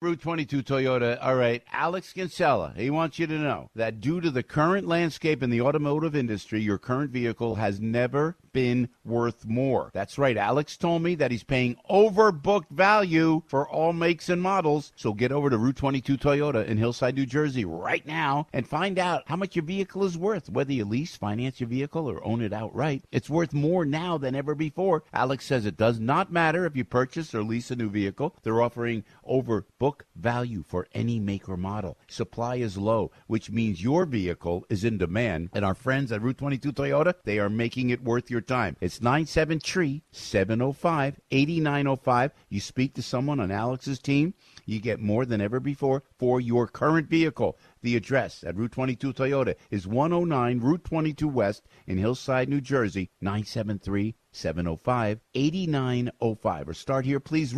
Route 0.01 0.20
22 0.20 0.62
Toyota. 0.62 1.18
All 1.20 1.34
right, 1.34 1.61
Alex 1.72 2.12
Kinsella. 2.12 2.72
He 2.76 2.88
wants 2.88 3.18
you 3.18 3.26
to 3.26 3.36
know 3.36 3.68
that 3.74 4.01
due 4.01 4.20
to 4.20 4.30
the 4.30 4.44
current 4.44 4.86
landscape 4.86 5.42
in 5.42 5.51
the 5.51 5.61
automotive 5.61 6.14
industry, 6.14 6.61
your 6.61 6.78
current 6.78 7.11
vehicle 7.11 7.57
has 7.57 7.80
never 7.80 8.36
been 8.53 8.88
worth 9.05 9.44
more. 9.44 9.90
That's 9.92 10.16
right. 10.16 10.36
Alex 10.36 10.76
told 10.76 11.03
me 11.03 11.16
that 11.16 11.32
he's 11.32 11.42
paying 11.42 11.76
overbooked 11.90 12.70
value 12.70 13.42
for 13.46 13.68
all 13.68 13.92
makes 13.92 14.28
and 14.28 14.40
models. 14.40 14.92
So 14.94 15.12
get 15.12 15.32
over 15.32 15.51
to 15.51 15.59
Route 15.59 15.76
22 15.76 16.16
Toyota 16.16 16.64
in 16.64 16.76
Hillside, 16.76 17.16
New 17.16 17.26
Jersey 17.26 17.64
right 17.64 18.07
now 18.07 18.46
and 18.53 18.68
find 18.68 19.01
out 19.01 19.24
how 19.26 19.36
much 19.36 19.57
your 19.57 19.64
vehicle 19.64 20.05
is 20.05 20.16
worth. 20.16 20.49
Whether 20.49 20.72
you 20.72 20.84
lease, 20.84 21.16
finance 21.16 21.61
your 21.61 21.68
vehicle, 21.68 22.09
or 22.09 22.24
own 22.24 22.40
it 22.40 22.53
outright, 22.53 23.03
it's 23.11 23.30
worth 23.30 23.53
more 23.53 23.84
now 23.84 24.16
than 24.16 24.36
ever 24.36 24.55
before. 24.55 25.03
Alex 25.12 25.44
says 25.44 25.66
it 25.66 25.76
does 25.76 25.99
not 25.99 26.32
matter 26.32 26.64
if 26.66 26.76
you 26.76 26.84
purchase 26.84 27.34
or 27.34 27.42
lease 27.42 27.70
a 27.72 27.76
new 27.76 27.90
vehicle. 27.90 28.36
They're 28.42 28.62
offering 28.62 29.05
over 29.24 29.66
book 29.89 30.05
value 30.16 30.62
for 30.62 30.86
any 30.93 31.18
make 31.18 31.49
or 31.49 31.57
model. 31.57 31.97
Supply 32.09 32.57
is 32.57 32.76
low, 32.76 33.11
which 33.26 33.51
means 33.51 33.82
your 33.82 34.05
vehicle 34.05 34.66
is 34.68 34.84
in 34.84 34.99
demand. 34.99 35.49
And 35.55 35.64
our 35.64 35.74
friends 35.74 36.12
at 36.12 36.20
Route 36.20 36.36
22 36.36 36.74
Toyota, 36.74 37.14
they 37.24 37.39
are 37.39 37.49
making 37.49 37.89
it 37.89 38.05
worth 38.05 38.30
your 38.30 38.43
time. 38.43 38.76
It's 38.82 39.01
97 39.01 39.61
Tree 39.61 40.03
705 40.12 41.18
8905. 41.30 42.32
You 42.51 42.61
speak 42.61 42.93
to 42.97 43.03
someone 43.03 43.41
on 43.41 43.51
Alex's 43.51 43.99
team, 43.99 44.34
you 44.66 44.78
get 44.78 45.01
more 45.01 45.24
than 45.24 45.41
ever 45.41 45.59
before 45.59 46.03
for 46.18 46.39
your 46.39 46.66
current 46.66 47.09
vehicle. 47.09 47.57
The 47.80 47.97
address 47.97 48.45
at 48.45 48.57
Route 48.57 48.72
22 48.72 49.14
Toyota 49.14 49.55
is 49.70 49.86
109 49.86 50.61
Route 50.61 50.84
22 50.84 51.26
West 51.26 51.66
in 51.86 51.97
Hillside, 51.97 52.51
New 52.51 52.61
Jersey, 52.61 53.09
973 53.22 54.16
705 54.32 55.20
8905. 55.32 56.68
Or 56.68 56.74
start 56.74 57.07
here, 57.07 57.20
please, 57.20 57.55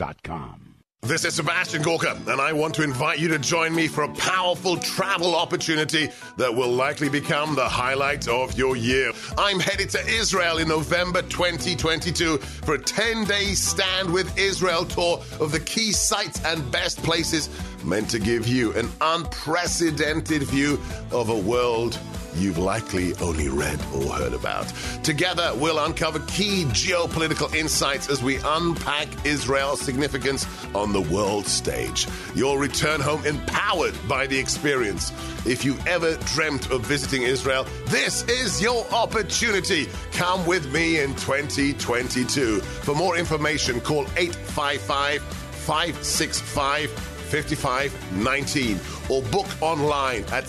Route22Toyota.com. 0.00 0.66
This 1.02 1.24
is 1.24 1.34
Sebastian 1.34 1.80
Gorka, 1.80 2.20
and 2.26 2.42
I 2.42 2.52
want 2.52 2.74
to 2.74 2.82
invite 2.82 3.18
you 3.18 3.28
to 3.28 3.38
join 3.38 3.74
me 3.74 3.88
for 3.88 4.04
a 4.04 4.08
powerful 4.14 4.76
travel 4.76 5.34
opportunity 5.34 6.10
that 6.36 6.54
will 6.54 6.70
likely 6.70 7.08
become 7.08 7.54
the 7.54 7.66
highlight 7.66 8.28
of 8.28 8.56
your 8.58 8.76
year. 8.76 9.10
I'm 9.38 9.58
headed 9.58 9.88
to 9.90 10.06
Israel 10.06 10.58
in 10.58 10.68
November 10.68 11.22
2022 11.22 12.36
for 12.36 12.74
a 12.74 12.78
10 12.78 13.24
day 13.24 13.54
Stand 13.54 14.12
with 14.12 14.36
Israel 14.36 14.84
tour 14.84 15.22
of 15.40 15.52
the 15.52 15.60
key 15.60 15.90
sites 15.90 16.44
and 16.44 16.70
best 16.70 17.02
places 17.02 17.48
meant 17.82 18.10
to 18.10 18.18
give 18.18 18.46
you 18.46 18.74
an 18.74 18.90
unprecedented 19.00 20.42
view 20.42 20.78
of 21.12 21.30
a 21.30 21.38
world 21.38 21.98
you've 22.34 22.58
likely 22.58 23.14
only 23.16 23.48
read 23.48 23.80
or 23.94 24.12
heard 24.12 24.32
about. 24.32 24.66
Together, 25.02 25.52
we'll 25.56 25.78
uncover 25.84 26.18
key 26.20 26.64
geopolitical 26.66 27.54
insights 27.54 28.08
as 28.08 28.22
we 28.22 28.38
unpack 28.44 29.08
Israel's 29.24 29.80
significance 29.80 30.46
on 30.74 30.92
the 30.92 31.00
world 31.00 31.46
stage. 31.46 32.06
You'll 32.34 32.58
return 32.58 33.00
home 33.00 33.24
empowered 33.24 33.94
by 34.08 34.26
the 34.26 34.38
experience. 34.38 35.12
If 35.46 35.64
you 35.64 35.76
ever 35.86 36.16
dreamt 36.34 36.70
of 36.70 36.84
visiting 36.84 37.22
Israel, 37.22 37.66
this 37.86 38.22
is 38.28 38.60
your 38.60 38.86
opportunity. 38.92 39.88
Come 40.12 40.46
with 40.46 40.72
me 40.72 41.00
in 41.00 41.14
2022. 41.14 42.60
For 42.60 42.94
more 42.94 43.16
information, 43.16 43.80
call 43.80 44.06
855 44.16 45.22
565 45.22 46.90
5519 47.30 48.80
or 49.08 49.22
book 49.30 49.46
online 49.62 50.24
at 50.32 50.48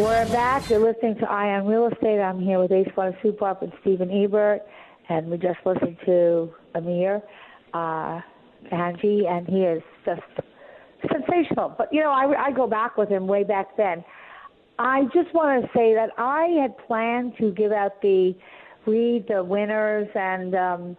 We're 0.00 0.26
back. 0.32 0.70
You're 0.70 0.78
listening 0.78 1.16
to 1.16 1.30
Eye 1.30 1.52
on 1.58 1.66
Real 1.66 1.86
Estate. 1.86 2.18
I'm 2.18 2.40
here 2.40 2.60
with 2.60 2.72
Ace 2.72 2.88
One 2.94 3.14
Super 3.22 3.54
and 3.60 3.74
Stephen 3.82 4.10
Ebert, 4.10 4.62
and 5.10 5.30
we 5.30 5.36
just 5.36 5.58
listened 5.66 5.98
to 6.06 6.50
Amir 6.74 7.22
uh, 7.74 8.20
Angie, 8.70 9.26
and 9.28 9.46
he 9.46 9.62
is 9.62 9.82
just 10.04 10.20
sensational. 11.10 11.74
But 11.76 11.92
you 11.92 12.00
know, 12.00 12.10
I, 12.10 12.46
I 12.46 12.52
go 12.52 12.66
back 12.66 12.96
with 12.96 13.08
him 13.08 13.26
way 13.26 13.44
back 13.44 13.76
then. 13.76 14.04
I 14.78 15.02
just 15.14 15.34
want 15.34 15.62
to 15.62 15.68
say 15.76 15.94
that 15.94 16.10
I 16.18 16.46
had 16.60 16.76
planned 16.86 17.34
to 17.38 17.52
give 17.52 17.72
out 17.72 18.00
the 18.02 18.34
read 18.86 19.26
the 19.28 19.44
winners 19.44 20.08
and 20.14 20.54
um, 20.54 20.96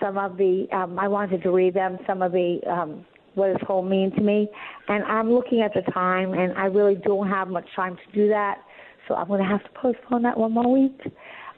some 0.00 0.18
of 0.18 0.36
the. 0.36 0.66
Um, 0.72 0.98
I 0.98 1.08
wanted 1.08 1.42
to 1.42 1.50
read 1.50 1.74
them 1.74 1.98
some 2.06 2.22
of 2.22 2.32
the 2.32 2.60
um, 2.70 3.04
what 3.34 3.48
does 3.48 3.66
home 3.66 3.88
mean 3.90 4.10
to 4.12 4.20
me, 4.22 4.48
and 4.88 5.04
I'm 5.04 5.30
looking 5.30 5.60
at 5.60 5.72
the 5.74 5.82
time, 5.92 6.32
and 6.32 6.52
I 6.56 6.66
really 6.66 6.94
don't 6.94 7.28
have 7.28 7.48
much 7.48 7.66
time 7.74 7.96
to 7.96 8.12
do 8.14 8.28
that. 8.28 8.58
so 9.06 9.14
I'm 9.14 9.28
going 9.28 9.42
to 9.42 9.48
have 9.48 9.62
to 9.62 9.70
postpone 9.74 10.22
that 10.22 10.38
one 10.38 10.52
more 10.52 10.72
week. 10.72 10.98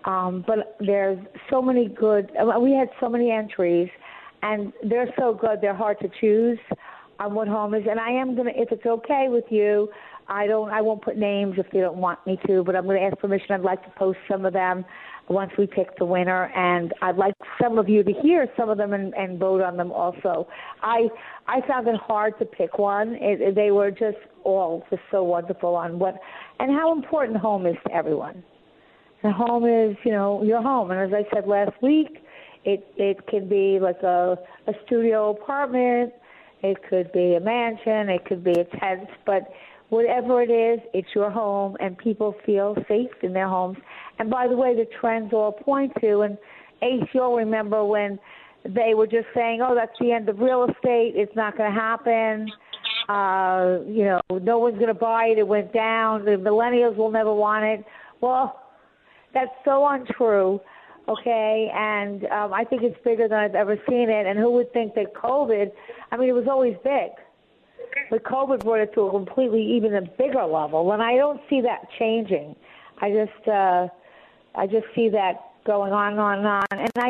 Um, 0.05 0.45
but 0.47 0.77
there's 0.81 1.19
so 1.51 1.61
many 1.61 1.89
good. 1.89 2.31
uh, 2.37 2.59
We 2.59 2.73
had 2.73 2.89
so 3.01 3.09
many 3.09 3.31
entries, 3.31 3.89
and 4.43 4.73
they're 4.89 5.13
so 5.19 5.35
good. 5.35 5.61
They're 5.61 5.75
hard 5.75 5.99
to 6.01 6.09
choose 6.21 6.59
on 7.19 7.35
what 7.35 7.49
home 7.49 7.75
is. 7.75 7.85
And 7.89 7.99
I 7.99 8.11
am 8.11 8.37
gonna, 8.37 8.53
if 8.55 8.71
it's 8.73 8.87
okay 8.87 9.27
with 9.29 9.45
you, 9.51 9.89
I 10.29 10.47
don't. 10.47 10.71
I 10.71 10.83
won't 10.83 11.03
put 11.03 11.17
names 11.17 11.55
if 11.57 11.71
they 11.73 11.81
don't 11.81 11.97
want 11.97 12.25
me 12.27 12.39
to. 12.47 12.63
But 12.63 12.77
I'm 12.77 12.87
to 12.87 13.01
ask 13.01 13.17
permission. 13.19 13.53
I'd 13.53 13.63
like 13.63 13.83
to 13.85 13.91
post 13.99 14.19
some 14.31 14.45
of 14.45 14.53
them 14.53 14.85
once 15.29 15.51
we 15.59 15.67
pick 15.67 15.97
the 15.99 16.05
winner, 16.05 16.47
and 16.55 16.93
I'd 17.03 17.17
like 17.17 17.35
some 17.63 17.79
of 17.79 17.89
you 17.89 18.03
to 18.03 18.13
hear 18.13 18.47
some 18.57 18.69
of 18.69 18.79
them 18.79 18.93
and, 18.93 19.15
and 19.15 19.39
vote 19.39 19.63
on 19.63 19.77
them 19.77 19.91
also. 19.91 20.47
I 20.83 21.09
I 21.47 21.67
found 21.67 21.89
it 21.89 21.97
hard 21.97 22.39
to 22.41 22.45
pick 22.45 22.79
one. 22.79 23.17
It, 23.21 23.55
they 23.55 23.71
were 23.71 23.91
just 23.91 24.19
all 24.45 24.85
just 24.91 25.03
so 25.11 25.23
wonderful 25.23 25.75
on 25.75 25.99
what 25.99 26.17
and 26.61 26.71
how 26.71 26.93
important 26.93 27.39
home 27.39 27.67
is 27.67 27.77
to 27.87 27.95
everyone. 27.95 28.45
The 29.23 29.33
home 29.33 29.65
is, 29.67 29.97
you 30.05 30.13
know, 30.13 30.43
your 30.45 30.63
home. 30.63 30.91
And 30.91 31.01
as 31.01 31.11
I 31.13 31.35
said 31.35 31.49
last 31.49 31.73
week, 31.83 32.23
it 32.69 32.87
it 32.97 33.27
can 33.27 33.49
be 33.49 33.79
like 33.81 34.03
a 34.03 34.37
a 34.67 34.73
studio 34.85 35.31
apartment, 35.31 36.13
it 36.63 36.77
could 36.89 37.11
be 37.13 37.35
a 37.35 37.41
mansion, 37.41 38.09
it 38.11 38.25
could 38.27 38.45
be 38.45 38.53
a 38.53 38.65
tent, 38.65 39.09
but 39.25 39.51
whatever 39.89 40.43
it 40.43 40.51
is, 40.51 40.81
it's 40.93 41.09
your 41.15 41.31
home, 41.31 41.77
and 41.81 41.97
people 41.97 42.35
feel 42.45 42.77
safe 42.87 43.11
in 43.23 43.33
their 43.33 43.49
homes. 43.49 43.79
And 44.19 44.29
by 44.29 44.47
the 44.47 44.57
way, 44.57 44.75
the 44.75 44.87
trends 45.01 45.33
all 45.33 45.53
point 45.53 45.93
to, 46.03 46.21
and 46.21 46.37
Ace, 46.83 47.09
you'll 47.15 47.37
remember 47.37 47.85
when 47.85 48.19
they 48.65 48.93
were 48.95 49.07
just 49.07 49.29
saying, 49.35 49.63
"Oh, 49.63 49.75
that's 49.75 49.97
the 49.99 50.13
end 50.13 50.29
of 50.29 50.41
real 50.41 50.65
estate. 50.65 51.15
It's 51.17 51.35
not 51.35 51.57
going 51.57 51.73
to 51.73 51.81
happen." 51.81 52.51
Uh, 53.09 53.79
you 53.87 54.05
know, 54.05 54.21
no 54.43 54.59
one's 54.59 54.77
going 54.77 54.89
to 54.89 55.03
buy 55.11 55.29
it. 55.33 55.39
It 55.39 55.49
went 55.49 55.73
down. 55.73 56.27
The 56.27 56.33
millennials 56.33 56.97
will 56.97 57.11
never 57.11 57.33
want 57.33 57.65
it. 57.65 57.85
Well, 58.21 58.61
that's 59.33 59.57
so 59.65 59.87
untrue. 59.87 60.61
Okay, 61.09 61.71
and 61.75 62.27
um, 62.27 62.53
I 62.53 62.65
think 62.65 62.83
it's 62.83 62.99
bigger 63.03 63.29
than 63.29 63.39
I've 63.39 63.55
ever 63.55 63.77
seen 63.89 64.11
it. 64.11 64.27
And 64.27 64.39
who 64.39 64.53
would 64.53 64.71
think 64.75 64.95
that 64.95 65.15
COVID? 65.15 65.73
I 66.13 66.17
mean, 66.19 66.29
it 66.29 66.33
was 66.33 66.47
always 66.51 66.75
big, 66.85 67.13
but 68.11 68.23
COVID 68.25 68.63
brought 68.63 68.81
it 68.81 68.93
to 68.93 69.03
a 69.03 69.11
completely 69.11 69.63
even 69.63 69.95
a 69.95 70.03
bigger 70.03 70.45
level. 70.45 70.93
And 70.93 71.03
I 71.03 71.17
don't 71.17 71.41
see 71.49 71.63
that 71.63 71.89
changing. 71.99 72.55
I 73.01 73.11
just, 73.11 73.49
uh, 73.49 73.89
I 74.55 74.67
just 74.67 74.85
see 74.95 75.09
that 75.09 75.41
going 75.65 75.95
on 75.95 76.13
and 76.13 76.21
on 76.21 76.39
and 76.39 76.47
on. 76.47 76.67
And 76.73 76.91
I, 76.97 77.09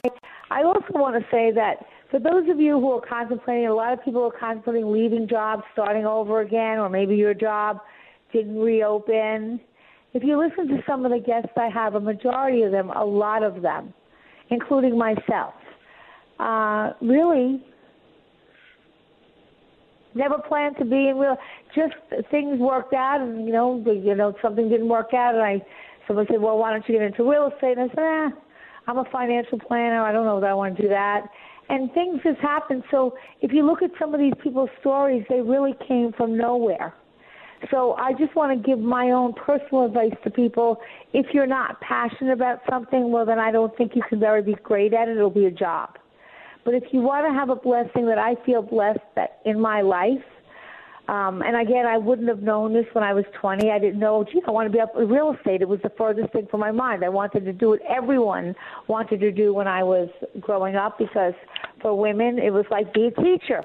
I 0.51 0.62
also 0.62 0.92
want 0.92 1.20
to 1.20 1.28
say 1.30 1.51
that 1.53 1.84
for 2.11 2.20
those 2.20 2.49
of 2.49 2.61
you 2.61 2.78
who 2.78 2.92
are 2.92 3.01
contemplating, 3.01 3.66
a 3.66 3.74
lot 3.74 3.92
of 3.92 4.05
people 4.05 4.22
are 4.22 4.38
contemplating 4.38 4.92
leaving 4.92 5.26
jobs, 5.28 5.64
starting 5.72 6.07
over 6.07 6.40
again, 6.40 6.78
or 6.78 6.88
maybe 6.88 7.16
your 7.16 7.34
job 7.34 7.80
didn't 8.32 8.59
reopen. 8.59 9.61
If 10.15 10.25
you 10.25 10.39
listen 10.39 10.69
to 10.69 10.83
some 10.87 11.05
of 11.05 11.13
the 11.13 11.19
guests 11.19 11.51
I 11.57 11.69
have, 11.69 11.95
a 11.95 12.01
majority 12.01 12.63
of 12.63 12.73
them, 12.73 12.91
a 12.91 13.05
lot 13.05 13.43
of 13.43 13.63
them, 13.63 13.93
including 14.51 14.97
myself, 14.97 15.55
uh, 16.41 16.93
really 17.03 17.63
never 20.15 20.39
planned 20.39 20.77
to 20.79 20.85
be 20.85 21.09
in 21.09 21.19
real. 21.19 21.37
Just 21.75 21.95
things 22.31 22.59
worked 22.59 22.95
out, 22.95 23.21
and 23.21 23.47
you 23.47 23.53
know, 23.53 23.83
you 23.87 24.15
know, 24.15 24.35
something 24.41 24.69
didn't 24.69 24.89
work 24.89 25.15
out, 25.15 25.35
and 25.35 25.43
I. 25.43 25.63
Someone 26.07 26.27
said, 26.31 26.41
"Well, 26.41 26.57
why 26.57 26.73
don't 26.73 26.89
you 26.89 26.95
get 26.99 27.03
into 27.03 27.31
real 27.31 27.49
estate?" 27.49 27.77
And 27.77 27.91
I 27.91 27.95
said, 27.95 28.03
"Eh, 28.03 28.31
I'm 28.87 28.97
a 28.99 29.05
financial 29.13 29.59
planner. 29.59 30.03
I 30.03 30.11
don't 30.11 30.25
know 30.25 30.41
that 30.41 30.49
I 30.49 30.55
want 30.55 30.77
to 30.77 30.83
do 30.83 30.89
that." 30.89 31.29
And 31.69 31.93
things 31.93 32.23
just 32.23 32.41
happen. 32.41 32.83
So 32.91 33.15
if 33.43 33.53
you 33.53 33.63
look 33.63 33.83
at 33.83 33.91
some 33.99 34.15
of 34.15 34.21
these 34.21 34.33
people's 34.43 34.71
stories, 34.81 35.25
they 35.29 35.43
really 35.43 35.75
came 35.87 36.13
from 36.13 36.35
nowhere. 36.35 36.95
So 37.71 37.95
I 37.95 38.13
just 38.13 38.35
want 38.37 38.57
to 38.57 38.69
give 38.69 38.79
my 38.79 39.11
own 39.11 39.33
personal 39.35 39.85
advice 39.85 40.15
to 40.25 40.31
people. 40.31 40.79
If 41.13 41.27
you're 41.33 41.47
not 41.47 41.81
passionate 41.81 42.33
about 42.33 42.61
something, 42.71 43.11
well, 43.11 43.27
then 43.27 43.39
I 43.39 43.51
don't 43.51 43.77
think 43.77 43.97
you 43.97 44.03
can 44.09 44.21
very 44.21 44.43
be 44.43 44.55
great 44.63 44.95
at 44.95 45.09
it. 45.09 45.17
It'll 45.17 45.31
be 45.31 45.47
a 45.47 45.51
job. 45.51 45.99
But 46.65 46.75
if 46.75 46.85
you 46.93 47.01
want 47.01 47.27
to 47.27 47.33
have 47.33 47.49
a 47.51 47.57
blessing 47.57 48.07
that 48.07 48.19
I 48.19 48.35
feel 48.45 48.63
blessed 48.63 49.01
that 49.17 49.41
in 49.45 49.61
my 49.61 49.81
life, 49.81 50.23
um, 51.09 51.41
and 51.41 51.57
again, 51.57 51.87
I 51.87 51.97
wouldn't 51.97 52.29
have 52.29 52.43
known 52.43 52.75
this 52.75 52.85
when 52.93 53.03
I 53.03 53.15
was 53.15 53.25
20. 53.41 53.71
I 53.71 53.79
didn't 53.79 53.99
know, 53.99 54.25
gee, 54.31 54.43
I 54.47 54.51
want 54.51 54.71
to 54.71 54.73
be 54.73 54.79
up 54.79 54.93
in 54.95 55.09
real 55.09 55.35
estate. 55.35 55.63
It 55.63 55.69
was 55.69 55.81
the 55.83 55.91
furthest 55.97 56.33
thing 56.35 56.47
from 56.51 56.61
my 56.61 56.71
mind. 56.71 57.03
I 57.03 57.09
wanted 57.09 57.47
to 57.47 57.53
do 57.53 57.71
what 57.71 57.81
everyone 57.89 58.55
wanted 58.89 59.21
to 59.21 59.33
do 59.33 59.55
when 59.55 59.67
I 59.67 59.83
was 59.83 60.11
growing 60.39 60.77
up 60.77 60.99
because 60.99 61.33
for 61.81 61.99
women, 61.99 62.39
it 62.39 62.51
was 62.51 62.67
like 62.71 62.93
be 62.93 63.07
a 63.07 63.23
teacher 63.23 63.65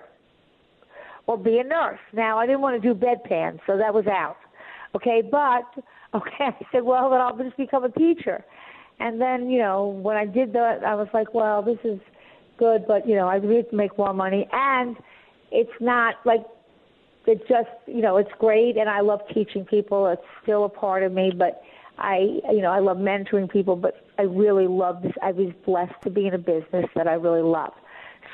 or 1.28 1.38
be 1.38 1.58
a 1.60 1.64
nurse. 1.64 2.00
Now, 2.14 2.38
I 2.38 2.46
didn't 2.46 2.62
want 2.62 2.82
to 2.82 2.94
do 2.94 3.00
bedpans, 3.00 3.60
so 3.66 3.78
that 3.78 3.94
was 3.94 4.06
out. 4.08 4.38
Okay, 4.96 5.22
but, 5.30 5.84
okay, 6.14 6.32
I 6.40 6.66
said, 6.72 6.84
well, 6.84 7.10
then 7.10 7.22
I'll 7.22 7.38
just 7.38 7.58
become 7.58 7.84
a 7.84 7.92
teacher. 7.92 8.44
And 9.00 9.20
then, 9.20 9.50
you 9.50 9.60
know, 9.60 9.88
when 9.88 10.18
I 10.18 10.26
did 10.26 10.54
that, 10.54 10.84
I 10.86 10.96
was 10.96 11.08
like, 11.14 11.34
well, 11.34 11.62
this 11.62 11.80
is 11.84 12.00
good, 12.58 12.86
but, 12.88 13.08
you 13.08 13.16
know, 13.16 13.28
I 13.28 13.40
to 13.40 13.66
make 13.72 13.98
more 13.98 14.14
money. 14.14 14.48
And 14.52 14.96
it's 15.52 15.72
not 15.80 16.16
like, 16.26 16.42
it 17.26 17.40
just, 17.48 17.70
you 17.88 18.02
know, 18.02 18.18
it's 18.18 18.32
great, 18.38 18.78
and 18.78 18.90
I 18.90 19.00
love 19.00 19.22
teaching 19.34 19.66
people. 19.66 20.08
It's 20.08 20.22
still 20.44 20.66
a 20.66 20.70
part 20.70 21.04
of 21.04 21.14
me, 21.14 21.32
but 21.36 21.62
I, 21.98 22.40
you 22.52 22.62
know, 22.62 22.72
I 22.72 22.80
love 22.80 22.98
mentoring 22.98 23.50
people, 23.50 23.76
but 23.76 23.96
I 24.18 24.24
really 24.24 24.68
love 24.68 25.02
this. 25.02 25.14
I 25.22 25.32
was 25.32 25.54
blessed 25.66 25.94
to 26.04 26.10
be 26.10 26.28
in 26.28 26.34
a 26.34 26.38
business 26.38 26.86
that 26.96 27.08
I 27.08 27.14
really 27.14 27.42
love. 27.42 27.74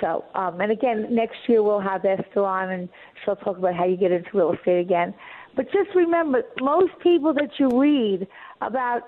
So, 0.02 0.26
um, 0.36 0.62
and 0.62 0.72
again, 0.72 1.08
next 1.10 1.38
year 1.48 1.62
we'll 1.62 1.80
have 1.80 2.06
Esther 2.06 2.46
on, 2.46 2.72
and 2.72 2.90
she'll 3.24 3.36
talk 3.36 3.58
about 3.58 3.76
how 3.76 3.86
you 3.86 3.98
get 3.98 4.12
into 4.12 4.30
real 4.34 4.54
estate 4.54 4.80
again. 4.80 5.14
But 5.56 5.66
just 5.66 5.90
remember, 5.96 6.44
most 6.62 6.94
people 7.02 7.34
that 7.34 7.50
you 7.58 7.70
read 7.78 8.28
about, 8.62 9.02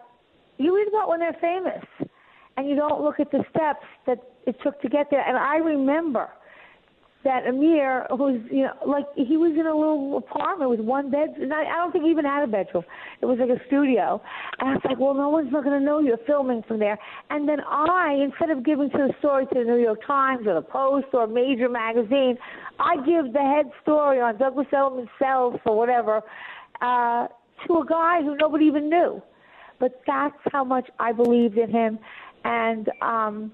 you 0.57 0.75
read 0.75 0.87
about 0.87 1.07
when 1.09 1.19
they're 1.19 1.37
famous, 1.39 1.85
and 2.57 2.67
you 2.67 2.75
don't 2.75 3.01
look 3.01 3.19
at 3.19 3.31
the 3.31 3.43
steps 3.49 3.85
that 4.05 4.19
it 4.45 4.55
took 4.63 4.81
to 4.81 4.89
get 4.89 5.07
there. 5.09 5.25
And 5.25 5.37
I 5.37 5.57
remember 5.57 6.29
that 7.23 7.45
Amir 7.47 8.07
was, 8.09 8.41
you 8.49 8.63
know, 8.63 8.73
like 8.85 9.05
he 9.15 9.37
was 9.37 9.53
in 9.53 9.67
a 9.67 9.75
little 9.75 10.17
apartment 10.17 10.71
with 10.71 10.79
one 10.79 11.11
bed. 11.11 11.29
And 11.39 11.53
I, 11.53 11.63
don't 11.77 11.91
think 11.91 12.03
he 12.03 12.09
even 12.09 12.25
had 12.25 12.43
a 12.43 12.47
bedroom. 12.47 12.83
It 13.21 13.27
was 13.27 13.37
like 13.39 13.49
a 13.49 13.61
studio. 13.67 14.21
And 14.59 14.69
I 14.69 14.73
was 14.73 14.81
like, 14.83 14.99
well, 14.99 15.13
no 15.13 15.29
one's 15.29 15.51
not 15.51 15.63
going 15.63 15.79
to 15.79 15.85
know 15.85 15.99
you're 15.99 16.17
filming 16.25 16.63
from 16.67 16.79
there. 16.79 16.97
And 17.29 17.47
then 17.47 17.59
I, 17.61 18.17
instead 18.23 18.49
of 18.49 18.65
giving 18.65 18.89
to 18.89 18.97
the 18.97 19.13
story 19.19 19.45
to 19.45 19.53
the 19.53 19.63
New 19.63 19.77
York 19.77 19.99
Times 20.05 20.47
or 20.47 20.55
the 20.55 20.65
Post 20.65 21.07
or 21.13 21.25
a 21.25 21.27
major 21.27 21.69
magazine, 21.69 22.37
I 22.79 22.95
give 22.97 23.33
the 23.33 23.39
head 23.39 23.71
story 23.83 24.19
on 24.19 24.37
Douglas 24.37 24.67
Elliman 24.73 25.07
Sells 25.19 25.59
or 25.65 25.77
whatever 25.77 26.21
uh, 26.81 27.27
to 27.67 27.73
a 27.77 27.85
guy 27.87 28.21
who 28.23 28.35
nobody 28.35 28.65
even 28.65 28.89
knew. 28.89 29.21
But 29.79 30.01
that's 30.07 30.37
how 30.51 30.63
much 30.63 30.89
I 30.99 31.11
believed 31.11 31.57
in 31.57 31.71
him, 31.71 31.97
and 32.43 32.89
um, 33.01 33.51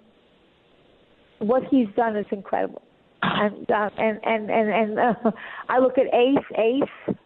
what 1.40 1.64
he's 1.70 1.88
done 1.96 2.18
is 2.18 2.26
incredible 2.32 2.82
and 3.22 3.70
uh, 3.72 3.90
and 3.98 4.20
and 4.24 4.50
and, 4.50 4.70
and 4.70 5.00
uh, 5.00 5.32
I 5.70 5.80
look 5.80 5.98
at 5.98 6.14
Ace. 6.14 6.46
Ace. 6.58 7.16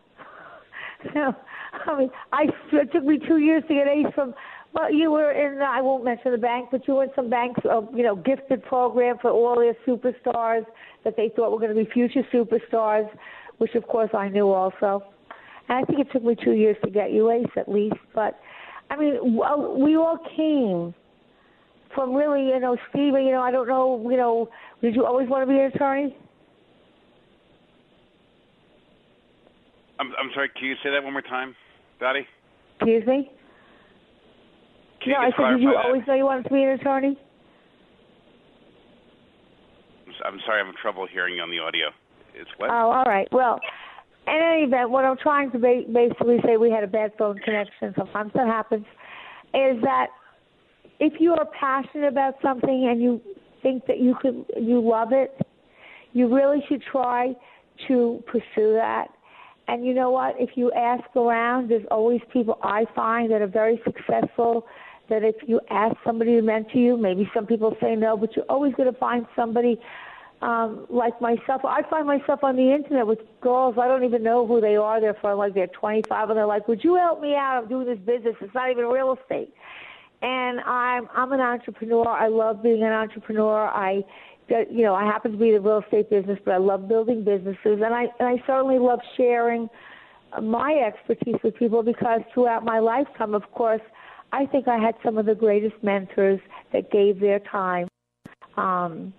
Know, 1.16 1.36
I 1.88 1.98
mean, 1.98 2.12
I 2.32 2.44
it 2.74 2.92
took 2.94 3.04
me 3.04 3.18
two 3.28 3.38
years 3.38 3.64
to 3.68 3.74
get 3.74 3.88
Ace 3.88 4.14
from. 4.14 4.36
Well, 4.74 4.94
you 4.94 5.12
were 5.12 5.32
in. 5.32 5.60
I 5.60 5.82
won't 5.82 6.06
mention 6.06 6.32
the 6.32 6.38
bank, 6.38 6.70
but 6.72 6.88
you 6.88 6.94
were 6.94 7.06
in 7.06 7.10
some 7.16 7.28
banks, 7.28 7.60
uh, 7.66 7.82
you 7.92 8.04
know, 8.04 8.16
gifted 8.16 8.64
program 8.66 9.18
for 9.20 9.32
all 9.32 9.56
their 9.56 9.74
superstars 9.88 10.64
that 11.04 11.16
they 11.18 11.32
thought 11.36 11.52
were 11.52 11.58
going 11.58 11.76
to 11.76 11.84
be 11.84 11.90
future 11.90 12.22
superstars, 12.32 13.10
which 13.58 13.74
of 13.74 13.88
course 13.88 14.12
I 14.14 14.30
knew 14.30 14.50
also. 14.52 15.04
And 15.70 15.80
I 15.80 15.84
think 15.86 16.00
it 16.00 16.12
took 16.12 16.24
me 16.24 16.36
two 16.36 16.52
years 16.52 16.78
to 16.86 16.92
get 16.92 17.12
you 17.12 17.32
Ace 17.32 17.50
at 17.58 17.68
least. 17.68 17.96
But 18.14 18.40
I 18.92 18.98
mean, 18.98 19.18
we 19.24 19.96
all 19.96 20.20
came 20.38 20.94
from 21.96 22.14
really, 22.14 22.48
you 22.48 22.60
know, 22.60 22.78
Steve. 22.90 23.14
You 23.14 23.32
know, 23.32 23.42
I 23.42 23.52
don't 23.52 23.68
know, 23.68 24.08
you 24.10 24.18
know, 24.18 24.50
did 24.82 24.96
you 24.96 25.06
always 25.06 25.30
want 25.30 25.48
to 25.48 25.54
be 25.54 25.60
an 25.60 25.72
attorney? 25.74 26.16
I'm, 30.00 30.08
I'm 30.20 30.32
sorry. 30.34 30.50
Can 30.58 30.68
you 30.68 30.76
say 30.84 30.90
that 30.90 31.04
one 31.04 31.14
more 31.14 31.22
time, 31.22 31.56
Dottie? 32.00 32.26
Excuse 32.80 33.06
me. 33.06 33.32
Can 35.04 35.14
no, 35.14 35.20
I 35.20 35.30
said, 35.38 35.58
did 35.58 35.64
you 35.64 35.72
that? 35.72 35.86
always 35.86 36.02
know 36.08 36.16
you 36.16 36.26
wanted 36.26 36.44
to 36.44 36.50
be 36.50 36.64
an 36.64 36.70
attorney? 36.70 37.20
I'm 40.26 40.40
sorry. 40.46 40.60
I'm 40.60 40.68
having 40.68 40.80
trouble 40.82 41.08
hearing 41.12 41.36
you 41.36 41.42
on 41.42 41.50
the 41.50 41.60
audio. 41.60 41.88
It's 42.34 42.50
what? 42.58 42.70
Oh, 42.70 42.92
all 42.92 43.04
right. 43.06 43.28
Well, 43.32 43.60
in 44.28 44.34
any 44.34 44.64
event, 44.64 44.90
what 44.90 45.06
I'm 45.06 45.18
trying 45.18 45.52
to 45.52 45.60
ba- 45.60 45.84
basically 45.92 46.38
say, 46.46 46.58
we 46.58 46.70
had 46.72 46.84
a 46.84 46.88
bad 46.88 47.12
phone 47.18 47.38
connection. 47.40 47.94
Sometimes 47.98 48.32
that 48.36 48.48
happens. 48.48 48.86
Is 49.54 49.82
that 49.84 50.08
if 51.00 51.14
you 51.20 51.34
are 51.34 51.46
passionate 51.60 52.08
about 52.08 52.36
something 52.42 52.88
and 52.90 53.02
you 53.02 53.22
think 53.62 53.86
that 53.88 54.00
you 54.00 54.16
could, 54.22 54.46
you 54.60 54.82
love 54.82 55.10
it, 55.12 55.40
you 56.14 56.34
really 56.34 56.64
should 56.68 56.82
try 56.82 57.34
to 57.88 58.24
pursue 58.28 58.74
that. 58.74 59.08
And 59.68 59.86
you 59.86 59.94
know 59.94 60.12
what? 60.12 60.36
If 60.38 60.52
you 60.56 60.72
ask 60.74 61.04
around, 61.16 61.70
there's 61.70 61.86
always 61.90 62.20
people 62.34 62.60
I 62.62 62.86
find 62.96 63.32
that 63.32 63.42
are 63.42 63.48
very 63.48 63.82
successful. 63.86 64.68
That 65.10 65.24
if 65.24 65.36
you 65.48 65.60
ask 65.70 65.96
somebody 66.06 66.36
to 66.36 66.42
mentor 66.42 66.78
you, 66.78 66.98
maybe 66.98 67.30
some 67.34 67.46
people 67.46 67.76
say 67.82 67.96
no, 67.96 68.18
but 68.18 68.36
you're 68.36 68.46
always 68.50 68.74
going 68.76 68.92
to 68.92 69.00
find 69.00 69.26
somebody 69.36 69.80
um, 70.42 70.88
like 70.90 71.20
myself. 71.22 71.62
I 71.64 71.82
find 71.90 72.08
myself 72.08 72.44
on 72.44 72.56
the 72.56 72.74
internet 72.74 73.06
with 73.06 73.20
girls. 73.42 73.76
I 73.80 73.88
don't 73.88 74.04
even 74.04 74.24
know 74.24 74.48
who 74.48 74.60
they 74.60 74.76
are. 74.76 75.00
They're 75.00 75.18
from 75.22 75.38
like 75.38 75.54
they're 75.54 75.68
25, 75.68 76.30
and 76.30 76.38
they're 76.38 76.46
like, 76.46 76.68
"Would 76.68 76.84
you 76.84 76.96
help 76.96 77.22
me 77.22 77.36
out? 77.36 77.62
I'm 77.62 77.70
doing 77.70 77.86
this 77.86 78.00
business. 78.00 78.36
It's 78.42 78.54
not 78.54 78.72
even 78.72 78.86
real 78.86 79.16
estate." 79.22 79.54
And 80.22 80.60
I'm 80.62 81.08
I'm 81.16 81.32
an 81.32 81.40
entrepreneur. 81.40 82.08
I 82.08 82.28
love 82.28 82.62
being 82.62 82.84
an 82.84 82.92
entrepreneur. 82.92 83.68
I 83.68 84.04
you 84.70 84.84
know, 84.84 84.94
I 84.94 85.06
happen 85.06 85.32
to 85.32 85.38
be 85.38 85.50
in 85.50 85.56
the 85.56 85.62
real 85.62 85.82
estate 85.84 86.10
business, 86.10 86.38
but 86.44 86.54
I 86.54 86.58
love 86.58 86.88
building 86.88 87.24
businesses, 87.24 87.80
and 87.84 87.94
I 87.94 88.08
and 88.20 88.28
I 88.28 88.44
certainly 88.46 88.80
love 88.80 89.00
sharing 89.18 89.70
my 90.42 90.74
expertise 90.74 91.36
with 91.44 91.56
people 91.56 91.84
because 91.84 92.22
throughout 92.34 92.64
my 92.64 92.80
lifetime, 92.80 93.34
of 93.34 93.44
course, 93.52 93.82
I 94.32 94.46
think 94.46 94.68
I 94.68 94.78
had 94.78 94.96
some 95.04 95.18
of 95.18 95.26
the 95.26 95.36
greatest 95.36 95.76
mentors 95.82 96.40
that 96.74 96.92
gave 96.92 97.20
their 97.20 97.40
time, 97.40 97.88
um, 98.58 99.14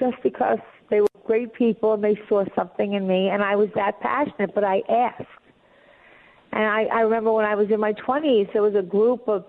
just 0.00 0.16
because 0.22 0.58
they 0.90 1.00
were 1.00 1.06
great 1.24 1.52
people 1.54 1.94
and 1.94 2.02
they 2.02 2.18
saw 2.28 2.44
something 2.56 2.94
in 2.94 3.06
me, 3.06 3.28
and 3.28 3.42
I 3.42 3.56
was 3.56 3.68
that 3.74 4.00
passionate. 4.00 4.54
But 4.54 4.64
I 4.64 4.82
asked, 4.88 5.28
and 6.52 6.64
I, 6.64 6.84
I 6.84 7.00
remember 7.00 7.32
when 7.32 7.44
I 7.44 7.54
was 7.54 7.68
in 7.70 7.80
my 7.80 7.92
20s, 7.92 8.52
there 8.52 8.62
was 8.62 8.74
a 8.74 8.82
group 8.82 9.28
of 9.28 9.44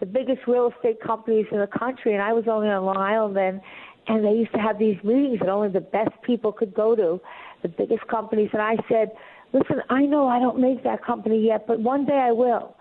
the 0.00 0.06
biggest 0.06 0.40
real 0.46 0.70
estate 0.74 1.00
companies 1.00 1.46
in 1.50 1.58
the 1.58 1.66
country, 1.66 2.12
and 2.14 2.22
I 2.22 2.32
was 2.32 2.44
only 2.48 2.68
on 2.68 2.84
Long 2.84 2.96
Island 2.96 3.36
then, 3.36 3.60
and 4.08 4.24
they 4.24 4.32
used 4.32 4.52
to 4.52 4.58
have 4.58 4.78
these 4.78 4.96
meetings 5.02 5.40
that 5.40 5.48
only 5.48 5.68
the 5.68 5.80
best 5.80 6.10
people 6.22 6.52
could 6.52 6.74
go 6.74 6.94
to, 6.94 7.20
the 7.62 7.68
biggest 7.68 8.06
companies. 8.08 8.50
And 8.52 8.62
I 8.62 8.76
said, 8.88 9.12
listen, 9.52 9.82
I 9.90 10.02
know 10.02 10.28
I 10.28 10.38
don't 10.38 10.60
make 10.60 10.84
that 10.84 11.04
company 11.04 11.44
yet, 11.44 11.66
but 11.66 11.80
one 11.80 12.04
day 12.04 12.20
I 12.22 12.32
will. 12.32 12.76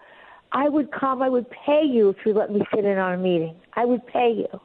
I 0.51 0.69
would 0.69 0.91
come, 0.91 1.21
I 1.21 1.29
would 1.29 1.47
pay 1.65 1.83
you 1.83 2.09
if 2.09 2.17
you 2.25 2.33
let 2.33 2.51
me 2.51 2.61
sit 2.73 2.85
in 2.85 2.97
on 2.97 3.13
a 3.13 3.17
meeting. 3.17 3.55
I 3.73 3.85
would 3.85 4.05
pay 4.07 4.31
you. 4.35 4.59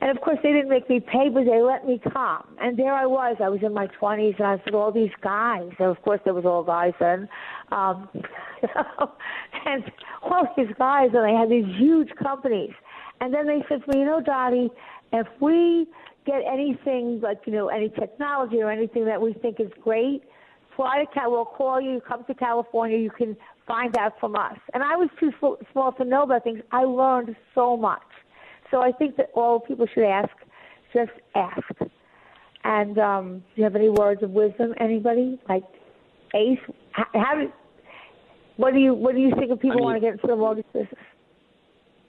And 0.00 0.10
of 0.10 0.22
course, 0.22 0.38
they 0.42 0.52
didn't 0.52 0.68
make 0.68 0.88
me 0.90 1.00
pay, 1.00 1.30
but 1.32 1.44
they 1.44 1.62
let 1.62 1.86
me 1.86 2.00
come. 2.12 2.44
And 2.60 2.78
there 2.78 2.92
I 2.92 3.06
was. 3.06 3.36
I 3.42 3.48
was 3.48 3.60
in 3.62 3.72
my 3.72 3.88
20s, 4.00 4.36
and 4.38 4.46
I 4.46 4.62
said, 4.64 4.74
all 4.74 4.92
these 4.92 5.10
guys. 5.22 5.70
And 5.78 5.88
of 5.88 6.00
course, 6.02 6.20
there 6.24 6.34
was 6.34 6.44
all 6.44 6.62
guys 6.62 6.92
then. 7.00 7.28
Um, 7.72 8.08
and 9.66 9.84
all 10.22 10.46
these 10.56 10.74
guys, 10.78 11.10
and 11.14 11.24
they 11.24 11.32
had 11.32 11.48
these 11.48 11.78
huge 11.78 12.10
companies. 12.22 12.72
And 13.20 13.32
then 13.32 13.46
they 13.46 13.64
said 13.68 13.82
to 13.84 13.92
me, 13.92 14.00
you 14.00 14.06
know, 14.06 14.20
Dottie, 14.20 14.68
if 15.12 15.26
we 15.40 15.86
get 16.26 16.42
anything 16.46 17.20
like, 17.22 17.40
you 17.46 17.52
know, 17.52 17.68
any 17.68 17.88
technology 17.88 18.60
or 18.60 18.70
anything 18.70 19.06
that 19.06 19.20
we 19.20 19.32
think 19.32 19.60
is 19.60 19.70
great, 19.82 20.22
fly 20.74 20.98
to 20.98 21.06
Cal. 21.12 21.30
We'll 21.30 21.46
call 21.46 21.80
you. 21.80 22.02
Come 22.06 22.24
to 22.24 22.34
California. 22.34 22.98
You 22.98 23.10
can 23.10 23.36
find 23.66 23.96
out 23.96 24.20
from 24.20 24.36
us. 24.36 24.58
And 24.74 24.82
I 24.82 24.96
was 24.96 25.08
too 25.18 25.30
small 25.72 25.92
to 25.92 26.04
know 26.04 26.24
about 26.24 26.44
things. 26.44 26.60
I 26.70 26.82
learned 26.82 27.34
so 27.54 27.76
much. 27.76 28.02
So 28.70 28.82
I 28.82 28.92
think 28.92 29.16
that 29.16 29.30
all 29.34 29.60
people 29.60 29.86
should 29.92 30.04
ask. 30.04 30.30
Just 30.92 31.12
ask. 31.34 31.62
And 32.64 32.98
um, 32.98 33.38
do 33.38 33.44
you 33.54 33.64
have 33.64 33.76
any 33.76 33.88
words 33.88 34.22
of 34.22 34.30
wisdom? 34.30 34.74
Anybody 34.80 35.38
like 35.48 35.62
Ace? 36.34 36.58
How, 36.92 37.04
how 37.14 37.34
do, 37.34 37.52
what 38.56 38.72
do 38.72 38.80
you 38.80 38.94
what 38.94 39.14
do 39.14 39.20
you 39.20 39.32
think 39.38 39.52
of 39.52 39.60
people 39.60 39.72
I 39.72 39.76
mean, 39.76 39.84
want 39.84 39.96
to 39.96 40.00
get 40.00 40.12
into 40.14 40.26
the 40.26 40.36
mortgage 40.36 40.66
business? 40.72 40.94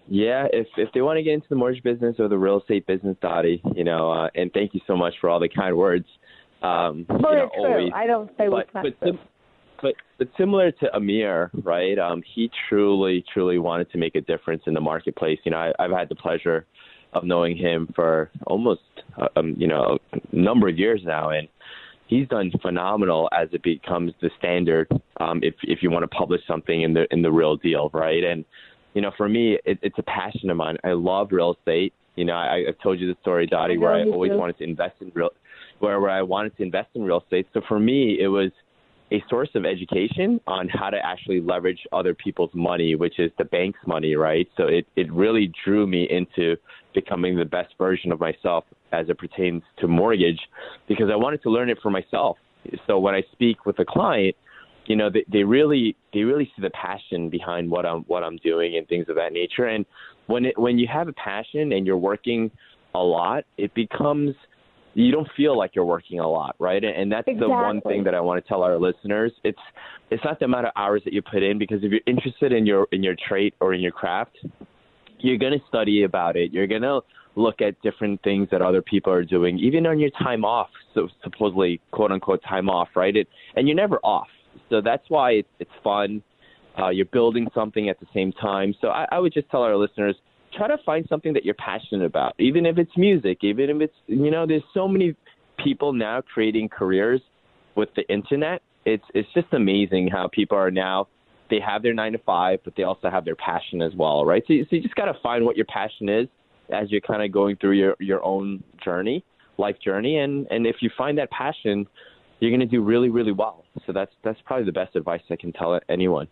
Yeah, 0.08 0.48
if 0.54 0.68
if 0.78 0.90
they 0.94 1.02
want 1.02 1.18
to 1.18 1.24
get 1.24 1.34
into 1.34 1.48
the 1.50 1.56
mortgage 1.56 1.84
business 1.84 2.16
or 2.18 2.28
the 2.28 2.38
real 2.38 2.60
estate 2.60 2.88
business, 2.88 3.18
Dottie, 3.22 3.62
you 3.76 3.84
know, 3.84 4.12
uh, 4.12 4.30
and 4.36 4.52
thank 4.54 4.74
you 4.74 4.82
so 4.88 4.96
much 4.96 5.14
for 5.20 5.30
all 5.30 5.40
the 5.40 5.50
kind 5.50 5.76
words. 5.78 6.06
Um, 6.64 7.06
well, 7.10 7.34
you 7.34 7.38
know, 7.38 7.50
true. 7.54 7.66
always, 7.66 7.92
I 7.94 8.08
don't 8.08 8.30
say 8.30 8.46
but, 8.46 8.52
what's 8.52 8.74
not 8.74 8.84
but, 8.84 9.00
true. 9.00 9.20
But 9.82 9.96
but 10.18 10.28
similar 10.38 10.72
to 10.72 10.96
Amir, 10.96 11.52
right? 11.64 11.98
Um, 12.00 12.24
he 12.36 12.50
truly, 12.68 13.24
truly 13.34 13.60
wanted 13.60 13.92
to 13.92 13.98
make 13.98 14.16
a 14.16 14.22
difference 14.22 14.64
in 14.66 14.74
the 14.74 14.82
marketplace. 14.82 15.40
You 15.44 15.52
know, 15.52 15.58
I, 15.58 15.74
I've 15.80 15.92
had 15.92 16.10
the 16.10 16.16
pleasure 16.16 16.66
of 17.14 17.24
knowing 17.24 17.56
him 17.56 17.88
for 17.96 18.32
almost, 18.48 18.82
uh, 19.22 19.28
um, 19.36 19.56
you 19.58 19.68
know, 19.68 19.98
a 20.14 20.20
number 20.36 20.68
of 20.68 20.78
years 20.78 21.02
now, 21.06 21.30
and 21.30 21.48
he's 22.08 22.28
done 22.28 22.52
phenomenal 22.62 23.30
as 23.38 23.50
it 23.52 23.64
becomes 23.64 24.14
the 24.22 24.30
standard. 24.38 24.88
Um, 25.20 25.40
if 25.44 25.56
if 25.64 25.80
you 25.82 25.92
want 25.92 26.04
to 26.04 26.08
publish 26.08 26.42
something 26.48 26.82
in 26.82 26.94
the 26.94 27.06
in 27.12 27.22
the 27.22 27.32
real 27.32 27.56
deal, 27.56 27.90
right? 27.94 28.24
And 28.24 28.44
you 28.94 29.02
know, 29.02 29.12
for 29.16 29.30
me, 29.30 29.60
it, 29.66 29.78
it's 29.82 29.98
a 30.00 30.04
passion 30.04 30.50
of 30.50 30.58
mine. 30.58 30.78
I 30.84 30.94
love 30.94 31.30
real 31.32 31.54
estate. 31.54 31.94
You 32.16 32.26
know, 32.26 32.34
I, 32.34 32.64
I've 32.68 32.80
told 32.82 33.00
you 33.00 33.08
the 33.08 33.18
story, 33.22 33.46
Dottie, 33.46 33.78
where 33.78 33.94
I 33.94 34.04
always 34.04 34.32
too. 34.32 34.38
wanted 34.38 34.58
to 34.58 34.64
invest 34.64 34.96
in 35.02 35.12
real, 35.14 35.30
where 35.80 36.00
where 36.00 36.10
I 36.10 36.24
wanted 36.24 36.58
to 36.58 36.64
invest 36.64 36.90
in 36.96 37.04
real 37.04 37.22
estate. 37.22 37.48
So 37.54 37.62
for 37.68 37.80
me, 37.80 38.18
it 38.20 38.28
was 38.28 38.52
a 39.12 39.24
source 39.30 39.50
of 39.56 39.66
education 39.66 40.40
on 40.48 40.68
how 40.68 40.90
to 40.90 40.98
actually 41.04 41.40
leverage 41.40 41.80
other 41.94 42.14
people's 42.14 42.52
money, 42.54 42.96
which 42.96 43.20
is 43.20 43.32
the 43.38 43.46
bank's 43.46 43.80
money, 43.86 44.16
right? 44.16 44.48
So 44.58 44.64
it, 44.68 44.86
it 44.96 45.12
really 45.12 45.52
drew 45.64 45.88
me 45.88 46.08
into 46.10 46.58
becoming 46.94 47.38
the 47.38 47.46
best 47.46 47.74
version 47.78 48.12
of 48.12 48.20
myself 48.20 48.66
as 48.92 49.08
it 49.10 49.18
pertains 49.18 49.64
to 49.80 49.88
mortgage 49.88 50.40
because 50.88 51.10
I 51.12 51.16
wanted 51.16 51.42
to 51.44 51.50
learn 51.50 51.70
it 51.70 51.78
for 51.82 51.90
myself. 51.90 52.38
So 52.86 53.00
when 53.00 53.16
I 53.16 53.24
speak 53.32 53.66
with 53.66 53.80
a 53.80 53.86
client, 53.86 54.36
you 54.88 54.96
know, 54.96 55.10
they, 55.10 55.24
they 55.32 55.44
really 55.44 55.96
they 56.14 56.22
really 56.22 56.52
see 56.56 56.62
the 56.62 56.70
passion 56.72 57.30
behind 57.30 57.70
what 57.70 57.86
I'm 57.86 58.02
what 58.04 58.24
I'm 58.24 58.38
doing 58.38 58.78
and 58.78 58.88
things 58.88 59.06
of 59.10 59.16
that 59.16 59.34
nature. 59.34 59.66
And 59.66 59.86
when 60.28 60.46
it 60.46 60.58
when 60.58 60.80
you 60.80 60.88
have 60.92 61.08
a 61.08 61.14
passion 61.14 61.74
and 61.74 61.86
you're 61.86 61.98
working 61.98 62.52
a 62.96 63.00
lot, 63.00 63.44
it 63.58 63.74
becomes 63.74 64.34
you 65.04 65.12
don't 65.12 65.30
feel 65.38 65.56
like 65.56 65.76
you're 65.76 65.86
working 65.86 66.20
a 66.20 66.28
lot, 66.28 66.56
right? 66.58 66.84
And 66.84 67.12
that's 67.12 67.28
exactly. 67.28 67.48
the 67.48 67.54
one 67.54 67.82
thing 67.82 68.04
that 68.04 68.16
I 68.16 68.20
want 68.20 68.44
to 68.44 68.48
tell 68.48 68.64
our 68.64 68.78
listeners. 68.78 69.32
It's 69.44 69.60
it's 70.10 70.24
not 70.24 70.40
the 70.40 70.46
amount 70.46 70.66
of 70.66 70.72
hours 70.76 71.04
that 71.06 71.14
you 71.14 71.22
put 71.22 71.44
in 71.44 71.60
because 71.60 71.84
if 71.84 71.92
you're 71.92 72.02
interested 72.08 72.52
in 72.52 72.66
your 72.66 72.88
in 72.92 73.04
your 73.04 73.16
trait 73.28 73.54
or 73.60 73.74
in 73.76 73.82
your 73.82 73.92
craft, 73.92 74.38
you're 75.20 75.38
going 75.38 75.54
to 75.54 75.64
study 75.68 76.04
about 76.04 76.36
it. 76.36 76.52
You're 76.52 76.66
going 76.66 76.82
to 76.82 77.02
look 77.36 77.62
at 77.62 77.80
different 77.84 78.24
things 78.24 78.48
that 78.52 78.64
other 78.64 78.82
people 78.82 79.14
are 79.14 79.24
doing, 79.24 79.60
even 79.60 79.86
on 79.86 80.00
your 80.00 80.10
time 80.22 80.44
off, 80.44 80.70
so 80.96 81.08
supposedly 81.24 81.80
quote 81.92 82.12
unquote 82.12 82.42
time 82.44 82.68
off, 82.68 82.90
right? 82.96 83.16
It, 83.16 83.28
and 83.56 83.68
you're 83.68 83.78
never 83.78 84.00
off. 84.04 84.28
So 84.70 84.82
that's 84.82 85.04
why 85.10 85.32
it's, 85.34 85.50
it's 85.60 85.72
fun. 85.84 86.24
Uh, 86.80 86.90
you're 86.90 87.06
building 87.06 87.48
something 87.54 87.90
at 87.90 88.00
the 88.00 88.08
same 88.16 88.32
time. 88.32 88.74
So 88.82 88.88
I, 88.88 89.06
I 89.12 89.20
would 89.20 89.34
just 89.34 89.48
tell 89.52 89.62
our 89.62 89.76
listeners, 89.76 90.16
try 90.58 90.68
to 90.68 90.78
find 90.86 91.06
something 91.08 91.34
that 91.34 91.46
you're 91.46 91.56
passionate 91.56 92.06
about, 92.06 92.34
even 92.40 92.66
if 92.66 92.78
it's 92.78 92.92
music, 92.98 93.40
even 93.44 93.70
if 93.70 93.82
it's, 93.82 93.94
you 94.08 94.32
know, 94.32 94.46
there's 94.46 94.64
so 94.74 94.88
many 94.88 95.16
people 95.64 95.94
now 95.94 96.22
creating 96.22 96.70
careers 96.70 97.22
with 97.76 97.90
the 97.96 98.08
internet. 98.10 98.62
It's, 98.86 99.04
it's 99.14 99.30
just 99.34 99.48
amazing 99.54 100.10
how 100.10 100.30
people 100.32 100.58
are 100.58 100.72
now, 100.72 101.08
they 101.50 101.60
have 101.60 101.84
their 101.84 101.94
nine 101.94 102.12
to 102.14 102.18
five, 102.20 102.60
but 102.64 102.74
they 102.76 102.84
also 102.84 103.10
have 103.10 103.24
their 103.24 103.36
passion 103.36 103.82
as 103.82 103.94
well, 103.96 104.26
right? 104.26 104.44
So, 104.48 104.54
so 104.70 104.76
you 104.76 104.82
just 104.82 104.96
got 104.96 105.06
to 105.06 105.16
find 105.22 105.46
what 105.46 105.56
your 105.56 105.66
passion 105.66 106.10
is 106.10 106.28
as 106.74 106.92
you're 106.92 107.02
kind 107.02 107.24
of 107.24 107.32
going 107.32 107.56
through 107.58 107.74
your, 107.74 107.96
your 108.00 108.24
own 108.26 108.64
journey, 108.84 109.24
life 109.58 109.78
journey. 109.84 110.18
And, 110.18 110.48
and 110.50 110.68
if 110.68 110.78
you 110.82 110.90
find 110.98 111.18
that 111.18 111.32
passion, 111.32 111.88
you're 112.40 112.52
going 112.52 112.60
to 112.60 112.66
do 112.66 112.84
really, 112.84 113.10
really 113.10 113.32
well. 113.32 113.64
So 113.86 113.94
that's 113.94 114.12
that's 114.24 114.40
probably 114.46 114.66
the 114.66 114.72
best 114.72 114.96
advice 114.96 115.22
I 115.30 115.36
can 115.36 115.52
tell 115.54 115.80
anyone 115.90 116.28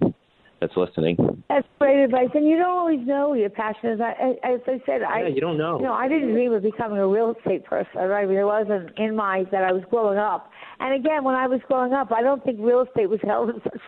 that's 0.60 0.76
listening. 0.78 1.44
That's 1.50 1.68
great 1.80 2.04
advice, 2.04 2.30
and 2.34 2.48
you 2.48 2.58
don't 2.58 2.70
always 2.70 3.06
know 3.06 3.34
your 3.34 3.50
passion 3.50 3.90
is. 3.90 4.00
I, 4.02 4.12
as 4.44 4.62
I 4.68 4.82
said, 4.86 5.02
yeah, 5.02 5.10
I 5.10 5.28
you 5.28 5.42
don't 5.42 5.58
know. 5.58 5.78
You 5.80 5.86
know, 5.86 5.94
I 5.94 6.08
didn't 6.08 6.32
dream 6.32 6.54
of 6.54 6.64
becoming 6.64 6.98
a 6.98 7.08
real 7.08 7.36
estate 7.38 7.66
person. 7.66 7.96
Right? 7.96 8.24
I 8.24 8.26
mean, 8.26 8.38
it 8.38 8.46
wasn't 8.46 8.98
in 8.98 9.16
my 9.16 9.44
that 9.52 9.64
I 9.64 9.72
was 9.72 9.84
growing 9.90 10.18
up. 10.18 10.50
And 10.80 10.94
again, 10.94 11.24
when 11.24 11.36
I 11.36 11.48
was 11.48 11.60
growing 11.68 11.94
up, 11.94 12.12
I 12.12 12.22
don't 12.22 12.44
think 12.44 12.60
real 12.62 12.82
estate 12.82 13.10
was 13.10 13.20
held 13.24 13.50
in 13.50 13.62
such. 13.64 13.82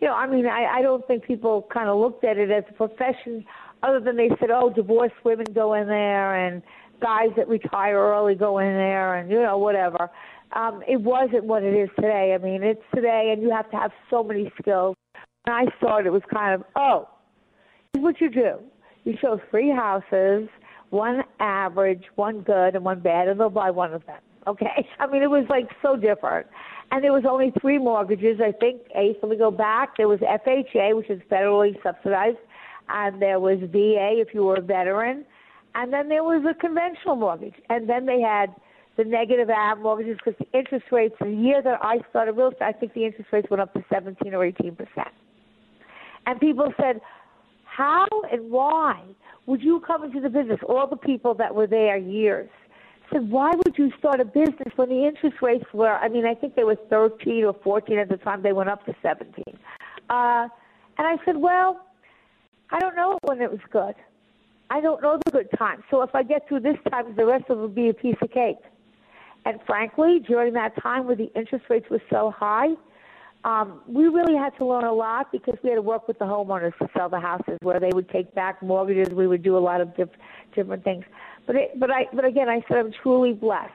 You 0.00 0.08
know, 0.08 0.14
I 0.14 0.28
mean, 0.28 0.46
I, 0.46 0.78
I 0.78 0.82
don't 0.82 1.06
think 1.06 1.24
people 1.24 1.66
kind 1.72 1.88
of 1.88 1.98
looked 1.98 2.24
at 2.24 2.36
it 2.36 2.50
as 2.50 2.64
a 2.68 2.72
profession, 2.72 3.44
other 3.82 4.00
than 4.00 4.16
they 4.16 4.28
said, 4.40 4.50
"Oh, 4.50 4.72
divorced 4.74 5.14
women 5.24 5.46
go 5.54 5.74
in 5.74 5.86
there," 5.86 6.46
and 6.46 6.62
guys 7.00 7.28
that 7.36 7.48
retire 7.48 7.96
early 7.96 8.34
go 8.34 8.58
in 8.58 8.72
there, 8.74 9.14
and 9.16 9.30
you 9.30 9.40
know, 9.40 9.58
whatever 9.58 10.10
um, 10.52 10.82
it 10.88 11.00
wasn't 11.00 11.44
what 11.44 11.62
it 11.62 11.74
is 11.74 11.88
today. 11.96 12.34
I 12.34 12.42
mean, 12.42 12.62
it's 12.62 12.82
today, 12.94 13.30
and 13.32 13.42
you 13.42 13.50
have 13.50 13.70
to 13.70 13.76
have 13.76 13.90
so 14.10 14.22
many 14.22 14.50
skills. 14.60 14.96
When 15.48 15.56
I 15.56 15.64
started, 15.78 16.08
it 16.08 16.12
was 16.12 16.20
kind 16.30 16.54
of, 16.54 16.62
oh, 16.76 17.08
here's 17.94 18.04
what 18.04 18.20
you 18.20 18.28
do. 18.28 18.58
You 19.04 19.14
show 19.18 19.40
three 19.50 19.70
houses, 19.70 20.46
one 20.90 21.22
average, 21.40 22.02
one 22.16 22.42
good, 22.42 22.74
and 22.74 22.84
one 22.84 23.00
bad, 23.00 23.28
and 23.28 23.40
they'll 23.40 23.48
buy 23.48 23.70
one 23.70 23.94
of 23.94 24.04
them. 24.04 24.20
Okay? 24.46 24.86
I 24.98 25.06
mean, 25.06 25.22
it 25.22 25.30
was 25.30 25.46
like 25.48 25.70
so 25.80 25.96
different. 25.96 26.48
And 26.90 27.02
there 27.02 27.14
was 27.14 27.24
only 27.26 27.50
three 27.62 27.78
mortgages, 27.78 28.40
I 28.44 28.52
think. 28.52 28.82
Ace, 28.94 29.16
let 29.22 29.30
me 29.30 29.38
go 29.38 29.50
back. 29.50 29.96
There 29.96 30.06
was 30.06 30.18
FHA, 30.20 30.94
which 30.94 31.08
is 31.08 31.22
federally 31.32 31.82
subsidized, 31.82 32.36
and 32.90 33.22
there 33.22 33.40
was 33.40 33.58
VA 33.72 34.20
if 34.20 34.34
you 34.34 34.44
were 34.44 34.56
a 34.56 34.60
veteran, 34.60 35.24
and 35.74 35.90
then 35.90 36.10
there 36.10 36.24
was 36.24 36.44
a 36.44 36.52
conventional 36.60 37.16
mortgage. 37.16 37.54
And 37.70 37.88
then 37.88 38.04
they 38.04 38.20
had– 38.20 38.54
the 38.98 39.04
negative 39.04 39.48
am 39.48 39.82
mortgages 39.82 40.18
because 40.22 40.38
the 40.38 40.58
interest 40.58 40.86
rates, 40.90 41.14
the 41.20 41.30
year 41.30 41.62
that 41.62 41.78
I 41.82 41.98
started 42.10 42.32
real 42.32 42.48
estate, 42.48 42.64
I 42.64 42.72
think 42.72 42.94
the 42.94 43.06
interest 43.06 43.32
rates 43.32 43.48
went 43.48 43.62
up 43.62 43.72
to 43.74 43.84
17 43.90 44.34
or 44.34 44.44
18 44.44 44.74
percent. 44.74 45.14
And 46.28 46.38
people 46.38 46.70
said, 46.78 47.00
how 47.64 48.06
and 48.30 48.50
why 48.50 49.02
would 49.46 49.62
you 49.62 49.80
come 49.86 50.04
into 50.04 50.20
the 50.20 50.28
business? 50.28 50.58
All 50.68 50.86
the 50.86 50.96
people 50.96 51.32
that 51.34 51.54
were 51.54 51.66
there 51.66 51.96
years 51.96 52.50
said, 53.10 53.30
why 53.30 53.52
would 53.54 53.78
you 53.78 53.90
start 53.98 54.20
a 54.20 54.26
business 54.26 54.68
when 54.76 54.90
the 54.90 55.06
interest 55.06 55.36
rates 55.40 55.64
were, 55.72 55.94
I 55.94 56.10
mean, 56.10 56.26
I 56.26 56.34
think 56.34 56.54
they 56.54 56.64
were 56.64 56.76
13 56.90 57.44
or 57.44 57.56
14 57.64 57.98
at 57.98 58.10
the 58.10 58.18
time, 58.18 58.42
they 58.42 58.52
went 58.52 58.68
up 58.68 58.84
to 58.84 58.94
17. 59.00 59.42
Uh, 60.10 60.48
and 60.98 61.06
I 61.06 61.16
said, 61.24 61.38
well, 61.38 61.86
I 62.70 62.78
don't 62.78 62.94
know 62.94 63.18
when 63.22 63.40
it 63.40 63.50
was 63.50 63.60
good. 63.72 63.94
I 64.68 64.82
don't 64.82 65.00
know 65.00 65.18
the 65.24 65.30
good 65.30 65.48
times. 65.58 65.82
So 65.90 66.02
if 66.02 66.14
I 66.14 66.24
get 66.24 66.46
through 66.46 66.60
this 66.60 66.76
time, 66.90 67.16
the 67.16 67.24
rest 67.24 67.44
of 67.48 67.56
it 67.56 67.60
will 67.62 67.68
be 67.68 67.88
a 67.88 67.94
piece 67.94 68.16
of 68.20 68.30
cake. 68.30 68.58
And 69.46 69.60
frankly, 69.66 70.22
during 70.28 70.52
that 70.54 70.74
time 70.82 71.06
where 71.06 71.16
the 71.16 71.32
interest 71.34 71.64
rates 71.70 71.86
were 71.90 72.02
so 72.10 72.34
high, 72.36 72.74
um, 73.44 73.80
we 73.86 74.08
really 74.08 74.36
had 74.36 74.56
to 74.58 74.66
learn 74.66 74.84
a 74.84 74.92
lot 74.92 75.30
because 75.30 75.54
we 75.62 75.70
had 75.70 75.76
to 75.76 75.82
work 75.82 76.08
with 76.08 76.18
the 76.18 76.24
homeowners 76.24 76.76
to 76.78 76.88
sell 76.96 77.08
the 77.08 77.20
houses 77.20 77.56
where 77.62 77.78
they 77.78 77.90
would 77.92 78.08
take 78.08 78.34
back 78.34 78.62
mortgages. 78.62 79.14
We 79.14 79.26
would 79.26 79.42
do 79.42 79.56
a 79.56 79.60
lot 79.60 79.80
of 79.80 79.96
diff- 79.96 80.08
different 80.54 80.84
things. 80.84 81.04
But 81.46 81.56
it, 81.56 81.80
but 81.80 81.90
I 81.90 82.08
but 82.12 82.24
again, 82.24 82.48
I 82.48 82.62
said 82.68 82.78
I'm 82.78 82.92
truly 82.92 83.32
blessed. 83.32 83.72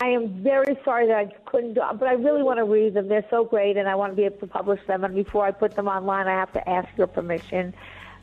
I 0.00 0.08
am 0.08 0.42
very 0.42 0.78
sorry 0.84 1.06
that 1.06 1.16
I 1.16 1.24
couldn't 1.46 1.74
do, 1.74 1.80
but 1.98 2.06
I 2.06 2.12
really 2.12 2.42
want 2.42 2.58
to 2.58 2.64
read 2.64 2.92
them. 2.92 3.08
They're 3.08 3.24
so 3.30 3.44
great, 3.44 3.78
and 3.78 3.88
I 3.88 3.94
want 3.94 4.12
to 4.12 4.16
be 4.16 4.24
able 4.24 4.38
to 4.38 4.46
publish 4.46 4.80
them. 4.86 5.04
And 5.04 5.14
before 5.14 5.46
I 5.46 5.52
put 5.52 5.74
them 5.74 5.88
online, 5.88 6.28
I 6.28 6.32
have 6.32 6.52
to 6.52 6.68
ask 6.68 6.88
your 6.98 7.06
permission. 7.06 7.72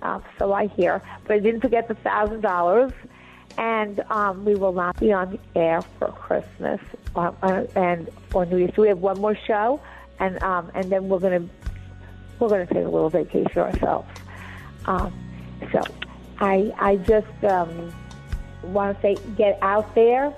Uh, 0.03 0.19
so 0.37 0.53
I 0.53 0.67
hear, 0.67 1.01
but 1.25 1.33
I 1.33 1.39
didn't 1.39 1.61
forget 1.61 1.87
the 1.87 1.95
thousand 1.95 2.41
dollars, 2.41 2.91
and 3.57 4.01
um, 4.11 4.45
we 4.45 4.53
will 4.53 4.73
not 4.73 4.99
be 4.99 5.11
on 5.11 5.31
the 5.31 5.59
air 5.59 5.81
for 5.81 6.09
Christmas 6.09 6.81
uh, 7.15 7.31
uh, 7.41 7.65
and 7.75 8.09
or 8.33 8.45
New 8.45 8.57
Year's. 8.57 8.77
We 8.77 8.89
have 8.89 8.99
one 8.99 9.19
more 9.19 9.37
show, 9.47 9.79
and 10.19 10.41
um, 10.43 10.71
and 10.73 10.91
then 10.91 11.09
we're 11.09 11.19
gonna 11.19 11.47
we're 12.39 12.49
gonna 12.49 12.65
take 12.65 12.85
a 12.85 12.89
little 12.89 13.09
vacation 13.09 13.57
ourselves. 13.57 14.07
Um, 14.85 15.13
so 15.71 15.81
I 16.39 16.73
I 16.77 16.95
just 16.97 17.43
um, 17.43 17.93
want 18.63 18.95
to 18.95 19.01
say 19.01 19.17
get 19.35 19.59
out 19.61 19.93
there 19.95 20.33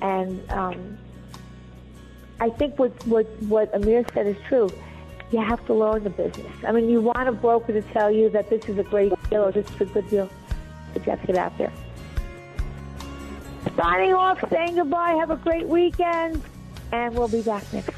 and 0.00 0.50
um, 0.50 0.98
I 2.40 2.50
think 2.50 2.78
what, 2.78 3.06
what, 3.06 3.26
what 3.42 3.74
Amir 3.74 4.04
said 4.14 4.26
is 4.26 4.36
true. 4.46 4.70
You 5.30 5.40
have 5.40 5.64
to 5.66 5.74
learn 5.74 6.04
the 6.04 6.10
business. 6.10 6.52
I 6.66 6.72
mean, 6.72 6.88
you 6.88 7.00
want 7.00 7.28
a 7.28 7.32
broker 7.32 7.72
to 7.72 7.82
tell 7.92 8.10
you 8.10 8.30
that 8.30 8.48
this 8.48 8.64
is 8.66 8.78
a 8.78 8.82
great 8.82 9.12
deal 9.28 9.44
or 9.44 9.52
this 9.52 9.68
is 9.70 9.80
a 9.80 9.84
good 9.86 10.08
deal, 10.08 10.30
but 10.94 11.04
you 11.04 11.10
have 11.10 11.20
to 11.22 11.26
get 11.26 11.36
out 11.36 11.58
there. 11.58 11.72
Signing 13.76 14.14
off, 14.14 14.42
saying 14.50 14.76
goodbye. 14.76 15.12
Have 15.12 15.30
a 15.30 15.36
great 15.36 15.68
weekend, 15.68 16.42
and 16.92 17.14
we'll 17.14 17.28
be 17.28 17.42
back 17.42 17.70
next 17.72 17.97